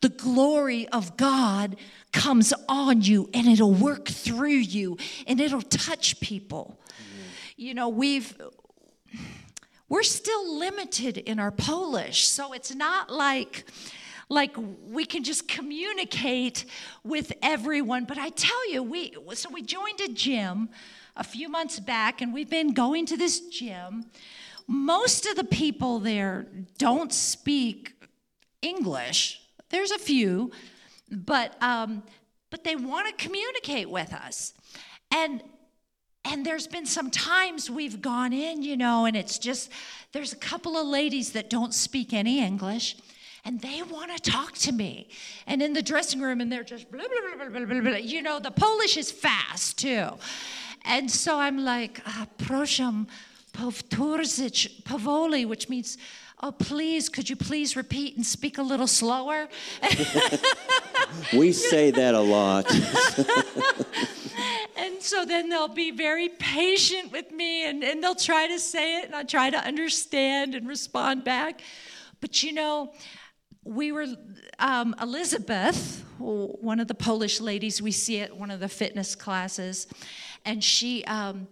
the 0.03 0.09
glory 0.09 0.86
of 0.88 1.16
God 1.16 1.76
comes 2.12 2.53
on 2.68 3.01
you 3.01 3.30
and 3.32 3.47
it'll 3.47 3.72
work 3.72 4.09
through 4.09 4.51
you 4.51 4.99
and 5.26 5.40
it'll 5.40 5.62
touch 5.62 6.20
people. 6.20 6.78
You 7.57 7.72
know, 7.72 7.88
we've 7.88 8.36
we're 9.88 10.03
still 10.03 10.59
limited 10.59 11.18
in 11.18 11.38
our 11.38 11.51
Polish, 11.51 12.26
so 12.26 12.53
it's 12.53 12.74
not 12.74 13.11
like 13.11 13.64
like 14.32 14.56
we 14.88 15.04
can 15.04 15.22
just 15.22 15.46
communicate 15.46 16.64
with 17.04 17.32
everyone, 17.42 18.06
but 18.06 18.16
I 18.18 18.30
tell 18.30 18.70
you, 18.70 18.82
we 18.82 19.14
so 19.34 19.50
we 19.50 19.62
joined 19.62 20.00
a 20.00 20.08
gym 20.08 20.70
a 21.16 21.22
few 21.22 21.48
months 21.48 21.78
back 21.78 22.22
and 22.22 22.32
we've 22.32 22.48
been 22.48 22.72
going 22.72 23.04
to 23.06 23.16
this 23.16 23.40
gym. 23.40 24.06
Most 24.66 25.26
of 25.26 25.36
the 25.36 25.44
people 25.44 25.98
there 25.98 26.46
don't 26.78 27.12
speak 27.12 27.94
English. 28.62 29.42
There's 29.68 29.90
a 29.90 29.98
few, 29.98 30.50
but 31.10 31.62
um, 31.62 32.02
but 32.50 32.64
they 32.64 32.76
want 32.76 33.06
to 33.08 33.24
communicate 33.24 33.90
with 33.90 34.14
us, 34.14 34.54
and 35.14 35.42
and 36.24 36.46
there's 36.46 36.66
been 36.66 36.86
some 36.86 37.10
times 37.10 37.68
we've 37.68 38.00
gone 38.00 38.32
in, 38.32 38.62
you 38.62 38.78
know, 38.78 39.04
and 39.04 39.14
it's 39.14 39.38
just 39.38 39.70
there's 40.12 40.32
a 40.32 40.36
couple 40.36 40.78
of 40.78 40.86
ladies 40.86 41.32
that 41.32 41.50
don't 41.50 41.74
speak 41.74 42.14
any 42.14 42.40
English. 42.40 42.96
And 43.45 43.61
they 43.61 43.82
want 43.82 44.16
to 44.16 44.30
talk 44.30 44.53
to 44.59 44.72
me. 44.72 45.09
And 45.47 45.61
in 45.62 45.72
the 45.72 45.82
dressing 45.82 46.20
room, 46.20 46.40
and 46.40 46.51
they're 46.51 46.62
just 46.62 46.90
blah, 46.90 47.03
blah, 47.03 47.36
blah, 47.36 47.49
blah, 47.49 47.66
blah, 47.66 47.80
blah. 47.80 47.97
You 47.97 48.22
know, 48.22 48.38
the 48.38 48.53
Polish 48.53 48.97
is 48.97 49.11
fast 49.11 49.78
too. 49.78 50.11
And 50.84 51.11
so 51.11 51.38
I'm 51.38 51.59
like, 51.64 52.01
ah, 52.07 52.26
proszę 52.38 53.05
powtórzyć 53.53 54.82
powoli, 54.84 55.47
which 55.47 55.68
means, 55.68 55.99
oh, 56.40 56.53
please, 56.53 57.09
could 57.09 57.28
you 57.28 57.36
please 57.36 57.76
repeat 57.76 58.16
and 58.16 58.26
speak 58.26 58.59
a 58.59 58.62
little 58.62 58.86
slower? 58.86 59.49
We 61.32 61.53
say 61.53 61.90
that 61.90 62.14
a 62.14 62.20
lot. 62.20 62.66
And 64.74 65.01
so 65.01 65.24
then 65.24 65.49
they'll 65.49 65.68
be 65.68 65.90
very 65.90 66.28
patient 66.28 67.12
with 67.12 67.30
me 67.30 67.68
and, 67.68 67.84
and 67.84 68.03
they'll 68.03 68.14
try 68.14 68.49
to 68.49 68.59
say 68.59 68.99
it 68.99 69.07
and 69.07 69.14
I 69.14 69.22
try 69.22 69.51
to 69.51 69.59
understand 69.59 70.55
and 70.55 70.66
respond 70.66 71.22
back. 71.22 71.61
But 72.20 72.43
you 72.43 72.53
know, 72.53 72.93
we 73.64 73.92
were, 73.92 74.06
um, 74.58 74.94
Elizabeth, 75.00 76.04
one 76.18 76.80
of 76.80 76.88
the 76.88 76.94
Polish 76.94 77.40
ladies 77.40 77.80
we 77.80 77.92
see 77.92 78.20
at 78.20 78.36
one 78.36 78.50
of 78.50 78.60
the 78.60 78.68
fitness 78.68 79.14
classes, 79.14 79.86
and 80.44 80.62
she, 80.62 81.04
um, 81.04 81.46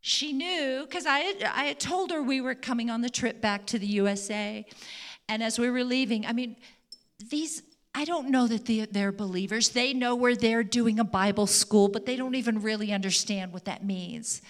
she 0.00 0.32
knew 0.32 0.84
because 0.84 1.06
I 1.06 1.18
had, 1.20 1.42
I 1.42 1.64
had 1.64 1.80
told 1.80 2.10
her 2.10 2.22
we 2.22 2.40
were 2.40 2.54
coming 2.54 2.90
on 2.90 3.02
the 3.02 3.10
trip 3.10 3.40
back 3.40 3.66
to 3.66 3.78
the 3.78 3.86
USA. 3.86 4.64
And 5.28 5.42
as 5.42 5.58
we 5.58 5.70
were 5.70 5.84
leaving, 5.84 6.26
I 6.26 6.32
mean, 6.32 6.56
these, 7.30 7.62
I 7.94 8.04
don't 8.04 8.30
know 8.30 8.46
that 8.46 8.64
they, 8.64 8.86
they're 8.86 9.12
believers. 9.12 9.70
They 9.70 9.92
know 9.92 10.14
where 10.14 10.34
they're 10.34 10.64
doing 10.64 10.98
a 10.98 11.04
Bible 11.04 11.46
school, 11.46 11.88
but 11.88 12.06
they 12.06 12.16
don't 12.16 12.34
even 12.34 12.62
really 12.62 12.92
understand 12.92 13.52
what 13.52 13.66
that 13.66 13.84
means. 13.84 14.40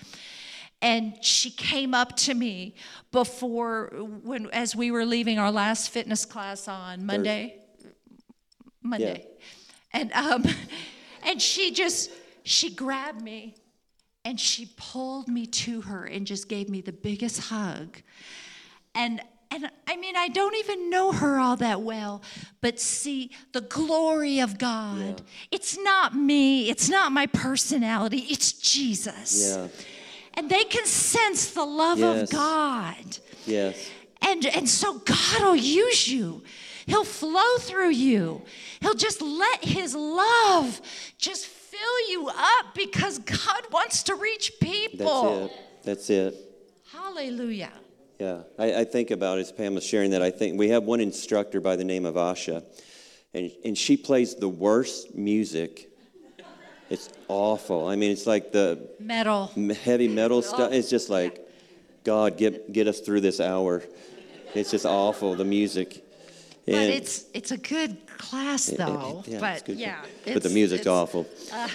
And 0.83 1.22
she 1.22 1.51
came 1.51 1.95
up 1.95 2.16
to 2.18 2.35
me 2.35 2.74
before, 3.12 3.91
when 4.22 4.49
as 4.51 4.74
we 4.74 4.91
were 4.91 5.05
leaving 5.05 5.39
our 5.39 5.53
last 5.53 5.91
fitness 5.91 6.24
class 6.24 6.68
on 6.68 7.05
Monday. 7.05 7.57
Monday. 8.83 9.26
And 9.93 10.12
um, 10.12 10.45
and 11.22 11.41
she 11.41 11.72
just 11.72 12.11
she 12.45 12.70
grabbed 12.70 13.20
me 13.20 13.55
and 14.24 14.39
she 14.39 14.70
pulled 14.76 15.28
me 15.28 15.47
to 15.47 15.83
her 15.83 16.05
and 16.05 16.26
just 16.26 16.49
gave 16.49 16.68
me 16.68 16.81
the 16.81 16.93
biggest 16.93 17.41
hug. 17.41 17.99
And 18.95 19.20
and 19.53 19.68
I 19.89 19.97
mean, 19.97 20.14
I 20.16 20.28
don't 20.28 20.55
even 20.57 20.91
know 20.91 21.11
her 21.11 21.41
all 21.41 21.57
that 21.57 21.81
well, 21.81 22.22
but 22.61 22.78
see 22.78 23.33
the 23.53 23.61
glory 23.61 24.39
of 24.39 24.59
God. 24.59 25.22
It's 25.51 25.76
not 25.76 26.14
me, 26.14 26.70
it's 26.70 26.89
not 26.89 27.11
my 27.11 27.26
personality, 27.26 28.26
it's 28.31 28.53
Jesus. 28.53 29.57
Yeah. 29.57 29.68
And 30.35 30.49
they 30.51 30.64
can 30.64 30.87
sense 30.87 31.53
the 31.53 31.64
love 31.64 31.99
Yes. 31.99 32.22
of 32.22 32.31
God. 32.31 33.18
Yes. 33.47 33.91
And, 34.22 34.47
and 34.47 34.68
so 34.68 34.99
God 34.99 35.43
will 35.43 35.57
use 35.57 36.09
you. 36.09 36.43
He'll 36.87 37.05
flow 37.05 37.59
through 37.59 37.91
you. 37.91 38.43
He'll 38.81 38.95
just 38.95 39.20
let 39.22 39.64
His 39.64 39.95
love 39.95 40.81
just 41.18 41.47
fill 41.47 42.09
you 42.09 42.28
up 42.28 42.74
because 42.74 43.18
God 43.18 43.62
wants 43.70 44.03
to 44.05 44.14
reach 44.14 44.53
people. 44.61 45.49
That's 45.49 45.53
it. 45.53 45.61
That's 45.85 46.11
it. 46.11 46.35
Hallelujah. 46.93 47.72
Yeah, 48.18 48.43
I, 48.59 48.81
I 48.81 48.85
think 48.85 49.11
about 49.12 49.39
it 49.39 49.43
as 49.43 49.53
Pam 49.53 49.74
was 49.74 49.85
sharing 49.85 50.11
that. 50.11 50.20
I 50.20 50.31
think 50.31 50.59
we 50.59 50.68
have 50.68 50.85
one 50.85 51.01
instructor 51.01 51.61
by 51.61 51.76
the 51.76 51.85
name 51.85 52.05
of 52.05 52.16
Asha, 52.16 52.62
and, 53.33 53.51
and 53.64 53.78
she 53.78 53.97
plays 53.97 54.35
the 54.35 54.49
worst 54.49 55.14
music. 55.14 55.89
It's 56.91 57.09
awful. 57.28 57.86
I 57.86 57.95
mean, 57.95 58.11
it's 58.11 58.26
like 58.26 58.51
the 58.51 58.88
Metal. 58.99 59.53
m- 59.57 59.70
heavy 59.70 60.09
metal 60.09 60.43
stuff. 60.43 60.72
It's 60.72 60.91
just 60.91 61.09
like, 61.09 61.41
God, 62.03 62.36
get, 62.36 62.72
get 62.72 62.88
us 62.88 62.99
through 62.99 63.20
this 63.20 63.41
hour. 63.41 63.84
It's 64.55 64.72
just 64.72 64.84
awful, 64.84 65.36
the 65.36 65.45
music. 65.45 66.05
But 66.66 66.74
it's 66.74 67.24
it's 67.32 67.53
a 67.53 67.57
good 67.57 68.07
class 68.07 68.66
though. 68.66 69.24
yeah, 69.26 69.34
it's 69.34 69.41
but 69.41 69.64
good. 69.64 69.78
yeah. 69.78 70.05
but 70.24 70.43
the 70.43 70.51
music's 70.51 70.86
awful. 70.86 71.26
Uh, 71.53 71.68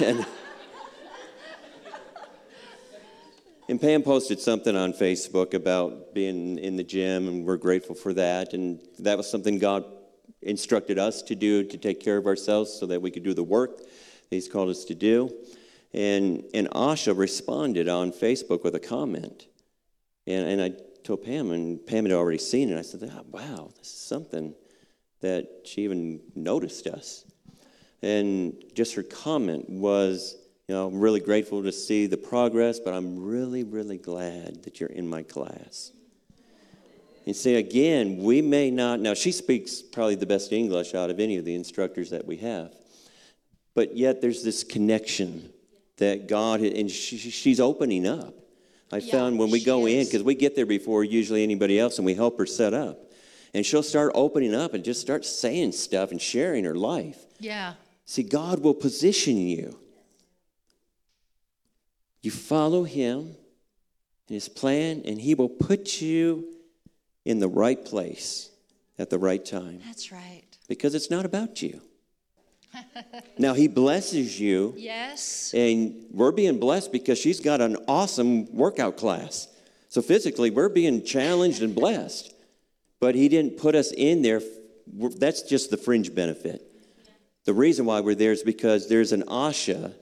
and, 0.00 0.26
and 3.68 3.80
Pam 3.80 4.02
posted 4.02 4.40
something 4.40 4.74
on 4.74 4.92
Facebook 4.92 5.54
about 5.54 6.14
being 6.14 6.58
in 6.58 6.76
the 6.76 6.82
gym, 6.82 7.28
and 7.28 7.44
we're 7.44 7.58
grateful 7.58 7.94
for 7.94 8.12
that. 8.14 8.54
And 8.54 8.80
that 9.00 9.16
was 9.16 9.30
something 9.30 9.58
God 9.58 9.84
instructed 10.46 10.98
us 10.98 11.22
to 11.22 11.34
do 11.34 11.64
to 11.64 11.76
take 11.76 12.00
care 12.00 12.16
of 12.16 12.26
ourselves 12.26 12.72
so 12.72 12.86
that 12.86 13.02
we 13.02 13.10
could 13.10 13.22
do 13.22 13.34
the 13.34 13.42
work 13.42 13.80
He's 14.30 14.48
called 14.48 14.70
us 14.70 14.84
to 14.86 14.94
do. 14.94 15.32
And, 15.92 16.44
and 16.52 16.68
Asha 16.70 17.16
responded 17.16 17.88
on 17.88 18.12
Facebook 18.12 18.64
with 18.64 18.74
a 18.74 18.80
comment. 18.80 19.46
And, 20.26 20.46
and 20.48 20.62
I 20.62 20.72
told 21.04 21.24
Pam, 21.24 21.52
and 21.52 21.84
Pam 21.86 22.04
had 22.04 22.12
already 22.12 22.38
seen 22.38 22.70
it. 22.70 22.78
I 22.78 22.82
said, 22.82 23.10
oh, 23.12 23.24
wow, 23.30 23.70
this 23.78 23.86
is 23.86 23.98
something 23.98 24.54
that 25.20 25.48
she 25.64 25.82
even 25.82 26.20
noticed 26.34 26.86
us. 26.86 27.24
And 28.02 28.54
just 28.74 28.94
her 28.94 29.02
comment 29.02 29.70
was, 29.70 30.36
you 30.68 30.74
know, 30.74 30.88
I'm 30.88 31.00
really 31.00 31.20
grateful 31.20 31.62
to 31.62 31.72
see 31.72 32.06
the 32.06 32.16
progress, 32.16 32.78
but 32.78 32.92
I'm 32.92 33.18
really, 33.24 33.64
really 33.64 33.96
glad 33.96 34.64
that 34.64 34.80
you're 34.80 34.90
in 34.90 35.08
my 35.08 35.22
class. 35.22 35.92
And 37.26 37.34
see, 37.34 37.56
again, 37.56 38.18
we 38.18 38.40
may 38.40 38.70
not, 38.70 39.00
now 39.00 39.14
she 39.14 39.32
speaks 39.32 39.82
probably 39.82 40.14
the 40.14 40.26
best 40.26 40.52
English 40.52 40.94
out 40.94 41.10
of 41.10 41.18
any 41.18 41.36
of 41.36 41.44
the 41.44 41.56
instructors 41.56 42.10
that 42.10 42.24
we 42.24 42.36
have, 42.36 42.72
but 43.74 43.96
yet 43.96 44.20
there's 44.20 44.44
this 44.44 44.62
connection 44.62 45.52
that 45.96 46.28
God, 46.28 46.60
and 46.60 46.90
she, 46.90 47.18
she's 47.18 47.58
opening 47.58 48.06
up. 48.06 48.34
I 48.92 48.98
Yeah, 48.98 49.12
found 49.12 49.38
when 49.38 49.50
we 49.50 49.64
go 49.64 49.86
in, 49.86 50.04
because 50.04 50.22
we 50.22 50.36
get 50.36 50.54
there 50.54 50.66
before 50.66 51.02
usually 51.02 51.42
anybody 51.42 51.80
else, 51.80 51.98
and 51.98 52.06
we 52.06 52.14
help 52.14 52.38
her 52.38 52.46
set 52.46 52.72
up. 52.72 52.98
And 53.52 53.66
she'll 53.66 53.82
start 53.82 54.12
opening 54.14 54.54
up 54.54 54.74
and 54.74 54.84
just 54.84 55.00
start 55.00 55.24
saying 55.24 55.72
stuff 55.72 56.12
and 56.12 56.20
sharing 56.22 56.64
her 56.64 56.74
life. 56.76 57.24
Yeah. 57.40 57.74
See, 58.04 58.22
God 58.22 58.60
will 58.60 58.74
position 58.74 59.38
you. 59.38 59.78
You 62.20 62.30
follow 62.30 62.84
Him 62.84 63.18
and 64.28 64.34
His 64.34 64.48
plan, 64.48 65.02
and 65.04 65.20
He 65.20 65.34
will 65.34 65.48
put 65.48 66.00
you 66.00 66.55
in 67.26 67.40
the 67.40 67.48
right 67.48 67.84
place 67.84 68.50
at 68.98 69.10
the 69.10 69.18
right 69.18 69.44
time 69.44 69.80
That's 69.84 70.10
right. 70.12 70.44
because 70.68 70.94
it's 70.94 71.10
not 71.10 71.26
about 71.26 71.60
you. 71.60 71.82
now, 73.38 73.52
He 73.54 73.68
blesses 73.68 74.38
you, 74.40 74.74
Yes. 74.76 75.52
and 75.54 76.06
we're 76.10 76.32
being 76.32 76.58
blessed 76.58 76.92
because 76.92 77.18
she's 77.18 77.40
got 77.40 77.60
an 77.60 77.76
awesome 77.88 78.50
workout 78.54 78.96
class. 78.96 79.48
So, 79.88 80.02
physically, 80.02 80.50
we're 80.50 80.68
being 80.68 81.02
challenged 81.04 81.62
and 81.62 81.74
blessed. 81.74 82.32
But 83.00 83.14
He 83.14 83.28
didn't 83.28 83.56
put 83.58 83.74
us 83.74 83.92
in 83.92 84.22
there. 84.22 84.40
That's 85.18 85.42
just 85.42 85.70
the 85.70 85.76
fringe 85.76 86.14
benefit. 86.14 86.62
The 87.44 87.54
reason 87.54 87.86
why 87.86 88.00
we're 88.00 88.14
there 88.14 88.32
is 88.32 88.42
because 88.42 88.88
there's 88.88 89.12
an 89.12 89.22
Asha 89.24 89.94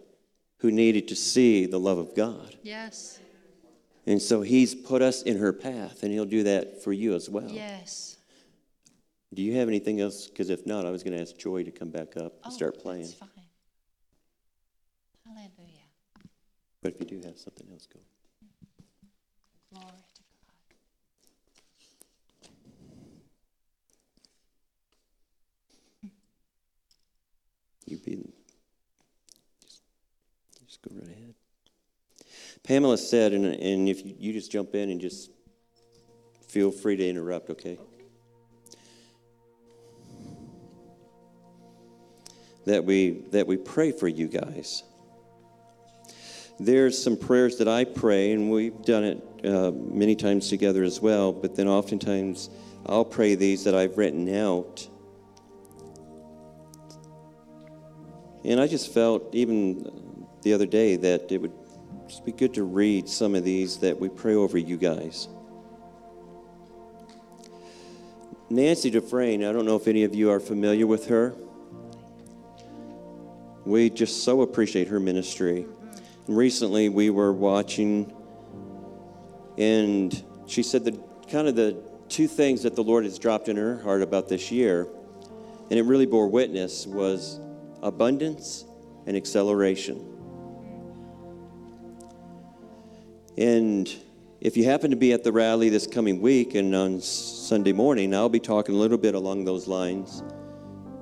who 0.59 0.70
needed 0.70 1.09
to 1.09 1.16
see 1.16 1.66
the 1.66 1.79
love 1.79 1.99
of 1.99 2.14
God. 2.14 2.57
Yes. 2.62 3.18
And 4.07 4.21
so 4.21 4.43
he's 4.43 4.75
put 4.75 5.01
us 5.01 5.23
in 5.23 5.39
her 5.39 5.53
path, 5.53 6.03
and 6.03 6.13
he'll 6.13 6.27
do 6.27 6.43
that 6.43 6.83
for 6.85 6.93
you 6.93 7.15
as 7.15 7.31
well. 7.31 7.49
Yes. 7.49 8.19
Do 9.33 9.43
you 9.43 9.55
have 9.57 9.69
anything 9.69 10.01
else? 10.01 10.27
Because 10.27 10.51
if 10.51 10.67
not, 10.67 10.85
I 10.87 10.91
was 10.91 11.03
going 11.03 11.17
to 11.17 11.23
ask 11.23 11.37
Joy 11.37 11.65
to 11.65 11.71
come 11.71 11.91
back 11.91 12.17
up 12.17 12.35
and 12.45 12.47
oh, 12.47 12.51
start 12.51 12.79
playing. 12.81 13.03
That's 13.03 13.15
fine. 13.15 13.29
Hallelujah. 15.27 15.51
But 16.83 16.93
if 16.95 17.01
you 17.01 17.07
do 17.07 17.27
have 17.27 17.39
something 17.39 17.67
else, 17.73 17.87
go. 17.93 17.99
Glory 19.73 19.87
to 19.87 20.23
God. 26.03 26.11
You 27.87 27.97
be 27.99 28.17
just, 29.63 29.83
just 30.67 30.83
go 30.83 30.95
right 30.95 31.09
ahead. 31.09 31.14
Pamela 32.65 32.97
said, 32.97 33.33
and, 33.35 33.45
and 33.45 33.89
if 33.89 34.05
you, 34.05 34.15
you 34.19 34.33
just 34.33 34.51
jump 34.51 34.75
in 34.75 34.91
and 34.91 35.01
just 35.01 35.31
feel 36.49 36.71
free 36.71 36.97
to 36.97 37.07
interrupt, 37.07 37.51
okay? 37.51 37.79
That 42.65 42.85
we 42.85 43.25
that 43.33 43.47
we 43.47 43.59
pray 43.59 43.93
for 43.93 44.09
you 44.09 44.27
guys. 44.27 44.83
There's 46.59 47.03
some 47.03 47.19
prayers 47.19 47.59
that 47.59 47.69
I 47.69 47.85
pray, 47.85 48.33
and 48.33 48.51
we've 48.51 48.81
done 48.83 49.05
it 49.05 49.45
uh, 49.45 49.73
many 49.73 50.17
times 50.17 50.49
together 50.49 50.83
as 50.85 51.01
well. 51.01 51.33
But 51.33 51.57
then 51.57 51.69
oftentimes 51.69 52.49
I'll 52.87 53.05
pray 53.05 53.35
these 53.35 53.65
that 53.65 53.75
I've 53.75 53.99
written 53.99 54.35
out. 54.35 54.89
And 58.45 58.61
I 58.61 58.67
just 58.67 58.95
felt, 58.95 59.35
even 59.35 60.27
the 60.43 60.55
other 60.55 60.67
day, 60.67 60.97
that 60.97 61.33
it 61.33 61.43
would 61.43 61.53
just 62.15 62.25
be 62.25 62.31
good 62.31 62.55
to 62.55 62.62
read 62.62 63.09
some 63.09 63.35
of 63.35 63.43
these 63.43 63.79
that 63.79 63.99
we 63.99 64.09
pray 64.09 64.37
over 64.37 64.57
you 64.57 64.77
guys. 64.77 65.27
Nancy 68.49 68.89
Dufresne, 68.89 69.43
I 69.43 69.51
don't 69.51 69.67
know 69.67 69.75
if 69.75 69.89
any 69.89 70.05
of 70.05 70.15
you 70.15 70.31
are 70.31 70.39
familiar 70.39 70.87
with 70.87 71.09
her. 71.09 71.35
We 73.65 73.91
just 73.91 74.23
so 74.23 74.43
appreciate 74.43 74.87
her 74.87 75.01
ministry. 75.01 75.67
And 76.29 76.37
recently 76.37 76.89
we 76.89 77.11
were 77.11 77.33
watching, 77.33 78.15
and 79.59 80.23
she 80.47 80.62
said 80.62 80.85
that 80.85 81.29
kind 81.29 81.49
of 81.49 81.57
the 81.57 81.83
two 82.09 82.29
things 82.29 82.62
that 82.62 82.77
the 82.77 82.85
Lord 82.85 83.03
has 83.07 83.19
dropped 83.19 83.49
in 83.49 83.57
her 83.57 83.83
heart 83.83 84.03
about 84.03 84.29
this 84.29 84.53
year, 84.53 84.87
and 85.69 85.81
it 85.81 85.83
really 85.83 86.07
bore 86.07 86.29
witness, 86.29 86.87
was 86.87 87.41
abundance 87.83 88.67
and 89.05 89.17
acceleration. 89.17 90.14
And 93.37 93.93
if 94.41 94.57
you 94.57 94.64
happen 94.64 94.91
to 94.91 94.97
be 94.97 95.12
at 95.12 95.24
the 95.24 95.32
rally 95.32 95.68
this 95.68 95.87
coming 95.87 96.20
week 96.20 96.55
and 96.55 96.74
on 96.74 97.01
Sunday 97.01 97.72
morning, 97.72 98.14
I'll 98.14 98.28
be 98.28 98.41
talking 98.41 98.74
a 98.74 98.78
little 98.78 98.99
bit 98.99 99.14
along 99.14 99.45
those 99.45 99.66
lines. 99.66 100.22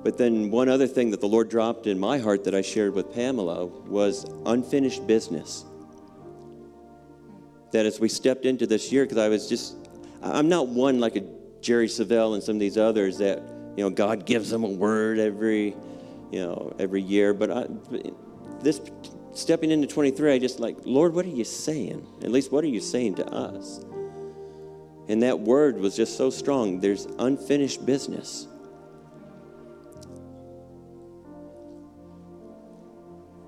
But 0.03 0.17
then 0.17 0.49
one 0.49 0.67
other 0.67 0.87
thing 0.87 1.11
that 1.11 1.21
the 1.21 1.27
Lord 1.27 1.49
dropped 1.49 1.87
in 1.87 1.99
my 1.99 2.17
heart 2.17 2.43
that 2.45 2.55
I 2.55 2.61
shared 2.61 2.93
with 2.93 3.13
Pamela 3.13 3.65
was 3.65 4.25
unfinished 4.45 5.05
business. 5.07 5.65
That 7.71 7.85
as 7.85 7.99
we 7.99 8.09
stepped 8.09 8.45
into 8.45 8.67
this 8.67 8.91
year, 8.91 9.05
because 9.05 9.17
I 9.17 9.29
was 9.29 9.47
just, 9.47 9.75
I'm 10.21 10.49
not 10.49 10.67
one 10.67 10.99
like 10.99 11.15
a 11.15 11.23
Jerry 11.61 11.87
Savelle 11.87 12.33
and 12.33 12.43
some 12.43 12.55
of 12.55 12.59
these 12.59 12.77
others 12.77 13.17
that, 13.19 13.39
you 13.77 13.83
know, 13.83 13.89
God 13.89 14.25
gives 14.25 14.49
them 14.49 14.63
a 14.63 14.69
word 14.69 15.19
every, 15.19 15.75
you 16.31 16.41
know, 16.41 16.75
every 16.79 17.01
year. 17.01 17.33
But 17.33 17.51
I, 17.51 17.67
this 18.61 18.81
stepping 19.33 19.71
into 19.71 19.87
23, 19.87 20.33
I 20.33 20.39
just 20.39 20.59
like, 20.59 20.77
Lord, 20.85 21.13
what 21.13 21.25
are 21.25 21.29
you 21.29 21.43
saying? 21.43 22.05
At 22.23 22.31
least, 22.31 22.51
what 22.51 22.63
are 22.63 22.67
you 22.67 22.79
saying 22.79 23.15
to 23.15 23.27
us? 23.27 23.83
And 25.07 25.21
that 25.23 25.39
word 25.39 25.77
was 25.77 25.95
just 25.95 26.17
so 26.17 26.29
strong. 26.29 26.79
There's 26.79 27.05
unfinished 27.19 27.85
business. 27.85 28.47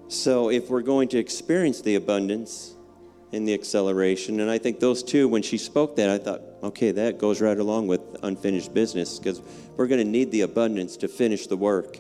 So, 0.08 0.50
if 0.50 0.70
we're 0.70 0.82
going 0.82 1.10
to 1.10 1.18
experience 1.18 1.82
the 1.82 1.96
abundance 1.96 2.76
and 3.32 3.48
the 3.48 3.54
acceleration, 3.54 4.40
and 4.40 4.50
I 4.50 4.58
think 4.58 4.80
those 4.80 5.04
two, 5.04 5.28
when 5.28 5.42
she 5.42 5.58
spoke 5.58 5.96
that, 5.98 6.10
I 6.10 6.18
thought, 6.18 6.42
okay, 6.64 6.92
that 6.92 7.18
goes 7.18 7.42
right 7.42 7.58
along 7.58 7.88
with 7.88 8.02
unfinished 8.24 8.74
business 8.74 9.20
because 9.20 9.42
we're 9.76 9.88
going 9.88 10.04
to 10.04 10.10
need 10.10 10.32
the 10.32 10.42
abundance 10.42 10.98
to 10.98 11.08
finish 11.08 11.48
the 11.48 11.58
work. 11.58 12.00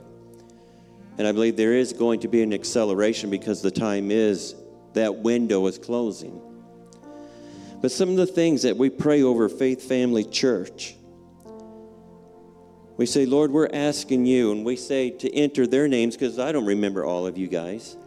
And 1.17 1.27
I 1.27 1.31
believe 1.31 1.55
there 1.55 1.73
is 1.73 1.93
going 1.93 2.19
to 2.21 2.27
be 2.27 2.41
an 2.41 2.53
acceleration 2.53 3.29
because 3.29 3.61
the 3.61 3.71
time 3.71 4.11
is, 4.11 4.55
that 4.93 5.15
window 5.15 5.65
is 5.67 5.77
closing. 5.77 6.41
But 7.81 7.91
some 7.91 8.09
of 8.09 8.15
the 8.15 8.25
things 8.25 8.63
that 8.63 8.75
we 8.75 8.89
pray 8.89 9.21
over 9.21 9.47
Faith 9.47 9.87
Family 9.87 10.23
Church, 10.23 10.95
we 12.97 13.05
say, 13.05 13.25
Lord, 13.25 13.51
we're 13.51 13.69
asking 13.71 14.25
you, 14.25 14.51
and 14.51 14.65
we 14.65 14.75
say 14.75 15.09
to 15.11 15.33
enter 15.33 15.67
their 15.67 15.87
names 15.87 16.15
because 16.15 16.39
I 16.39 16.51
don't 16.51 16.65
remember 16.65 17.05
all 17.05 17.27
of 17.27 17.37
you 17.37 17.47
guys. 17.47 17.97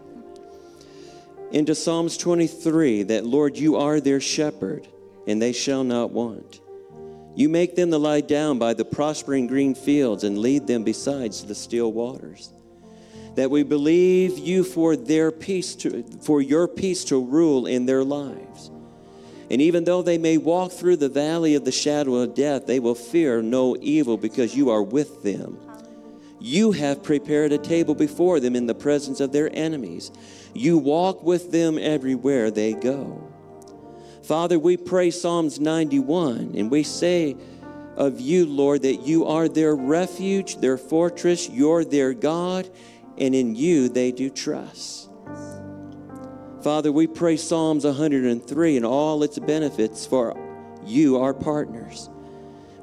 Into 1.52 1.74
Psalms 1.74 2.16
23 2.16 3.04
that, 3.04 3.24
Lord, 3.24 3.56
you 3.56 3.76
are 3.76 4.00
their 4.00 4.20
shepherd, 4.20 4.88
and 5.26 5.40
they 5.40 5.52
shall 5.52 5.84
not 5.84 6.10
want. 6.10 6.60
You 7.36 7.48
make 7.48 7.76
them 7.76 7.90
to 7.90 7.98
lie 7.98 8.22
down 8.22 8.58
by 8.58 8.74
the 8.74 8.84
prospering 8.84 9.46
green 9.46 9.74
fields 9.74 10.24
and 10.24 10.38
lead 10.38 10.66
them 10.66 10.82
besides 10.82 11.44
the 11.44 11.54
still 11.54 11.92
waters. 11.92 12.52
That 13.38 13.52
we 13.52 13.62
believe 13.62 14.36
you 14.36 14.64
for 14.64 14.96
their 14.96 15.30
peace 15.30 15.76
to, 15.76 16.02
for 16.22 16.42
your 16.42 16.66
peace 16.66 17.04
to 17.04 17.24
rule 17.24 17.66
in 17.66 17.86
their 17.86 18.02
lives. 18.02 18.72
And 19.48 19.62
even 19.62 19.84
though 19.84 20.02
they 20.02 20.18
may 20.18 20.38
walk 20.38 20.72
through 20.72 20.96
the 20.96 21.08
valley 21.08 21.54
of 21.54 21.64
the 21.64 21.70
shadow 21.70 22.16
of 22.16 22.34
death, 22.34 22.66
they 22.66 22.80
will 22.80 22.96
fear 22.96 23.40
no 23.40 23.76
evil 23.80 24.16
because 24.16 24.56
you 24.56 24.70
are 24.70 24.82
with 24.82 25.22
them. 25.22 25.56
You 26.40 26.72
have 26.72 27.04
prepared 27.04 27.52
a 27.52 27.58
table 27.58 27.94
before 27.94 28.40
them 28.40 28.56
in 28.56 28.66
the 28.66 28.74
presence 28.74 29.20
of 29.20 29.30
their 29.30 29.48
enemies. 29.52 30.10
You 30.52 30.76
walk 30.76 31.22
with 31.22 31.52
them 31.52 31.78
everywhere 31.78 32.50
they 32.50 32.72
go. 32.72 33.22
Father, 34.24 34.58
we 34.58 34.76
pray 34.76 35.12
Psalms 35.12 35.60
91, 35.60 36.54
and 36.56 36.72
we 36.72 36.82
say 36.82 37.36
of 37.96 38.18
you, 38.18 38.46
Lord, 38.46 38.82
that 38.82 39.06
you 39.06 39.26
are 39.26 39.48
their 39.48 39.76
refuge, 39.76 40.56
their 40.56 40.76
fortress, 40.76 41.48
you're 41.48 41.84
their 41.84 42.14
God, 42.14 42.68
and 43.20 43.34
in 43.34 43.54
you 43.54 43.88
they 43.88 44.12
do 44.12 44.30
trust. 44.30 45.10
Father, 46.62 46.90
we 46.90 47.06
pray 47.06 47.36
Psalms 47.36 47.84
103 47.84 48.76
and 48.76 48.84
all 48.86 49.22
its 49.22 49.38
benefits 49.38 50.04
for 50.06 50.36
you, 50.84 51.18
our 51.18 51.34
partners. 51.34 52.10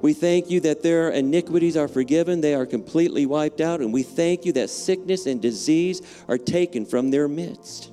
We 0.01 0.13
thank 0.13 0.49
you 0.49 0.59
that 0.61 0.83
their 0.83 1.09
iniquities 1.09 1.75
are 1.75 1.87
forgiven, 1.87 2.41
they 2.41 2.53
are 2.53 2.65
completely 2.65 3.25
wiped 3.25 3.59
out, 3.59 3.81
and 3.81 3.91
we 3.91 4.03
thank 4.03 4.45
you 4.45 4.53
that 4.53 4.69
sickness 4.69 5.25
and 5.25 5.41
disease 5.41 6.01
are 6.27 6.37
taken 6.37 6.85
from 6.85 7.09
their 7.11 7.27
midst. 7.27 7.91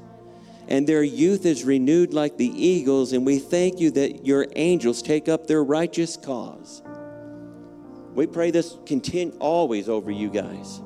and 0.69 0.87
their 0.87 1.03
youth 1.03 1.45
is 1.45 1.65
renewed 1.65 2.15
like 2.15 2.37
the 2.37 2.47
eagles. 2.47 3.13
And 3.13 3.27
we 3.27 3.39
thank 3.39 3.81
you 3.81 3.91
that 3.93 4.25
your 4.25 4.47
angels 4.57 5.03
take 5.03 5.29
up 5.29 5.47
their 5.47 5.63
righteous 5.63 6.17
cause. 6.17 6.83
We 8.15 8.27
pray 8.27 8.51
this 8.51 8.77
continue 8.87 9.37
always 9.39 9.89
over 9.89 10.11
you 10.11 10.31
guys. 10.31 10.81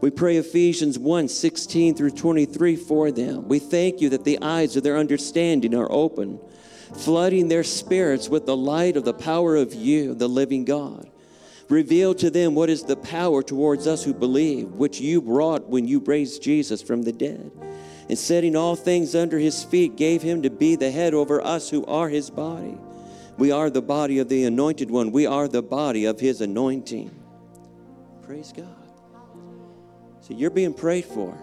We 0.00 0.10
pray 0.10 0.38
Ephesians 0.38 0.98
1 0.98 1.28
16 1.28 1.94
through 1.94 2.12
23 2.12 2.76
for 2.76 3.10
them. 3.10 3.48
We 3.48 3.58
thank 3.58 4.00
you 4.00 4.08
that 4.10 4.24
the 4.24 4.40
eyes 4.40 4.76
of 4.76 4.82
their 4.82 4.96
understanding 4.96 5.74
are 5.74 5.90
open, 5.90 6.40
flooding 6.94 7.48
their 7.48 7.64
spirits 7.64 8.28
with 8.28 8.46
the 8.46 8.56
light 8.56 8.96
of 8.96 9.04
the 9.04 9.12
power 9.12 9.56
of 9.56 9.74
you, 9.74 10.14
the 10.14 10.28
living 10.28 10.64
God. 10.64 11.10
Reveal 11.68 12.14
to 12.14 12.30
them 12.30 12.54
what 12.54 12.70
is 12.70 12.82
the 12.82 12.96
power 12.96 13.42
towards 13.42 13.86
us 13.86 14.02
who 14.02 14.14
believe, 14.14 14.68
which 14.72 15.00
you 15.00 15.20
brought 15.20 15.68
when 15.68 15.86
you 15.86 16.00
raised 16.00 16.42
Jesus 16.42 16.82
from 16.82 17.02
the 17.02 17.12
dead. 17.12 17.52
And 18.08 18.18
setting 18.18 18.56
all 18.56 18.74
things 18.74 19.14
under 19.14 19.38
his 19.38 19.62
feet, 19.62 19.96
gave 19.96 20.20
him 20.20 20.42
to 20.42 20.50
be 20.50 20.74
the 20.74 20.90
head 20.90 21.14
over 21.14 21.40
us 21.40 21.70
who 21.70 21.86
are 21.86 22.08
his 22.08 22.28
body. 22.28 22.76
We 23.38 23.52
are 23.52 23.70
the 23.70 23.82
body 23.82 24.18
of 24.18 24.28
the 24.28 24.44
anointed 24.44 24.90
one, 24.90 25.12
we 25.12 25.26
are 25.26 25.46
the 25.46 25.62
body 25.62 26.06
of 26.06 26.18
his 26.18 26.40
anointing. 26.40 27.14
Praise 28.22 28.52
God. 28.56 28.79
So 30.30 30.36
you're 30.36 30.50
being 30.50 30.74
prayed 30.74 31.06
for, 31.06 31.36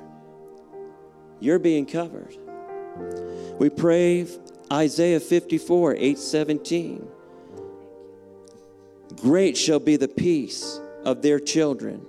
you're 1.42 1.60
being 1.60 1.86
covered. 1.86 2.38
We 3.60 3.70
pray 3.70 4.26
Isaiah 4.72 5.20
54 5.20 5.96
8 5.98 6.18
17. 6.18 7.08
Great 9.18 9.58
shall 9.58 9.82
be 9.82 9.98
the 9.98 10.08
peace 10.08 10.80
of 11.04 11.22
their 11.22 11.38
children. 11.38 12.06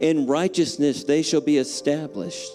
In 0.00 0.26
righteousness 0.26 1.04
they 1.04 1.20
shall 1.20 1.42
be 1.42 1.58
established. 1.58 2.52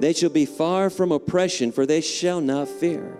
They 0.00 0.12
shall 0.12 0.30
be 0.30 0.44
far 0.44 0.90
from 0.90 1.12
oppression, 1.12 1.70
for 1.70 1.86
they 1.86 2.00
shall 2.00 2.40
not 2.40 2.66
fear. 2.66 3.16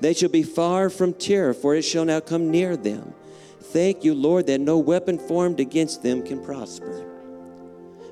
They 0.00 0.14
shall 0.14 0.30
be 0.30 0.42
far 0.42 0.90
from 0.90 1.12
terror, 1.14 1.54
for 1.54 1.76
it 1.76 1.82
shall 1.82 2.06
not 2.06 2.26
come 2.26 2.50
near 2.50 2.76
them. 2.76 3.14
Thank 3.60 4.02
you, 4.02 4.14
Lord, 4.14 4.48
that 4.48 4.60
no 4.60 4.78
weapon 4.78 5.16
formed 5.16 5.60
against 5.60 6.02
them 6.02 6.26
can 6.26 6.44
prosper. 6.44 7.13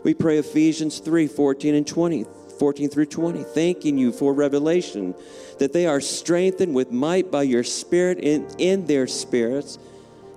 We 0.02 0.14
pray 0.14 0.38
Ephesians 0.38 0.98
3 0.98 1.26
14 1.26 1.74
and 1.74 1.86
20. 1.86 2.26
14 2.62 2.90
through 2.90 3.06
20, 3.06 3.42
thanking 3.42 3.98
you 3.98 4.12
for 4.12 4.32
revelation, 4.32 5.16
that 5.58 5.72
they 5.72 5.84
are 5.84 6.00
strengthened 6.00 6.72
with 6.72 6.92
might 6.92 7.28
by 7.28 7.42
your 7.42 7.64
Spirit 7.64 8.20
in, 8.20 8.46
in 8.56 8.86
their 8.86 9.08
spirits, 9.08 9.80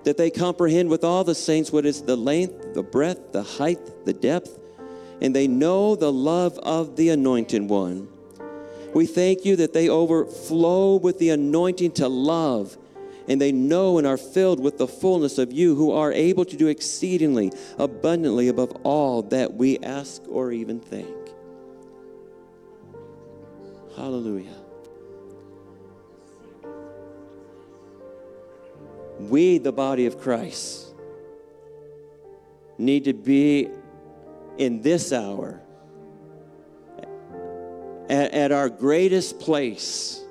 that 0.06 0.18
they 0.18 0.32
comprehend 0.32 0.90
with 0.90 1.04
all 1.04 1.24
the 1.24 1.36
saints 1.36 1.72
what 1.72 1.86
is 1.86 2.02
the 2.02 2.16
length, 2.16 2.74
the 2.74 2.82
breadth, 2.82 3.32
the 3.32 3.44
height, 3.44 4.06
the 4.06 4.14
depth, 4.14 4.58
and 5.22 5.36
they 5.36 5.48
know 5.48 5.96
the 5.96 6.12
love 6.12 6.58
of 6.64 6.96
the 6.96 7.10
anointed 7.10 7.70
one. 7.70 8.08
We 8.96 9.06
thank 9.06 9.46
you 9.46 9.58
that 9.58 9.74
they 9.74 9.90
overflow 9.90 10.96
with 10.96 11.20
the 11.20 11.30
anointing 11.30 11.92
to 11.92 12.08
love, 12.08 12.76
and 13.28 13.42
they 13.42 13.52
know 13.52 13.98
and 13.98 14.06
are 14.06 14.18
filled 14.18 14.60
with 14.60 14.78
the 14.78 14.88
fullness 14.88 15.38
of 15.38 15.52
you, 15.52 15.76
who 15.76 15.92
are 15.92 16.12
able 16.12 16.46
to 16.46 16.56
do 16.56 16.68
exceedingly 16.68 17.52
abundantly 17.78 18.48
above 18.48 18.72
all 18.84 19.22
that 19.22 19.54
we 19.54 19.80
ask 19.80 20.22
or 20.28 20.52
even 20.52 20.80
think. 20.80 21.08
Hallelujah. 23.96 24.62
We, 29.20 29.58
the 29.58 29.72
body 29.72 30.06
of 30.06 30.20
Christ, 30.20 30.94
need 32.78 33.06
to 33.06 33.14
be 33.14 33.70
in 34.58 34.82
this 34.82 35.14
hour 35.14 35.62
at, 38.10 38.34
at 38.34 38.52
our 38.52 38.70
greatest 38.70 39.40
place 39.40 40.25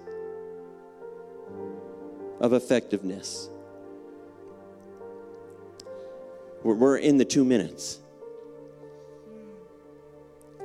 of 2.45 2.53
effectiveness. 2.53 3.49
We're, 6.63 6.99
in 6.99 7.17
the 7.17 7.25
two 7.25 7.43
minutes. 7.43 8.01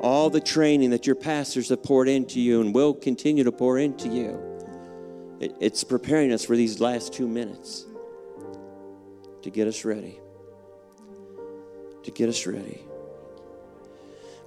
All 0.01 0.29
the 0.29 0.41
training 0.41 0.89
that 0.89 1.07
your 1.07 1.15
pastors 1.15 1.69
have 1.69 1.81
poured 1.81 2.09
into 2.09 2.41
you 2.41 2.59
and 2.59 2.75
will 2.75 2.93
continue 2.93 3.45
to 3.45 3.51
pour 3.53 3.79
into 3.79 4.09
you, 4.09 5.37
it, 5.39 5.55
it's 5.61 5.85
preparing 5.85 6.33
us 6.33 6.43
for 6.43 6.57
these 6.57 6.81
last 6.81 7.13
two 7.13 7.29
minutes 7.29 7.85
to 9.41 9.49
get 9.49 9.65
us 9.65 9.85
ready. 9.85 10.19
To 12.03 12.11
get 12.11 12.27
us 12.27 12.45
ready. 12.45 12.88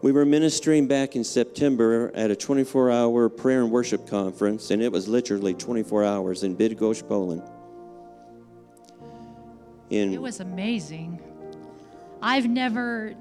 We 0.02 0.10
were 0.10 0.24
ministering 0.24 0.88
back 0.88 1.14
in 1.14 1.22
September 1.22 2.10
at 2.14 2.32
a 2.32 2.36
24 2.36 2.90
hour 2.90 3.28
prayer 3.28 3.62
and 3.62 3.70
worship 3.70 4.08
conference, 4.08 4.72
and 4.72 4.82
it 4.82 4.90
was 4.90 5.06
literally 5.06 5.54
24 5.54 6.02
hours 6.02 6.42
in 6.42 6.56
Bydgoszcz, 6.56 7.06
Poland. 7.06 7.42
In, 9.90 10.12
it 10.12 10.20
was 10.20 10.40
amazing. 10.40 11.22
I've 12.20 12.48
never, 12.48 13.14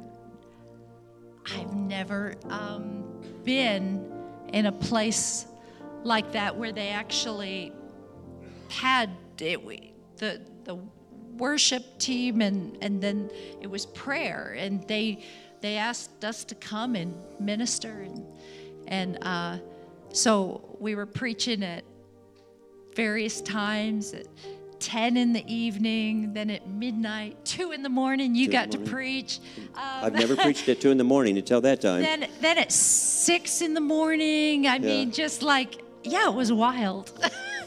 I've 1.55 1.75
never 1.75 2.33
um, 2.49 3.03
been 3.43 4.11
in 4.51 4.65
a 4.65 4.71
place 4.71 5.45
like 6.03 6.31
that 6.31 6.57
where 6.57 6.71
they 6.71 6.89
actually 6.89 7.73
had 8.69 9.11
it, 9.39 10.17
the 10.17 10.41
the 10.63 10.79
worship 11.37 11.99
team 11.99 12.41
and 12.41 12.77
and 12.81 13.01
then 13.01 13.29
it 13.61 13.67
was 13.67 13.85
prayer 13.87 14.55
and 14.57 14.87
they 14.87 15.23
they 15.61 15.77
asked 15.77 16.25
us 16.25 16.43
to 16.45 16.55
come 16.55 16.95
and 16.95 17.13
minister 17.39 17.89
and 17.89 18.25
and 18.87 19.17
uh, 19.21 19.57
so 20.11 20.75
we 20.79 20.95
were 20.95 21.05
preaching 21.05 21.63
at 21.63 21.83
various 22.95 23.39
times 23.41 24.13
at 24.13 24.27
10 24.79 25.15
in 25.15 25.31
the 25.31 25.45
evening 25.53 26.33
then 26.33 26.49
at 26.49 26.67
midnight 26.67 27.37
2 27.45 27.71
in 27.71 27.83
the 27.83 27.89
morning 27.89 28.35
you 28.35 28.47
got 28.47 28.69
morning. 28.69 28.85
to 28.85 28.91
preach 28.91 29.39
um, 29.75 30.05
i've 30.05 30.13
never 30.13 30.35
preached 30.35 30.67
at 30.67 30.81
2 30.81 30.89
in 30.89 30.97
the 30.97 31.03
morning 31.03 31.37
until 31.37 31.61
that 31.61 31.79
time 31.79 32.01
then 32.01 32.27
then 32.41 32.57
at 32.57 32.71
6 32.71 33.61
in 33.61 33.73
the 33.75 33.81
morning 33.81 34.67
i 34.67 34.75
yeah. 34.75 34.79
mean 34.79 35.11
just 35.11 35.43
like 35.43 35.83
yeah 36.03 36.27
it 36.27 36.33
was 36.33 36.51
wild 36.51 37.11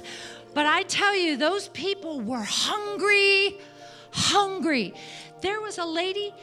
but 0.54 0.66
i 0.66 0.82
tell 0.82 1.16
you 1.16 1.36
those 1.36 1.68
people 1.68 2.20
were 2.20 2.42
hungry 2.42 3.58
hungry 4.10 4.92
there 5.40 5.60
was 5.60 5.78
a 5.78 5.84
lady 5.84 6.34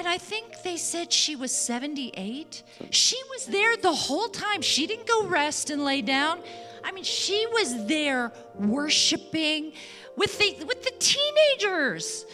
and 0.00 0.08
I 0.08 0.16
think 0.16 0.62
they 0.62 0.78
said 0.78 1.12
she 1.12 1.36
was 1.36 1.52
78. 1.52 2.62
She 2.88 3.18
was 3.28 3.44
there 3.44 3.76
the 3.76 3.92
whole 3.92 4.28
time. 4.28 4.62
She 4.62 4.86
didn't 4.86 5.06
go 5.06 5.26
rest 5.26 5.68
and 5.68 5.84
lay 5.84 6.00
down. 6.00 6.40
I 6.82 6.90
mean, 6.90 7.04
she 7.04 7.46
was 7.52 7.84
there 7.84 8.32
worshiping 8.54 9.72
with 10.16 10.38
the 10.38 10.56
with 10.64 10.82
the 10.84 10.92
teenagers. 10.98 12.24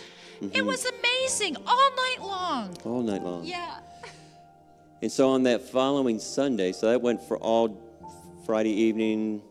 Mm-hmm. 0.40 0.54
It 0.54 0.64
was 0.64 0.86
amazing 0.86 1.56
all 1.66 1.90
night 1.96 2.18
long. 2.20 2.76
All 2.84 3.02
night 3.02 3.24
long. 3.24 3.42
Yeah. 3.44 3.80
And 5.02 5.10
so 5.10 5.30
on 5.30 5.42
that 5.42 5.62
following 5.62 6.20
Sunday, 6.20 6.70
so 6.70 6.86
that 6.86 7.02
went 7.02 7.20
for 7.20 7.36
all 7.36 7.82
Friday 8.46 8.80
evening, 8.80 9.42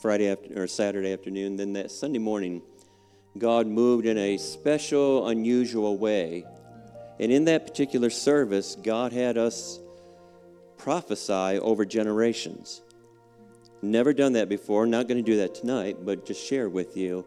Friday 0.00 0.28
after, 0.28 0.62
or 0.62 0.68
Saturday 0.68 1.12
afternoon. 1.12 1.56
Then 1.56 1.72
that 1.72 1.90
Sunday 1.90 2.20
morning, 2.20 2.62
God 3.36 3.66
moved 3.66 4.06
in 4.06 4.16
a 4.16 4.38
special, 4.38 5.26
unusual 5.26 5.98
way 5.98 6.44
and 7.20 7.30
in 7.30 7.44
that 7.44 7.66
particular 7.66 8.10
service, 8.10 8.76
God 8.82 9.12
had 9.12 9.38
us 9.38 9.78
prophesy 10.78 11.58
over 11.58 11.84
generations. 11.84 12.82
Never 13.82 14.12
done 14.12 14.32
that 14.32 14.48
before, 14.48 14.86
not 14.86 15.08
going 15.08 15.22
to 15.22 15.30
do 15.30 15.38
that 15.38 15.54
tonight, 15.54 15.98
but 16.04 16.26
just 16.26 16.44
share 16.44 16.68
with 16.68 16.96
you. 16.96 17.26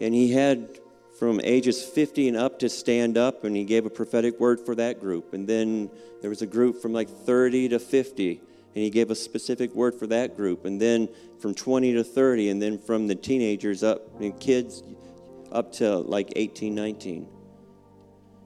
And 0.00 0.14
he 0.14 0.32
had 0.32 0.78
from 1.18 1.40
ages 1.44 1.82
50 1.82 2.28
and 2.28 2.36
up 2.36 2.58
to 2.60 2.68
stand 2.68 3.18
up, 3.18 3.44
and 3.44 3.54
he 3.54 3.64
gave 3.64 3.86
a 3.86 3.90
prophetic 3.90 4.40
word 4.40 4.58
for 4.58 4.74
that 4.74 5.00
group. 5.00 5.34
And 5.34 5.46
then 5.46 5.90
there 6.22 6.30
was 6.30 6.42
a 6.42 6.46
group 6.46 6.80
from 6.80 6.92
like 6.92 7.08
30 7.08 7.70
to 7.70 7.78
50, 7.78 8.30
and 8.38 8.84
he 8.84 8.90
gave 8.90 9.10
a 9.10 9.14
specific 9.14 9.74
word 9.74 9.94
for 9.94 10.06
that 10.08 10.36
group. 10.36 10.64
And 10.64 10.80
then 10.80 11.08
from 11.40 11.54
20 11.54 11.92
to 11.94 12.04
30, 12.04 12.50
and 12.50 12.62
then 12.62 12.78
from 12.78 13.06
the 13.06 13.14
teenagers 13.14 13.82
up 13.82 14.20
and 14.20 14.38
kids 14.40 14.82
up 15.52 15.72
to 15.72 15.98
like 15.98 16.32
18, 16.36 16.74
19. 16.74 17.28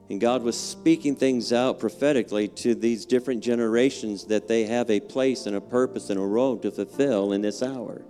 And 0.09 0.21
God 0.21 0.43
was 0.43 0.59
speaking 0.59 1.15
things 1.15 1.51
out 1.51 1.79
prophetically 1.79 2.47
to 2.49 2.75
these 2.75 3.05
different 3.05 3.43
generations 3.43 4.25
that 4.25 4.47
they 4.47 4.65
have 4.65 4.91
a 4.91 4.99
place 4.99 5.47
and 5.47 5.55
a 5.55 5.61
purpose 5.61 6.09
and 6.09 6.19
a 6.19 6.23
role 6.23 6.57
to 6.57 6.69
fulfill 6.69 7.33
in 7.33 7.41
this 7.41 7.63
hour. 7.63 8.03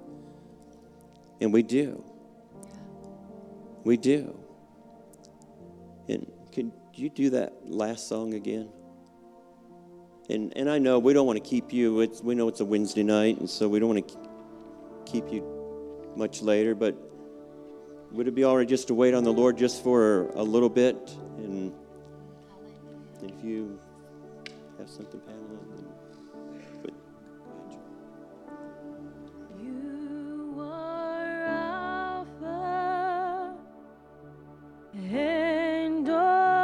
And 1.39 1.53
we 1.53 1.63
do. 1.63 2.03
We 3.85 3.95
do. 3.95 4.37
And 6.09 6.29
could 6.51 6.71
you 6.93 7.09
do 7.09 7.29
that 7.31 7.53
last 7.65 8.09
song 8.09 8.33
again? 8.33 8.69
And, 10.29 10.53
and 10.57 10.69
I 10.69 10.79
know 10.79 10.99
we 10.99 11.13
don't 11.13 11.27
want 11.27 11.41
to 11.41 11.49
keep 11.49 11.71
you, 11.71 12.01
it's, 12.01 12.21
we 12.21 12.35
know 12.35 12.47
it's 12.47 12.59
a 12.59 12.65
Wednesday 12.65 13.03
night, 13.03 13.39
and 13.39 13.49
so 13.49 13.69
we 13.69 13.79
don't 13.79 13.89
want 13.89 14.07
to 14.07 14.17
keep 15.05 15.31
you 15.31 15.43
much 16.15 16.41
later, 16.41 16.73
but 16.73 16.95
would 18.11 18.27
it 18.27 18.33
be 18.33 18.43
all 18.43 18.57
right 18.57 18.67
just 18.67 18.87
to 18.87 18.93
wait 18.93 19.13
on 19.13 19.23
the 19.23 19.31
Lord 19.31 19.57
just 19.57 19.83
for 19.83 20.29
a 20.29 20.43
little 20.43 20.69
bit? 20.69 21.15
And 21.37 21.73
and 23.25 23.33
if 23.33 23.43
you 23.43 23.79
have 24.77 24.87
something, 24.87 25.19
Pamela, 25.21 25.57
then 25.73 25.87
put 26.83 26.93
You 29.59 30.55
are 30.59 31.45
Alpha 31.47 33.55
and 34.93 36.07
Omega. 36.07 36.54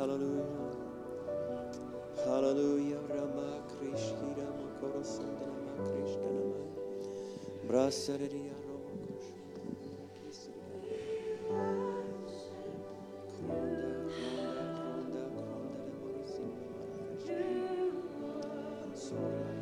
Hallelujah, 0.00 0.48
hallelujah. 2.24 2.24
Hallelujah. 2.24 3.00
Rama 3.10 3.60
Krishna 3.68 4.32
Rama 4.32 4.68
Korosanda 4.80 5.44
Rama 5.44 5.76
Krishna 5.84 6.24
Rama. 6.24 6.64
Brasariya 7.68 8.56
Rama. 8.64 8.96
Soria, 18.94 19.58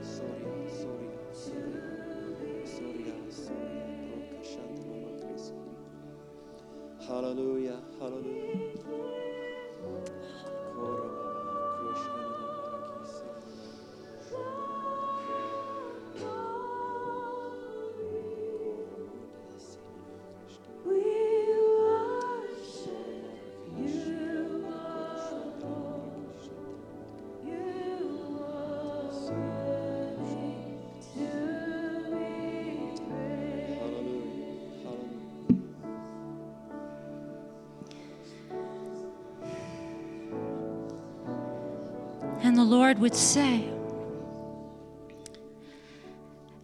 the 42.59 42.65
Lord 42.65 42.99
would 42.99 43.15
say, 43.15 43.69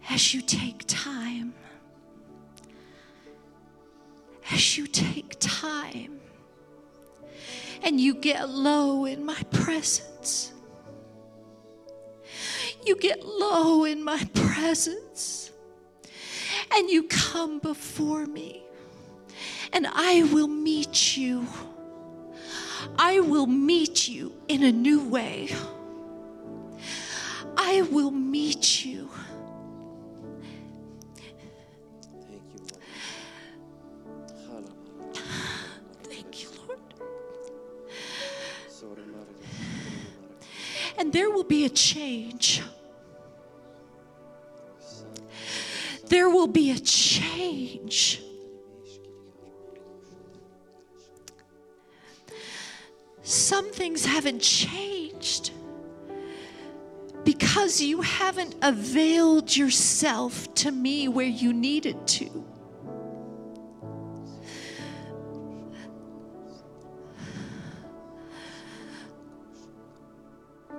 as 0.09 0.33
you 0.33 0.41
take 0.41 0.83
time, 0.87 1.53
as 4.51 4.77
you 4.77 4.87
take 4.87 5.37
time, 5.39 6.19
and 7.81 7.99
you 7.99 8.13
get 8.13 8.49
low 8.49 9.05
in 9.05 9.25
my 9.25 9.41
presence, 9.51 10.51
you 12.85 12.97
get 12.97 13.25
low 13.25 13.85
in 13.85 14.03
my 14.03 14.21
presence, 14.33 15.51
and 16.73 16.89
you 16.89 17.03
come 17.03 17.59
before 17.59 18.25
me, 18.25 18.63
and 19.71 19.87
I 19.87 20.23
will 20.33 20.47
meet 20.47 21.15
you. 21.15 21.47
I 22.99 23.19
will 23.19 23.47
meet 23.47 24.07
you 24.07 24.33
in 24.47 24.63
a 24.63 24.71
new 24.71 25.07
way. 25.07 25.49
I 27.75 27.81
will 27.81 28.11
meet 28.11 28.85
you. 28.85 29.09
Thank 32.23 32.53
you, 32.53 32.61
Lord. 35.09 35.19
Thank 36.03 36.41
you, 36.41 36.49
Lord. 36.67 36.79
And 40.97 41.11
there 41.11 41.29
will 41.29 41.43
be 41.43 41.65
a 41.65 41.69
change. 41.69 42.63
There 46.07 46.29
will 46.29 46.47
be 46.47 46.71
a 46.71 46.79
change. 46.79 48.21
Some 53.21 53.69
things 53.73 54.05
haven't 54.05 54.41
changed 54.41 55.51
because 57.25 57.81
you 57.81 58.01
haven't 58.01 58.55
availed 58.61 59.57
yourself 59.57 60.53
to 60.53 60.71
me 60.71 61.07
where 61.07 61.25
you 61.25 61.51
needed 61.51 62.07
to. 62.07 62.45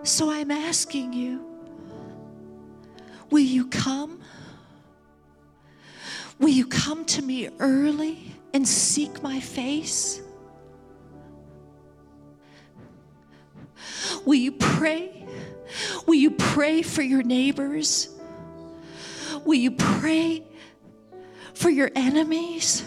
So 0.04 0.30
I'm 0.30 0.52
asking 0.52 1.12
you 1.12 1.44
will 3.28 3.40
you 3.40 3.66
come? 3.66 4.20
Will 6.38 6.50
you 6.50 6.66
come 6.66 7.04
to 7.06 7.22
me 7.22 7.48
early 7.58 8.32
and 8.54 8.66
seek 8.66 9.20
my 9.20 9.40
face? 9.40 10.20
Will 14.24 14.34
you 14.34 14.52
pray? 14.52 15.15
Will 16.06 16.14
you 16.14 16.30
pray 16.30 16.82
for 16.82 17.02
your 17.02 17.22
neighbors? 17.22 18.08
Will 19.44 19.54
you 19.54 19.70
pray 19.70 20.44
for 21.54 21.70
your 21.70 21.90
enemies? 21.94 22.84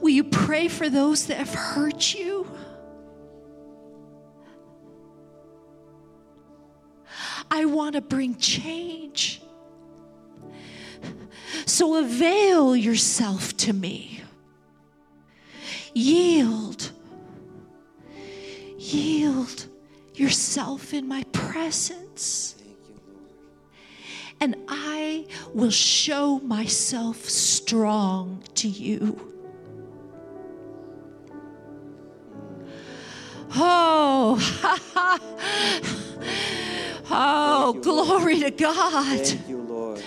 Will 0.00 0.10
you 0.10 0.24
pray 0.24 0.68
for 0.68 0.88
those 0.88 1.26
that 1.26 1.38
have 1.38 1.54
hurt 1.54 2.14
you? 2.14 2.46
I 7.50 7.66
want 7.66 7.94
to 7.94 8.00
bring 8.00 8.36
change. 8.36 9.40
So 11.66 11.98
avail 11.98 12.74
yourself 12.74 13.56
to 13.58 13.72
me. 13.72 14.22
Yield. 15.94 16.90
Yield 18.76 19.68
yourself 20.14 20.94
in 20.94 21.08
my 21.08 21.24
presence. 21.32 22.54
You, 22.64 23.00
And 24.40 24.56
I 24.68 25.26
will 25.52 25.70
show 25.70 26.38
myself 26.40 27.28
strong 27.28 28.42
to 28.54 28.68
you. 28.68 29.30
Oh, 33.56 34.38
oh, 37.10 37.72
glory 37.80 38.40
to 38.40 38.50
God. 38.50 39.20
Thank 39.20 39.48
you, 39.48 39.62
Lord. 39.62 40.02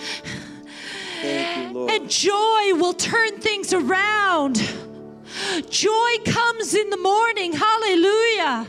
Thank 1.21 1.57
you, 1.57 1.73
Lord. 1.73 1.91
And 1.91 2.09
joy 2.09 2.73
will 2.75 2.93
turn 2.93 3.39
things 3.39 3.71
around. 3.73 4.55
Joy 5.69 6.17
comes 6.25 6.73
in 6.73 6.89
the 6.89 6.97
morning. 6.97 7.53
Hallelujah. 7.53 8.67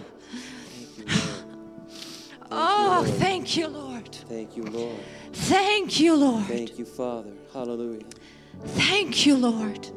Oh, 2.50 3.04
thank 3.18 3.56
you, 3.56 3.68
Lord. 3.68 4.14
Thank 4.28 4.56
you, 4.56 4.64
Lord. 4.64 5.00
Thank 5.32 6.00
you, 6.00 6.16
Lord. 6.16 6.44
Thank 6.46 6.78
you, 6.78 6.84
Father. 6.84 7.32
Hallelujah. 7.52 8.04
Thank 8.64 9.26
you, 9.26 9.36
Lord. 9.36 9.88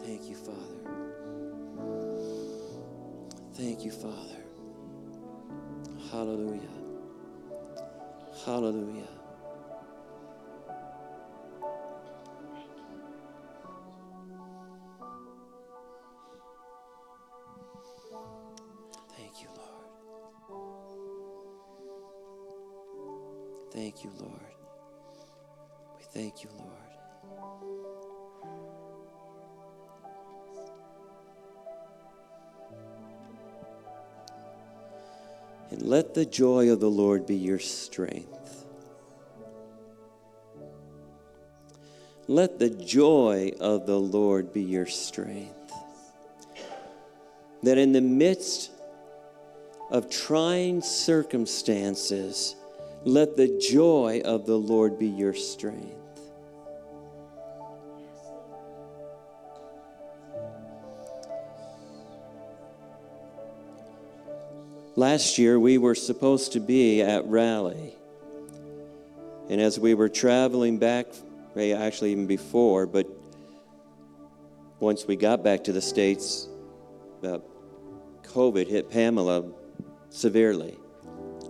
Thank 0.00 0.28
you, 0.28 0.36
Father. 0.36 0.58
Thank 3.54 3.84
you, 3.84 3.90
Father. 3.92 4.42
Hallelujah. 6.10 6.60
Hallelujah. 8.44 9.08
Thank 26.22 26.44
you, 26.44 26.50
Lord. 26.56 26.68
And 35.72 35.82
let 35.82 36.14
the 36.14 36.24
joy 36.24 36.70
of 36.70 36.78
the 36.78 36.88
Lord 36.88 37.26
be 37.26 37.34
your 37.34 37.58
strength. 37.58 38.66
Let 42.28 42.60
the 42.60 42.70
joy 42.70 43.50
of 43.58 43.86
the 43.86 43.98
Lord 43.98 44.52
be 44.52 44.62
your 44.62 44.86
strength. 44.86 45.72
That 47.64 47.78
in 47.78 47.90
the 47.90 48.00
midst 48.00 48.70
of 49.90 50.08
trying 50.08 50.82
circumstances, 50.82 52.54
let 53.04 53.36
the 53.36 53.58
joy 53.58 54.22
of 54.24 54.46
the 54.46 54.56
Lord 54.56 55.00
be 55.00 55.08
your 55.08 55.34
strength. 55.34 56.01
Last 64.94 65.38
year, 65.38 65.58
we 65.58 65.78
were 65.78 65.94
supposed 65.94 66.52
to 66.52 66.60
be 66.60 67.00
at 67.00 67.26
Raleigh. 67.26 67.94
And 69.48 69.58
as 69.58 69.80
we 69.80 69.94
were 69.94 70.10
traveling 70.10 70.78
back, 70.78 71.06
actually, 71.56 72.12
even 72.12 72.26
before, 72.26 72.86
but 72.86 73.06
once 74.80 75.06
we 75.06 75.16
got 75.16 75.42
back 75.42 75.64
to 75.64 75.72
the 75.72 75.80
States, 75.80 76.46
uh, 77.24 77.38
COVID 78.24 78.68
hit 78.68 78.90
Pamela 78.90 79.44
severely. 80.10 80.78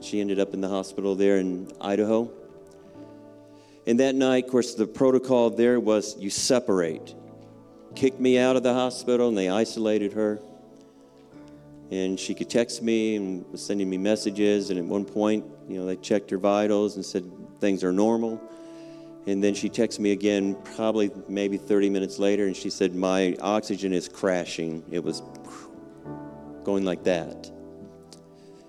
She 0.03 0.21
ended 0.21 0.39
up 0.39 0.55
in 0.55 0.61
the 0.61 0.69
hospital 0.69 1.17
there 1.17 1.39
in 1.39 1.69
Idaho. 1.81 2.31
And 3.89 3.99
that 3.99 4.15
night, 4.15 4.45
of 4.45 4.51
course, 4.53 4.75
the 4.77 4.87
protocol 4.87 5.51
there 5.51 5.81
was 5.81 6.17
you 6.17 6.31
separate. 6.31 7.13
Kicked 7.97 8.21
me 8.21 8.39
out 8.39 8.55
of 8.55 8.63
the 8.63 8.73
hospital 8.73 9.31
and 9.31 9.37
they 9.37 9.49
isolated 9.49 10.13
her 10.13 10.41
and 11.93 12.19
she 12.19 12.33
could 12.33 12.49
text 12.49 12.83
me 12.83 13.17
and 13.17 13.45
was 13.53 13.63
sending 13.63 13.89
me 13.91 13.99
messages. 13.99 14.71
And 14.71 14.79
at 14.79 14.85
one 14.87 15.05
point, 15.05 15.45
you 15.69 15.79
know, 15.79 15.85
they 15.85 15.97
checked 15.97 16.31
her 16.31 16.39
vitals 16.39 16.97
and 16.97 17.05
said 17.05 17.31
things 17.61 17.85
are 17.85 17.93
normal. 17.93 18.41
And 19.27 19.45
then 19.45 19.53
she 19.55 19.69
texted 19.69 19.99
me 19.99 20.13
again, 20.13 20.57
probably 20.75 21.11
maybe 21.29 21.59
30 21.59 21.91
minutes 21.91 22.19
later, 22.19 22.47
and 22.47 22.57
she 22.57 22.71
said, 22.71 22.95
My 22.95 23.37
oxygen 23.43 23.93
is 23.93 24.09
crashing. 24.09 24.83
It 24.91 25.05
was 25.05 25.23
going 26.65 26.87
like 26.87 27.05
that. 27.05 27.51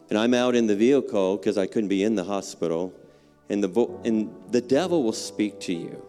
And 0.10 0.20
I'm 0.20 0.34
out 0.34 0.54
in 0.54 0.68
the 0.68 0.76
vehicle 0.76 1.38
because 1.38 1.58
I 1.58 1.66
couldn't 1.66 1.88
be 1.88 2.04
in 2.04 2.16
the 2.16 2.26
hospital. 2.26 2.94
And 3.50 3.64
the, 3.64 3.70
vo- 3.70 4.02
and 4.04 4.36
the 4.52 4.62
devil 4.62 5.02
will 5.02 5.14
speak 5.14 5.62
to 5.62 5.74
you. 5.74 6.06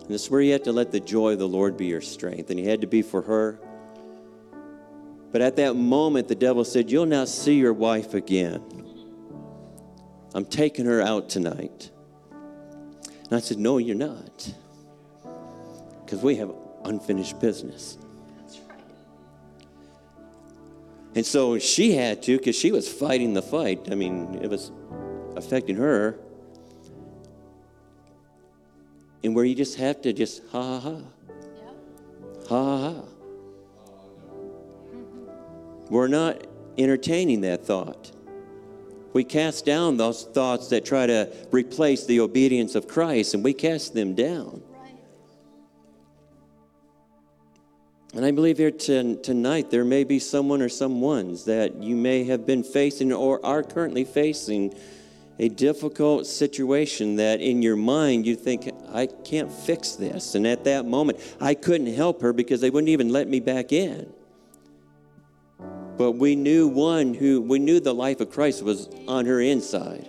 And 0.00 0.08
this 0.10 0.24
is 0.24 0.30
where 0.30 0.42
you 0.42 0.52
have 0.52 0.64
to 0.64 0.72
let 0.72 0.92
the 0.92 1.00
joy 1.00 1.32
of 1.32 1.38
the 1.38 1.48
Lord 1.48 1.78
be 1.78 1.86
your 1.86 2.02
strength. 2.02 2.50
And 2.50 2.58
he 2.58 2.66
had 2.66 2.82
to 2.82 2.86
be 2.86 3.00
for 3.00 3.22
her. 3.22 3.58
But 5.32 5.42
at 5.42 5.56
that 5.56 5.76
moment, 5.76 6.28
the 6.28 6.34
devil 6.34 6.64
said, 6.64 6.90
You'll 6.90 7.06
not 7.06 7.28
see 7.28 7.54
your 7.54 7.72
wife 7.72 8.14
again. 8.14 8.62
I'm 10.34 10.44
taking 10.44 10.86
her 10.86 11.00
out 11.00 11.28
tonight. 11.28 11.90
And 12.30 13.32
I 13.32 13.40
said, 13.40 13.58
No, 13.58 13.78
you're 13.78 13.96
not. 13.96 14.52
Because 16.04 16.20
we 16.20 16.36
have 16.36 16.50
unfinished 16.84 17.40
business. 17.40 17.96
That's 18.38 18.58
right. 18.68 18.80
And 21.14 21.24
so 21.24 21.58
she 21.58 21.92
had 21.92 22.22
to, 22.24 22.36
because 22.36 22.56
she 22.56 22.72
was 22.72 22.92
fighting 22.92 23.34
the 23.34 23.42
fight. 23.42 23.88
I 23.92 23.94
mean, 23.94 24.40
it 24.42 24.50
was 24.50 24.72
affecting 25.36 25.76
her. 25.76 26.18
And 29.22 29.36
where 29.36 29.44
you 29.44 29.54
just 29.54 29.76
have 29.76 30.02
to 30.02 30.12
just 30.12 30.42
ha 30.50 30.62
ha 30.62 30.80
ha. 30.80 31.00
Ha 32.48 32.64
ha 32.64 32.94
ha. 32.94 33.09
We're 35.90 36.08
not 36.08 36.46
entertaining 36.78 37.42
that 37.42 37.66
thought. 37.66 38.12
We 39.12 39.24
cast 39.24 39.66
down 39.66 39.96
those 39.96 40.22
thoughts 40.22 40.68
that 40.68 40.84
try 40.84 41.06
to 41.06 41.28
replace 41.50 42.06
the 42.06 42.20
obedience 42.20 42.76
of 42.76 42.86
Christ, 42.86 43.34
and 43.34 43.42
we 43.42 43.52
cast 43.52 43.92
them 43.92 44.14
down. 44.14 44.62
And 48.14 48.24
I 48.24 48.30
believe 48.30 48.58
here 48.58 48.70
to, 48.70 49.16
tonight 49.16 49.70
there 49.70 49.84
may 49.84 50.04
be 50.04 50.18
someone 50.18 50.62
or 50.62 50.68
some 50.68 51.00
ones 51.00 51.44
that 51.44 51.76
you 51.82 51.94
may 51.94 52.24
have 52.24 52.44
been 52.46 52.64
facing 52.64 53.12
or 53.12 53.44
are 53.44 53.62
currently 53.62 54.04
facing 54.04 54.74
a 55.38 55.48
difficult 55.48 56.26
situation 56.26 57.16
that 57.16 57.40
in 57.40 57.62
your 57.62 57.76
mind 57.76 58.26
you 58.26 58.36
think, 58.36 58.70
I 58.92 59.06
can't 59.06 59.50
fix 59.50 59.92
this. 59.92 60.34
And 60.34 60.46
at 60.46 60.64
that 60.64 60.86
moment, 60.86 61.18
I 61.40 61.54
couldn't 61.54 61.94
help 61.94 62.20
her 62.22 62.32
because 62.32 62.60
they 62.60 62.70
wouldn't 62.70 62.90
even 62.90 63.08
let 63.08 63.26
me 63.26 63.40
back 63.40 63.72
in. 63.72 64.12
But 66.00 66.12
we 66.12 66.34
knew 66.34 66.66
one 66.66 67.12
who, 67.12 67.42
we 67.42 67.58
knew 67.58 67.78
the 67.78 67.92
life 67.92 68.22
of 68.22 68.30
Christ 68.30 68.62
was 68.62 68.88
on 69.06 69.26
her 69.26 69.38
inside. 69.38 70.08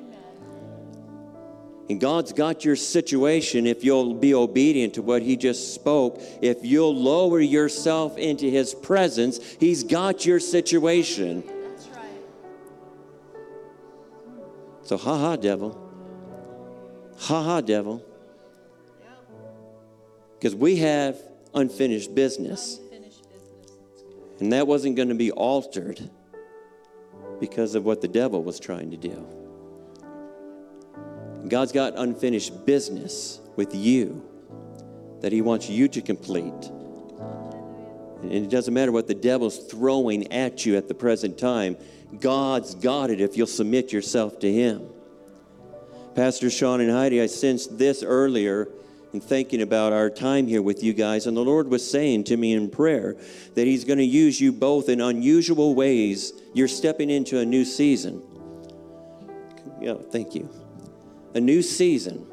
And 1.90 2.00
God's 2.00 2.32
got 2.32 2.64
your 2.64 2.78
situation 2.78 3.68
if 3.68 3.84
you'll 3.84 4.14
be 4.14 4.34
obedient 4.34 4.94
to 4.94 5.02
what 5.02 5.22
He 5.22 5.36
just 5.36 5.74
spoke. 5.74 6.22
If 6.42 6.64
you'll 6.64 6.96
lower 6.96 7.42
yourself 7.42 8.18
into 8.18 8.46
His 8.46 8.74
presence, 8.74 9.42
He's 9.60 9.84
got 9.84 10.26
your 10.26 10.40
situation. 10.40 11.44
That's 11.46 11.88
right. 11.90 12.06
So, 14.84 14.96
ha 14.96 15.18
ha, 15.18 15.36
devil. 15.36 15.78
Ha 17.18 17.44
ha, 17.44 17.60
devil. 17.60 18.02
Because 20.40 20.56
we 20.56 20.78
have 20.78 21.18
unfinished 21.54 22.16
business. 22.16 22.80
And 24.42 24.52
that 24.54 24.66
wasn't 24.66 24.96
going 24.96 25.10
to 25.10 25.16
be 25.16 25.32
altered 25.32 26.02
because 27.40 27.76
of 27.76 27.86
what 27.86 28.02
the 28.02 28.08
devil 28.08 28.44
was 28.44 28.60
trying 28.60 28.90
to 28.90 28.98
do. 28.98 29.28
God's 31.48 31.72
got 31.72 31.94
unfinished 31.96 32.66
business 32.66 33.40
with 33.56 33.76
you 33.76 34.26
that 35.22 35.32
He 35.32 35.44
wants 35.44 35.70
you 35.70 35.88
to 35.90 36.02
complete. 36.02 36.72
And 38.24 38.34
it 38.34 38.50
doesn't 38.50 38.74
matter 38.74 38.92
what 38.92 39.08
the 39.08 39.14
devil's 39.14 39.60
throwing 39.60 40.34
at 40.34 40.66
you 40.66 40.76
at 40.76 40.88
the 40.88 40.96
present 40.96 41.38
time, 41.38 41.78
God's 42.20 42.74
got 42.74 43.12
it 43.12 43.22
if 43.22 43.38
you'll 43.38 43.46
submit 43.46 43.94
yourself 43.94 44.40
to 44.40 44.52
Him. 44.52 44.90
Pastor 46.16 46.50
Sean 46.50 46.82
and 46.82 46.90
Heidi, 46.90 47.22
I 47.22 47.28
sensed 47.28 47.78
this 47.78 48.02
earlier 48.02 48.70
in 49.14 49.20
thinking 49.20 49.62
about 49.62 49.92
our 49.92 50.10
time 50.10 50.48
here 50.48 50.62
with 50.62 50.84
you 50.84 50.94
guys, 50.94 51.28
and 51.28 51.36
the 51.36 51.44
Lord 51.44 51.68
was 51.68 51.90
saying 51.90 52.24
to 52.26 52.38
me 52.38 52.54
in 52.54 52.70
prayer 52.70 53.16
that 53.56 53.68
He's 53.68 53.84
going 53.84 54.00
to 54.00 54.06
use 54.06 54.40
you 54.40 54.52
both 54.52 54.88
in 54.88 55.02
unusual 55.02 55.76
ways. 55.76 56.34
You're 56.54 56.68
stepping 56.68 57.10
into 57.10 57.40
a 57.40 57.46
new 57.46 57.66
season. 57.66 58.22
Yeah, 59.82 59.96
thank 60.12 60.36
you. 60.36 60.50
A 61.34 61.42
new 61.42 61.62
season. 61.62 62.31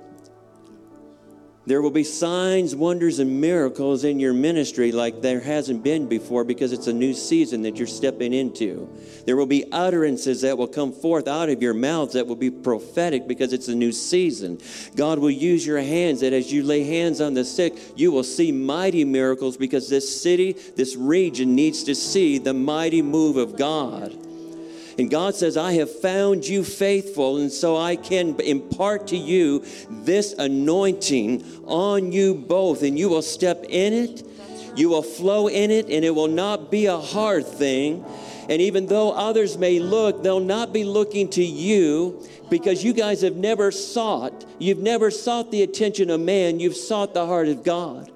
There 1.68 1.82
will 1.82 1.90
be 1.90 2.02
signs, 2.02 2.74
wonders, 2.74 3.18
and 3.18 3.42
miracles 3.42 4.04
in 4.04 4.18
your 4.18 4.32
ministry 4.32 4.90
like 4.90 5.20
there 5.20 5.38
hasn't 5.38 5.82
been 5.82 6.06
before 6.06 6.42
because 6.42 6.72
it's 6.72 6.86
a 6.86 6.94
new 6.94 7.12
season 7.12 7.60
that 7.60 7.76
you're 7.76 7.86
stepping 7.86 8.32
into. 8.32 8.88
There 9.26 9.36
will 9.36 9.44
be 9.44 9.70
utterances 9.70 10.40
that 10.40 10.56
will 10.56 10.66
come 10.66 10.94
forth 10.94 11.28
out 11.28 11.50
of 11.50 11.60
your 11.60 11.74
mouths 11.74 12.14
that 12.14 12.26
will 12.26 12.36
be 12.36 12.50
prophetic 12.50 13.28
because 13.28 13.52
it's 13.52 13.68
a 13.68 13.74
new 13.74 13.92
season. 13.92 14.58
God 14.96 15.18
will 15.18 15.30
use 15.30 15.66
your 15.66 15.82
hands 15.82 16.22
that 16.22 16.32
as 16.32 16.50
you 16.50 16.62
lay 16.62 16.84
hands 16.84 17.20
on 17.20 17.34
the 17.34 17.44
sick, 17.44 17.76
you 17.96 18.12
will 18.12 18.24
see 18.24 18.50
mighty 18.50 19.04
miracles 19.04 19.58
because 19.58 19.90
this 19.90 20.22
city, 20.22 20.54
this 20.74 20.96
region 20.96 21.54
needs 21.54 21.84
to 21.84 21.94
see 21.94 22.38
the 22.38 22.54
mighty 22.54 23.02
move 23.02 23.36
of 23.36 23.58
God. 23.58 24.16
And 24.98 25.08
God 25.08 25.36
says, 25.36 25.56
I 25.56 25.74
have 25.74 26.00
found 26.00 26.46
you 26.46 26.64
faithful, 26.64 27.36
and 27.36 27.52
so 27.52 27.76
I 27.76 27.94
can 27.94 28.38
impart 28.40 29.06
to 29.08 29.16
you 29.16 29.64
this 29.88 30.32
anointing 30.32 31.62
on 31.66 32.10
you 32.10 32.34
both, 32.34 32.82
and 32.82 32.98
you 32.98 33.08
will 33.08 33.22
step 33.22 33.64
in 33.68 33.92
it, 33.92 34.26
you 34.74 34.88
will 34.88 35.04
flow 35.04 35.46
in 35.46 35.70
it, 35.70 35.88
and 35.88 36.04
it 36.04 36.10
will 36.10 36.28
not 36.28 36.72
be 36.72 36.86
a 36.86 36.98
hard 36.98 37.46
thing. 37.46 38.04
And 38.48 38.60
even 38.60 38.86
though 38.86 39.12
others 39.12 39.56
may 39.56 39.78
look, 39.78 40.24
they'll 40.24 40.40
not 40.40 40.72
be 40.72 40.82
looking 40.82 41.28
to 41.30 41.44
you 41.44 42.26
because 42.50 42.82
you 42.82 42.92
guys 42.92 43.20
have 43.20 43.36
never 43.36 43.70
sought, 43.70 44.46
you've 44.58 44.78
never 44.78 45.12
sought 45.12 45.52
the 45.52 45.62
attention 45.62 46.10
of 46.10 46.20
man, 46.20 46.58
you've 46.58 46.76
sought 46.76 47.14
the 47.14 47.26
heart 47.26 47.46
of 47.46 47.62
God. 47.62 48.10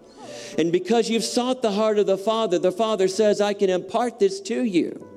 And 0.59 0.73
because 0.73 1.09
you've 1.09 1.25
sought 1.25 1.63
the 1.63 1.73
heart 1.73 1.99
of 1.99 2.07
the 2.07 2.19
Father, 2.19 2.59
the 2.59 2.73
Father 2.73 3.09
says, 3.09 3.41
I 3.41 3.55
can 3.55 3.71
impart 3.71 4.19
this 4.19 4.41
to 4.43 4.63
you. 4.63 5.09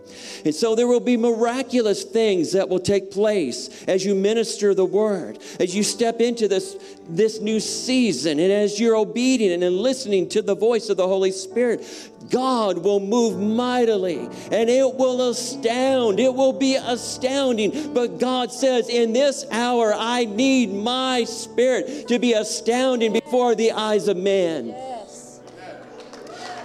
And 0.44 0.53
so 0.53 0.76
there 0.76 0.88
will 0.88 0.99
be 0.99 1.18
miraculous 1.18 2.03
things 2.03 2.52
that 2.53 2.70
will 2.70 2.80
take 2.80 3.12
place 3.12 3.84
as 3.86 4.06
you 4.06 4.16
minister 4.16 4.74
the 4.74 4.86
word, 4.86 5.40
as 5.60 5.76
you 5.76 5.84
step 5.84 6.22
into 6.22 6.48
this, 6.48 6.78
this 7.10 7.41
new 7.41 7.60
season, 7.60 8.40
and 8.40 8.52
as 8.52 8.80
you're 8.80 8.95
obedient 8.95 9.64
and 9.64 9.78
listening 9.78 10.30
to 10.30 10.41
the 10.41 10.56
voice 10.56 10.90
of 10.90 10.98
the 10.98 11.07
Holy 11.07 11.32
Spirit. 11.32 11.86
God 12.32 12.80
will 12.80 12.99
move 12.99 13.40
mightily 13.40 14.18
and 14.52 14.68
it 14.68 14.95
will 14.95 15.30
astound. 15.30 16.20
It 16.20 16.34
will 16.34 16.53
be 16.53 16.76
astounding. 16.76 17.94
But 17.94 18.20
God 18.20 18.52
says, 18.52 18.90
In 18.90 19.14
this 19.14 19.45
hour, 19.52 19.94
I 19.95 20.26
need 20.26 20.74
my 20.74 21.24
spirit 21.26 22.07
to 22.07 22.18
be 22.18 22.34
astounding 22.34 23.14
before 23.14 23.53
the 23.53 23.74
eyes 23.74 24.07
of 24.07 24.18
man. 24.18 24.74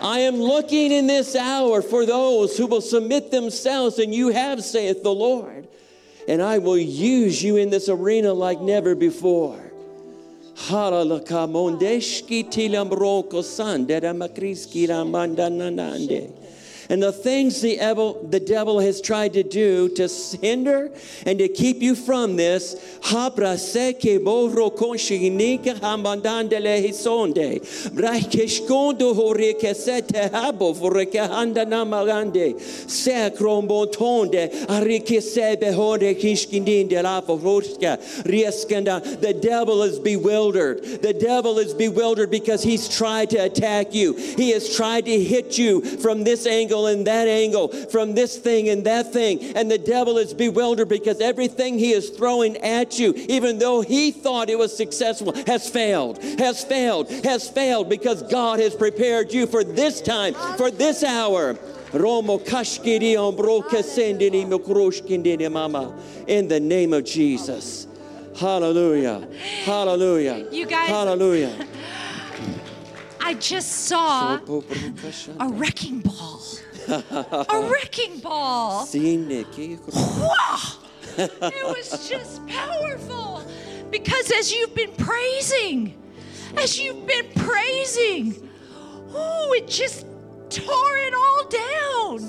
I 0.02 0.20
am 0.20 0.36
looking 0.36 0.92
in 0.92 1.06
this 1.06 1.36
hour 1.36 1.82
for 1.82 2.06
those 2.06 2.56
who 2.56 2.66
will 2.66 2.80
submit 2.80 3.30
themselves, 3.30 3.98
and 3.98 4.14
you 4.14 4.28
have, 4.28 4.64
saith 4.64 5.02
the 5.02 5.12
Lord. 5.12 5.68
And 6.26 6.42
I 6.42 6.58
will 6.58 6.78
use 6.78 7.42
you 7.42 7.56
in 7.56 7.70
this 7.70 7.88
arena 7.88 8.32
like 8.32 8.60
never 8.60 8.94
before. 8.94 9.58
And 16.90 17.00
the 17.00 17.12
things 17.12 17.60
the 17.60 17.76
devil, 17.76 18.26
the 18.28 18.40
devil 18.40 18.80
has 18.80 19.00
tried 19.00 19.34
to 19.34 19.44
do 19.44 19.88
to 19.90 20.08
hinder 20.42 20.90
and 21.24 21.38
to 21.38 21.46
keep 21.46 21.80
you 21.80 21.94
from 21.94 22.34
this. 22.34 22.74
The 39.20 39.38
devil 39.40 39.82
is 39.84 39.98
bewildered. 40.00 40.82
The 41.02 41.14
devil 41.14 41.58
is 41.58 41.72
bewildered 41.72 42.30
because 42.32 42.62
he's 42.64 42.88
tried 42.88 43.30
to 43.30 43.36
attack 43.38 43.94
you. 43.94 44.14
He 44.14 44.50
has 44.50 44.74
tried 44.74 45.04
to 45.04 45.20
hit 45.22 45.56
you 45.56 45.82
from 45.98 46.24
this 46.24 46.46
angle 46.46 46.79
and 46.86 47.06
that 47.06 47.28
angle, 47.28 47.68
from 47.68 48.14
this 48.14 48.36
thing 48.38 48.68
and 48.68 48.84
that 48.84 49.12
thing. 49.12 49.56
And 49.56 49.70
the 49.70 49.78
devil 49.78 50.18
is 50.18 50.34
bewildered 50.34 50.88
because 50.88 51.20
everything 51.20 51.78
he 51.78 51.92
is 51.92 52.10
throwing 52.10 52.56
at 52.58 52.98
you, 52.98 53.12
even 53.28 53.58
though 53.58 53.80
he 53.80 54.10
thought 54.10 54.50
it 54.50 54.58
was 54.58 54.76
successful, 54.76 55.32
has 55.46 55.68
failed, 55.68 56.22
has 56.38 56.64
failed, 56.64 57.10
has 57.24 57.48
failed 57.48 57.88
because 57.88 58.22
God 58.24 58.60
has 58.60 58.74
prepared 58.74 59.32
you 59.32 59.46
for 59.46 59.64
this 59.64 60.00
time, 60.00 60.34
for 60.56 60.70
this 60.70 61.02
hour. 61.02 61.54
Romo 61.92 62.38
kashkiri 62.44 63.14
ombroke 63.16 63.82
sendini 63.82 64.46
mokroshkindini 64.46 65.50
mama. 65.50 65.92
In 66.28 66.46
the 66.46 66.60
name 66.60 66.92
of 66.92 67.04
Jesus. 67.04 67.88
Hallelujah. 68.36 69.26
Hallelujah. 69.64 70.46
You 70.52 70.66
guys- 70.66 70.88
Hallelujah. 70.88 71.66
I 73.20 73.34
just 73.34 73.86
saw 73.86 74.38
a 75.38 75.48
wrecking 75.48 76.00
ball. 76.00 76.40
A 76.88 77.68
wrecking 77.70 78.18
ball. 78.20 78.86
It 81.18 81.64
was 81.64 82.08
just 82.08 82.46
powerful. 82.46 83.42
Because 83.90 84.30
as 84.30 84.52
you've 84.52 84.74
been 84.74 84.92
praising, 84.92 86.00
as 86.56 86.78
you've 86.78 87.06
been 87.06 87.26
praising, 87.34 88.48
oh, 89.12 89.52
it 89.56 89.66
just 89.68 90.06
tore 90.48 90.98
it 90.98 91.14
all 91.14 91.48
down. 91.48 92.20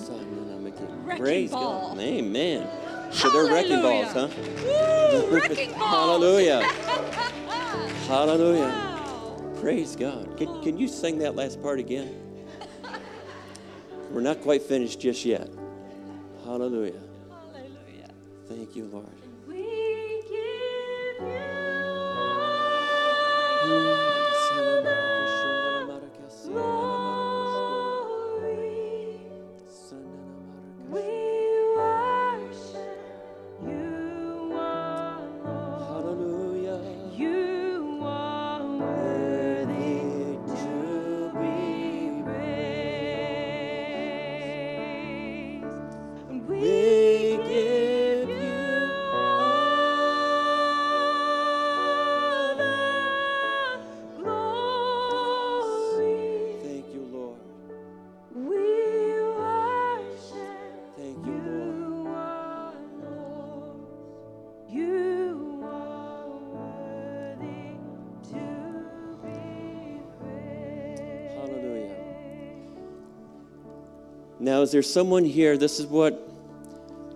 Wrecking 1.06 1.24
Praise 1.24 1.52
ball. 1.52 1.90
God. 1.90 2.00
Amen. 2.00 2.68
So 3.12 3.30
they're 3.30 3.54
wrecking 3.54 3.82
balls, 3.82 4.14
huh? 4.14 4.28
Hallelujah. 4.28 5.26
Woo, 5.26 5.32
wrecking 5.38 5.72
balls. 5.74 5.92
Hallelujah. 5.92 6.62
Hallelujah. 8.08 8.68
Wow. 8.68 9.54
Praise 9.60 9.96
God. 9.96 10.38
Can, 10.38 10.62
can 10.64 10.78
you 10.78 10.88
sing 10.88 11.20
that 11.20 11.36
last 11.36 11.62
part 11.62 11.80
again? 11.80 12.16
We're 14.12 14.22
not 14.22 14.42
quite 14.42 14.62
finished 14.64 15.00
just 15.00 15.24
yet. 15.24 15.48
Hallelujah. 16.44 17.00
Hallelujah. 17.30 18.10
Thank 18.50 18.76
you, 18.76 18.86
Lord. 18.86 19.21
Now, 74.52 74.64
is 74.64 74.72
there 74.74 74.84
someone 74.84 75.24
here? 75.24 75.56
This 75.56 75.80
is 75.80 75.86
what 75.86 76.28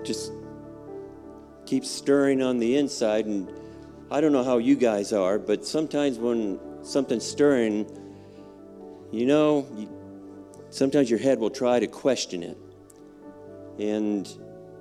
just 0.06 0.32
keeps 1.66 1.92
stirring 1.92 2.42
on 2.42 2.60
the 2.60 2.78
inside. 2.78 3.26
And 3.26 3.52
I 4.10 4.22
don't 4.22 4.32
know 4.32 4.46
how 4.46 4.58
you 4.58 4.78
guys 4.78 5.12
are, 5.12 5.38
but 5.38 5.66
sometimes 5.66 6.18
when 6.18 6.58
something's 6.82 7.26
stirring, 7.26 7.92
you 9.12 9.26
know, 9.26 9.68
you, 9.76 9.90
sometimes 10.70 11.10
your 11.10 11.20
head 11.20 11.38
will 11.38 11.50
try 11.50 11.78
to 11.78 11.88
question 11.88 12.42
it. 12.42 12.58
And 13.80 14.26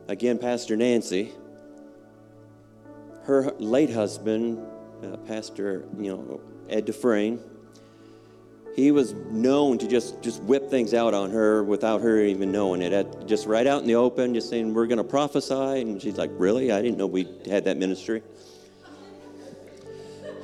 again, 0.07 0.39
Pastor 0.39 0.77
Nancy, 0.77 1.33
her 3.25 3.51
late 3.59 3.91
husband, 3.91 4.65
uh, 5.03 5.17
Pastor, 5.27 5.89
you 5.99 6.17
know, 6.17 6.41
Ed 6.69 6.85
Dufresne, 6.85 7.41
he 8.75 8.91
was 8.91 9.15
known 9.31 9.79
to 9.79 9.87
just 9.87 10.21
just 10.21 10.43
whip 10.43 10.69
things 10.69 10.95
out 10.95 11.15
on 11.15 11.31
her 11.31 11.63
without 11.63 12.01
her 12.01 12.21
even 12.21 12.51
knowing 12.51 12.83
it. 12.83 12.93
At, 12.93 13.27
just 13.27 13.47
right 13.47 13.67
out 13.67 13.83
in 13.83 13.87
the 13.87 13.95
open, 13.95 14.35
just 14.35 14.51
saying 14.51 14.75
we're 14.75 14.87
going 14.87 14.99
to 14.99 15.05
prophesy, 15.05 15.81
and 15.81 16.03
she's 16.03 16.17
like, 16.17 16.31
"Really? 16.35 16.73
I 16.73 16.83
didn't 16.83 16.99
know 16.99 17.07
we 17.07 17.29
had 17.49 17.65
that 17.65 17.77
ministry." 17.77 18.23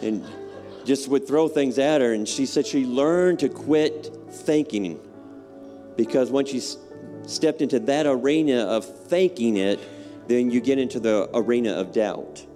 And 0.02 0.24
just 0.84 1.08
would 1.08 1.26
throw 1.26 1.48
things 1.48 1.78
at 1.78 2.00
her, 2.00 2.12
and 2.12 2.28
she 2.28 2.46
said 2.46 2.66
she 2.66 2.86
learned 2.86 3.40
to 3.40 3.48
quit 3.48 4.16
thinking 4.30 4.98
because 5.96 6.30
once 6.30 6.52
you 6.52 6.62
stepped 7.26 7.60
into 7.60 7.78
that 7.80 8.06
arena 8.06 8.64
of 8.64 8.84
thinking 9.08 9.56
it, 9.56 9.78
then 10.28 10.50
you 10.50 10.60
get 10.60 10.78
into 10.78 11.00
the 11.00 11.28
arena 11.34 11.72
of 11.72 11.92
doubt. 11.92 12.46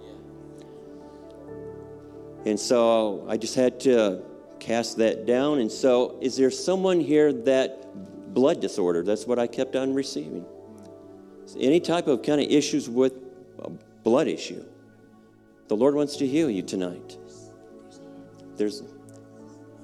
And 2.47 2.59
so 2.59 3.27
I 3.29 3.37
just 3.37 3.55
had 3.55 3.81
to 3.81 4.23
cast 4.65 4.97
that 4.97 5.27
down. 5.27 5.59
And 5.59 5.71
so, 5.71 6.19
is 6.21 6.37
there 6.37 6.51
someone 6.51 6.99
here 6.99 7.33
that 7.33 8.33
blood 8.33 8.61
disorder? 8.61 9.03
That's 9.03 9.27
what 9.27 9.39
I 9.39 9.47
kept 9.47 9.77
on 9.77 9.93
receiving. 9.93 10.45
Any 11.59 11.81
type 11.81 12.07
of 12.07 12.23
kind 12.23 12.41
of 12.41 12.51
issues 12.51 12.89
with 12.89 13.13
a 13.59 13.71
blood 14.03 14.27
issue. 14.27 14.65
The 15.69 15.77
Lord 15.77 15.95
wants 15.95 16.17
to 16.17 16.27
heal 16.27 16.51
you 16.51 16.63
tonight. 16.63 17.19
There's, 18.57 18.83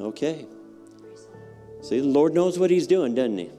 okay. 0.01 0.47
See, 1.83 2.01
the 2.01 2.07
Lord 2.07 2.35
knows 2.35 2.59
what 2.59 2.71
He's 2.71 2.87
doing, 2.87 3.15
doesn't 3.15 3.39
He? 3.39 3.51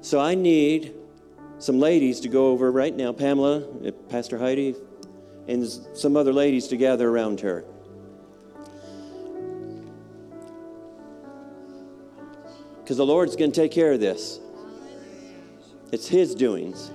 So 0.00 0.20
I 0.20 0.34
need 0.34 0.94
some 1.58 1.78
ladies 1.78 2.18
to 2.20 2.28
go 2.28 2.48
over 2.48 2.72
right 2.72 2.94
now. 2.94 3.12
Pamela, 3.12 3.62
uh, 3.86 3.92
Pastor 4.08 4.36
Heidi, 4.36 4.74
and 5.46 5.68
some 5.94 6.16
other 6.16 6.32
ladies 6.32 6.66
to 6.68 6.76
gather 6.76 7.08
around 7.08 7.40
her. 7.40 7.64
Because 12.82 12.96
the 12.96 13.06
Lord's 13.06 13.36
going 13.36 13.52
to 13.52 13.60
take 13.60 13.72
care 13.72 13.92
of 13.92 14.00
this. 14.00 14.40
It's 15.92 16.08
His 16.08 16.34
doings. 16.34 16.90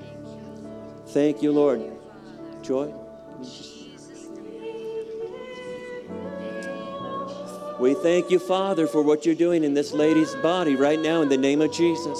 Thank 1.07 1.41
you, 1.41 1.51
Lord. 1.51 1.81
Joy? 2.61 2.93
We 7.79 7.93
thank 7.93 8.31
you, 8.31 8.39
Father, 8.39 8.87
for 8.87 9.03
what 9.03 9.25
you're 9.25 9.35
doing 9.35 9.63
in 9.63 9.75
this 9.75 9.93
lady's 9.93 10.33
body 10.35 10.75
right 10.75 10.99
now 10.99 11.21
in 11.21 11.29
the 11.29 11.37
name 11.37 11.61
of 11.61 11.71
Jesus. 11.71 12.19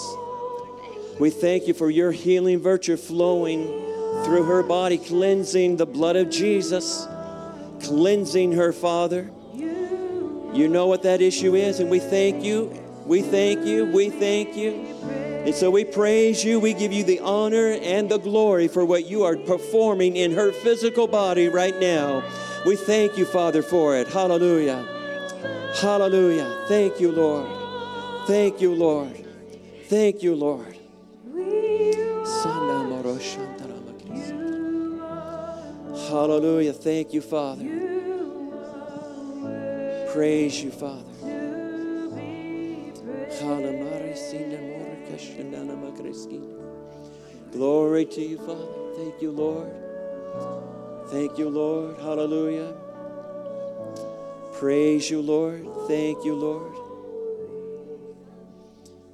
We 1.19 1.31
thank 1.31 1.68
you 1.68 1.73
for 1.73 1.89
your 1.89 2.11
healing 2.11 2.60
virtue 2.60 2.95
flowing 2.95 3.65
through 4.23 4.44
her 4.44 4.61
body, 4.61 4.99
cleansing 4.99 5.77
the 5.77 5.88
blood 5.88 6.15
of 6.15 6.30
Jesus, 6.30 7.07
cleansing 7.81 8.52
her, 8.52 8.72
Father. 8.72 9.31
You 9.53 10.68
know 10.68 10.85
what 10.85 11.03
that 11.03 11.22
issue 11.22 11.56
is, 11.56 11.80
and 11.80 11.89
we 11.89 11.99
thank 11.99 12.44
you. 12.44 12.86
We 13.07 13.21
thank 13.21 13.65
you. 13.65 13.85
We 13.85 14.09
thank 14.09 14.57
you. 14.57 14.73
And 15.45 15.55
so 15.55 15.71
we 15.71 15.85
praise 15.85 16.43
you. 16.43 16.59
We 16.59 16.73
give 16.73 16.91
you 16.91 17.05
the 17.05 17.21
honor 17.21 17.77
and 17.81 18.09
the 18.09 18.17
glory 18.17 18.67
for 18.67 18.84
what 18.84 19.05
you 19.05 19.23
are 19.23 19.38
performing 19.38 20.17
in 20.17 20.34
her 20.34 20.51
physical 20.51 21.07
body 21.07 21.47
right 21.47 21.79
now. 21.79 22.21
We 22.65 22.75
thank 22.75 23.17
you, 23.17 23.23
Father, 23.23 23.61
for 23.63 23.95
it. 23.95 24.09
Hallelujah. 24.09 24.85
Hallelujah. 25.79 26.65
Thank 26.67 26.99
you, 26.99 27.13
Lord. 27.13 27.47
Thank 28.27 28.59
you, 28.59 28.75
Lord. 28.75 29.25
Thank 29.85 30.21
you, 30.21 30.35
Lord. 30.35 30.77
Hallelujah. 36.09 36.73
Thank 36.73 37.13
you, 37.13 37.21
Father. 37.21 37.63
Praise 40.11 40.61
you, 40.61 40.71
Father. 40.71 41.06
Glory 47.51 48.05
to 48.05 48.22
you, 48.22 48.38
Father. 48.38 48.68
Thank 48.95 49.22
you, 49.22 49.31
Lord. 49.31 49.72
Thank 51.09 51.38
you, 51.38 51.49
Lord. 51.49 51.97
Hallelujah. 51.97 52.73
Praise 54.53 55.11
you, 55.11 55.22
Lord. 55.22 55.68
Thank 55.88 56.26
you, 56.26 56.34
Lord. 56.34 56.73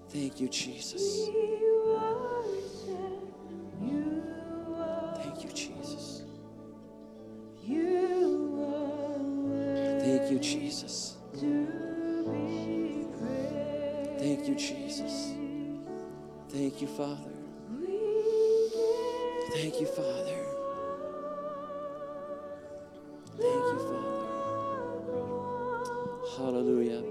Thank 0.09 0.39
you, 0.39 0.47
Jesus. 0.47 1.29
Thank 16.53 16.81
you, 16.83 16.87
Father. 16.87 17.33
Thank 19.53 19.81
you, 19.81 19.87
Father. 19.87 20.45
Thank 23.39 23.65
you, 23.73 23.79
Father. 23.89 24.27
Hallelujah. 26.37 27.01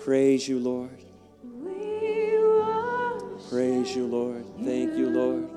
Praise 0.00 0.48
you, 0.48 0.58
Lord. 0.58 0.98
Praise 3.48 3.94
you, 3.94 4.08
Lord. 4.08 4.44
Thank 4.64 4.96
you, 4.96 5.10
Lord. 5.10 5.48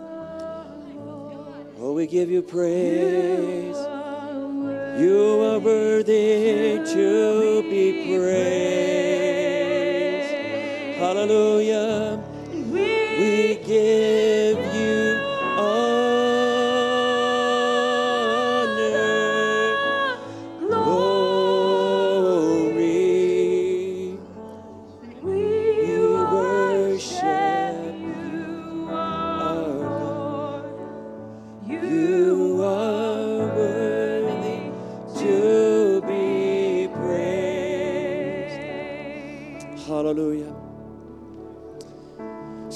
Oh, 1.79 1.93
we 1.93 2.05
give 2.05 2.29
you 2.29 2.43
praise. 2.43 3.75
You 5.01 5.41
are 5.41 5.57
worthy 5.57 6.77
to 6.93 7.63
be 7.63 8.05
praised. 8.05 8.29
Hallelujah. 10.99 12.28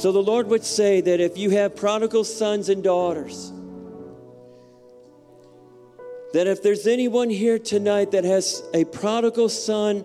So 0.03 0.11
the 0.11 0.21
Lord 0.21 0.47
would 0.47 0.65
say 0.65 0.99
that 0.99 1.21
if 1.21 1.37
you 1.37 1.51
have 1.51 1.77
prodigal 1.77 2.25
sons 2.25 2.67
and 2.67 2.83
daughters, 2.83 3.53
that 6.33 6.45
if 6.45 6.61
there's 6.61 6.87
anyone 6.87 7.29
here 7.29 7.57
tonight 7.57 8.11
that 8.11 8.25
has 8.25 8.61
a 8.73 8.83
prodigal 8.83 9.47
son 9.47 10.03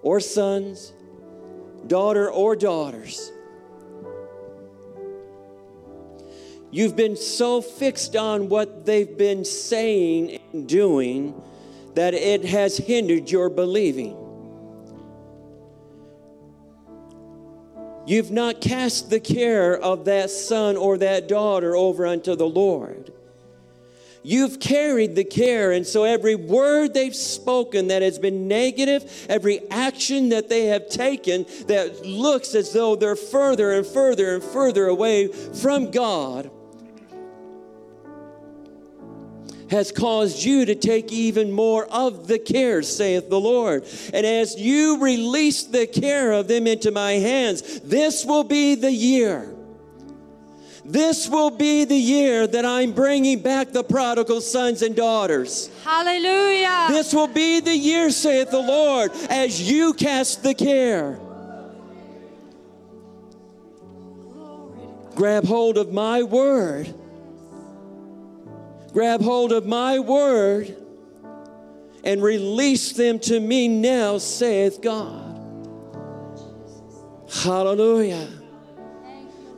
or 0.00 0.18
sons, 0.18 0.94
daughter 1.86 2.30
or 2.30 2.56
daughters, 2.56 3.30
You've 6.70 6.96
been 6.96 7.16
so 7.16 7.60
fixed 7.60 8.16
on 8.16 8.48
what 8.48 8.86
they've 8.86 9.18
been 9.18 9.44
saying 9.44 10.40
and 10.52 10.66
doing 10.66 11.34
that 11.96 12.14
it 12.14 12.46
has 12.46 12.78
hindered 12.78 13.30
your 13.30 13.50
believing. 13.50 14.27
You've 18.08 18.30
not 18.30 18.62
cast 18.62 19.10
the 19.10 19.20
care 19.20 19.76
of 19.76 20.06
that 20.06 20.30
son 20.30 20.78
or 20.78 20.96
that 20.96 21.28
daughter 21.28 21.76
over 21.76 22.06
unto 22.06 22.34
the 22.34 22.48
Lord. 22.48 23.12
You've 24.22 24.60
carried 24.60 25.14
the 25.14 25.24
care, 25.24 25.72
and 25.72 25.86
so 25.86 26.04
every 26.04 26.34
word 26.34 26.94
they've 26.94 27.14
spoken 27.14 27.88
that 27.88 28.00
has 28.00 28.18
been 28.18 28.48
negative, 28.48 29.26
every 29.28 29.60
action 29.70 30.30
that 30.30 30.48
they 30.48 30.66
have 30.66 30.88
taken 30.88 31.44
that 31.66 32.06
looks 32.06 32.54
as 32.54 32.72
though 32.72 32.96
they're 32.96 33.14
further 33.14 33.72
and 33.72 33.86
further 33.86 34.34
and 34.34 34.42
further 34.42 34.86
away 34.86 35.28
from 35.28 35.90
God, 35.90 36.50
has 39.70 39.92
caused 39.92 40.42
you 40.44 40.64
to 40.64 40.74
take 40.74 41.12
even 41.12 41.52
more 41.52 41.86
of 41.86 42.26
the 42.26 42.38
care, 42.38 42.82
saith 42.82 43.28
the 43.28 43.40
Lord. 43.40 43.84
And 44.12 44.24
as 44.26 44.56
you 44.56 45.00
release 45.00 45.64
the 45.64 45.86
care 45.86 46.32
of 46.32 46.48
them 46.48 46.66
into 46.66 46.90
my 46.90 47.12
hands, 47.12 47.80
this 47.80 48.24
will 48.24 48.44
be 48.44 48.74
the 48.74 48.92
year. 48.92 49.54
This 50.84 51.28
will 51.28 51.50
be 51.50 51.84
the 51.84 51.94
year 51.94 52.46
that 52.46 52.64
I'm 52.64 52.92
bringing 52.92 53.40
back 53.40 53.72
the 53.72 53.84
prodigal 53.84 54.40
sons 54.40 54.80
and 54.80 54.96
daughters. 54.96 55.68
Hallelujah. 55.84 56.86
This 56.88 57.12
will 57.12 57.26
be 57.26 57.60
the 57.60 57.76
year, 57.76 58.08
saith 58.08 58.50
the 58.50 58.58
Lord, 58.58 59.10
as 59.28 59.70
you 59.70 59.92
cast 59.92 60.42
the 60.42 60.54
care. 60.54 61.20
Grab 65.14 65.44
hold 65.44 65.76
of 65.76 65.92
my 65.92 66.22
word. 66.22 66.94
Grab 68.92 69.20
hold 69.20 69.52
of 69.52 69.66
my 69.66 69.98
word 69.98 70.74
and 72.04 72.22
release 72.22 72.92
them 72.92 73.18
to 73.18 73.38
me 73.38 73.68
now, 73.68 74.18
saith 74.18 74.80
God. 74.80 75.28
Hallelujah. 77.42 78.26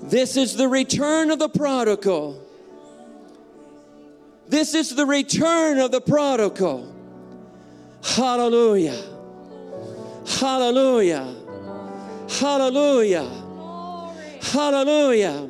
This 0.02 0.36
is 0.36 0.56
the 0.56 0.66
return 0.66 1.30
of 1.30 1.38
the 1.38 1.48
prodigal. 1.48 2.44
This 4.48 4.74
is 4.74 4.96
the 4.96 5.06
return 5.06 5.78
of 5.78 5.92
the 5.92 6.00
prodigal. 6.00 6.92
Hallelujah. 8.02 9.00
Hallelujah. 10.26 11.36
Hallelujah. 12.28 13.28
Hallelujah. 14.42 15.48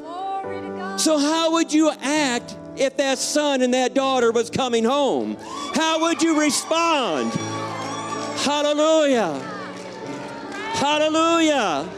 Glory 0.00 0.60
to 0.62 0.68
God. 0.68 1.00
So, 1.00 1.18
how 1.18 1.52
would 1.52 1.72
you 1.72 1.90
act 2.00 2.56
if 2.80 2.96
that 2.96 3.18
son 3.18 3.62
and 3.62 3.74
that 3.74 3.94
daughter 3.94 4.32
was 4.32 4.50
coming 4.50 4.84
home? 4.84 5.36
How 5.74 6.00
would 6.02 6.22
you 6.22 6.40
respond? 6.40 7.32
Hallelujah. 8.40 9.34
Hallelujah. 10.74 11.88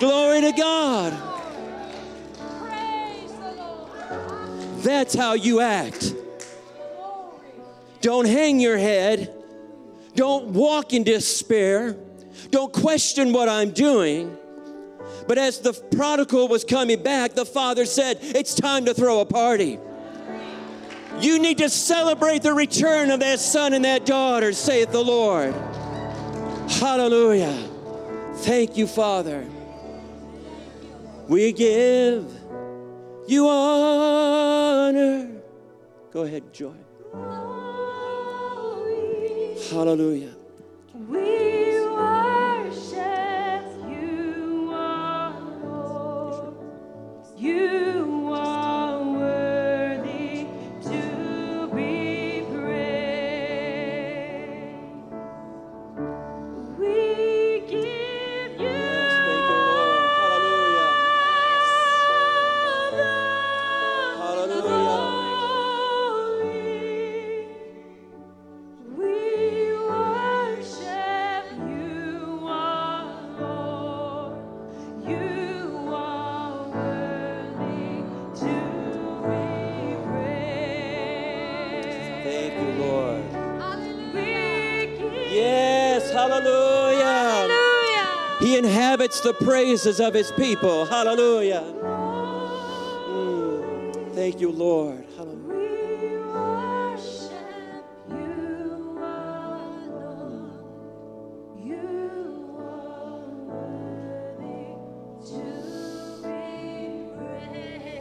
Glory 0.00 0.40
to 0.42 0.52
God. 0.52 1.12
That's 4.82 5.14
how 5.14 5.34
you 5.34 5.60
act. 5.60 6.14
Don't 8.00 8.26
hang 8.26 8.60
your 8.60 8.78
head. 8.78 9.34
Don't 10.14 10.46
walk 10.46 10.92
in 10.92 11.04
despair. 11.04 11.96
Don't 12.50 12.72
question 12.72 13.32
what 13.32 13.48
I'm 13.48 13.72
doing. 13.72 14.36
But 15.26 15.36
as 15.36 15.58
the 15.58 15.72
prodigal 15.72 16.48
was 16.48 16.64
coming 16.64 17.02
back, 17.02 17.34
the 17.34 17.44
father 17.44 17.84
said, 17.84 18.18
It's 18.22 18.54
time 18.54 18.86
to 18.86 18.94
throw 18.94 19.20
a 19.20 19.26
party. 19.26 19.78
You 21.20 21.38
need 21.38 21.58
to 21.58 21.68
celebrate 21.68 22.42
the 22.42 22.54
return 22.54 23.10
of 23.10 23.20
that 23.20 23.40
son 23.40 23.72
and 23.72 23.84
that 23.84 24.06
daughter, 24.06 24.52
saith 24.52 24.92
the 24.92 25.02
Lord. 25.02 25.52
Hallelujah. 26.70 27.56
Thank 28.36 28.76
you, 28.76 28.86
Father. 28.86 29.44
We 31.26 31.52
give 31.52 32.32
you 33.26 33.48
honor. 33.48 35.30
Go 36.12 36.22
ahead, 36.22 36.52
Joy. 36.52 36.72
Hallelujah. 39.70 40.34
We 40.94 41.80
worship 41.90 43.66
you, 43.88 44.70
our 44.72 45.40
Lord. 45.62 46.54
You 47.36 48.30
are 48.32 48.77
inhabits 89.08 89.20
the 89.20 89.32
praises 89.44 90.00
of 90.00 90.14
his 90.14 90.30
people. 90.32 90.84
Hallelujah. 90.86 91.62
Mm. 93.08 94.14
Thank 94.14 94.40
you, 94.40 94.50
Lord. 94.50 95.04
Hallelujah. 95.16 95.48
We 95.48 96.08
worship 96.26 97.32
you, 98.08 98.98
our 99.00 99.68
Lord. 99.88 100.52
You 101.64 102.56
are 102.58 103.30
worthy 103.48 104.76
to 105.30 105.40
be 106.22 106.36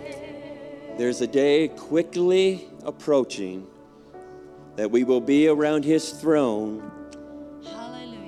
praised. 0.04 0.98
There's 0.98 1.22
a 1.22 1.28
day 1.28 1.70
quickly 1.70 2.68
approaching 2.84 3.68
that 4.76 4.92
we 4.92 5.04
will 5.04 5.22
be 5.22 5.48
around 5.48 5.86
his 5.86 6.12
throne. 6.12 6.92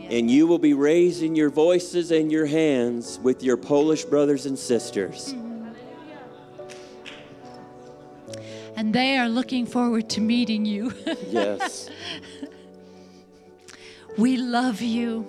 And 0.09 0.29
you 0.29 0.47
will 0.47 0.57
be 0.59 0.73
raising 0.73 1.35
your 1.35 1.49
voices 1.49 2.11
and 2.11 2.31
your 2.31 2.47
hands 2.47 3.19
with 3.21 3.43
your 3.43 3.57
Polish 3.57 4.05
brothers 4.05 4.47
and 4.47 4.57
sisters. 4.57 5.35
And 8.75 8.93
they 8.93 9.17
are 9.17 9.29
looking 9.29 9.65
forward 9.65 10.09
to 10.11 10.21
meeting 10.21 10.65
you. 10.65 10.93
Yes. 11.27 11.89
we 14.17 14.37
love 14.37 14.81
you. 14.81 15.25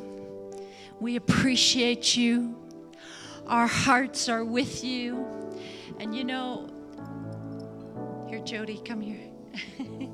We 0.99 1.17
appreciate 1.17 2.17
you. 2.17 2.57
Our 3.47 3.67
hearts 3.67 4.29
are 4.29 4.45
with 4.45 4.83
you. 4.83 5.27
And 5.99 6.15
you 6.17 6.25
know, 6.25 6.69
here, 8.29 8.39
Jody, 8.41 8.81
come 8.83 9.01
here. 9.03 9.29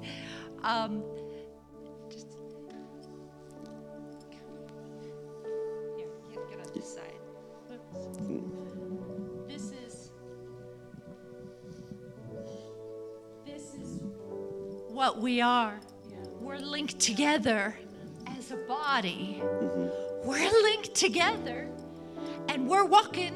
um, 0.64 1.04
what 14.96 15.20
we 15.20 15.42
are. 15.42 15.78
We're 16.40 16.56
linked 16.56 16.98
together 16.98 17.78
as 18.38 18.50
a 18.50 18.56
body. 18.56 19.42
Mm-hmm. 19.44 20.26
We're 20.26 20.62
linked 20.62 20.94
together 20.94 21.68
and 22.48 22.66
we're 22.66 22.86
walking. 22.86 23.34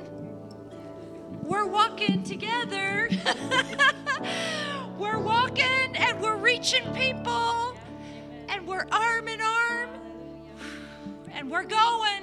We're 1.43 1.67
walking 1.67 2.23
together. 2.23 3.11
we're 4.99 5.19
walking 5.19 5.97
and 5.97 6.19
we're 6.23 6.39
reaching 6.39 6.95
people 6.95 7.77
and 8.49 8.67
we're 8.67 8.87
arm 8.91 9.29
in 9.29 9.43
arm 9.43 9.91
and 11.35 11.51
we're 11.51 11.65
going. 11.65 12.23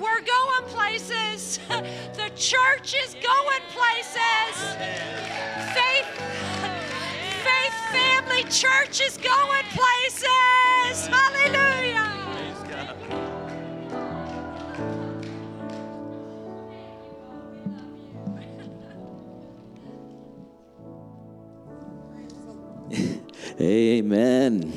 We're 0.00 0.22
going 0.22 0.64
places. 0.64 1.60
the 1.68 2.32
church 2.34 2.96
is 2.96 3.14
going 3.14 3.62
places. 3.70 4.76
Faith 5.72 6.49
Faith 7.42 7.74
Family 7.90 8.42
Church 8.44 9.00
is 9.00 9.16
going 9.16 9.64
places. 9.70 11.06
Hallelujah. 11.06 12.06
Amen. 23.60 24.72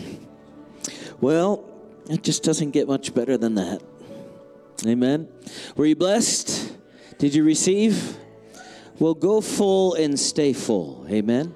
Well, 1.20 1.64
it 2.10 2.24
just 2.24 2.44
doesn't 2.44 2.72
get 2.72 2.88
much 2.88 3.14
better 3.14 3.38
than 3.38 3.56
that. 3.56 3.82
Amen. 4.86 5.28
Were 5.76 5.86
you 5.86 5.96
blessed? 5.96 6.76
Did 7.18 7.34
you 7.34 7.44
receive? 7.44 8.18
Well, 9.00 9.14
go 9.14 9.42
full 9.42 9.96
and 9.96 10.20
stay 10.20 10.54
full. 10.54 11.06
Amen. 11.10 11.56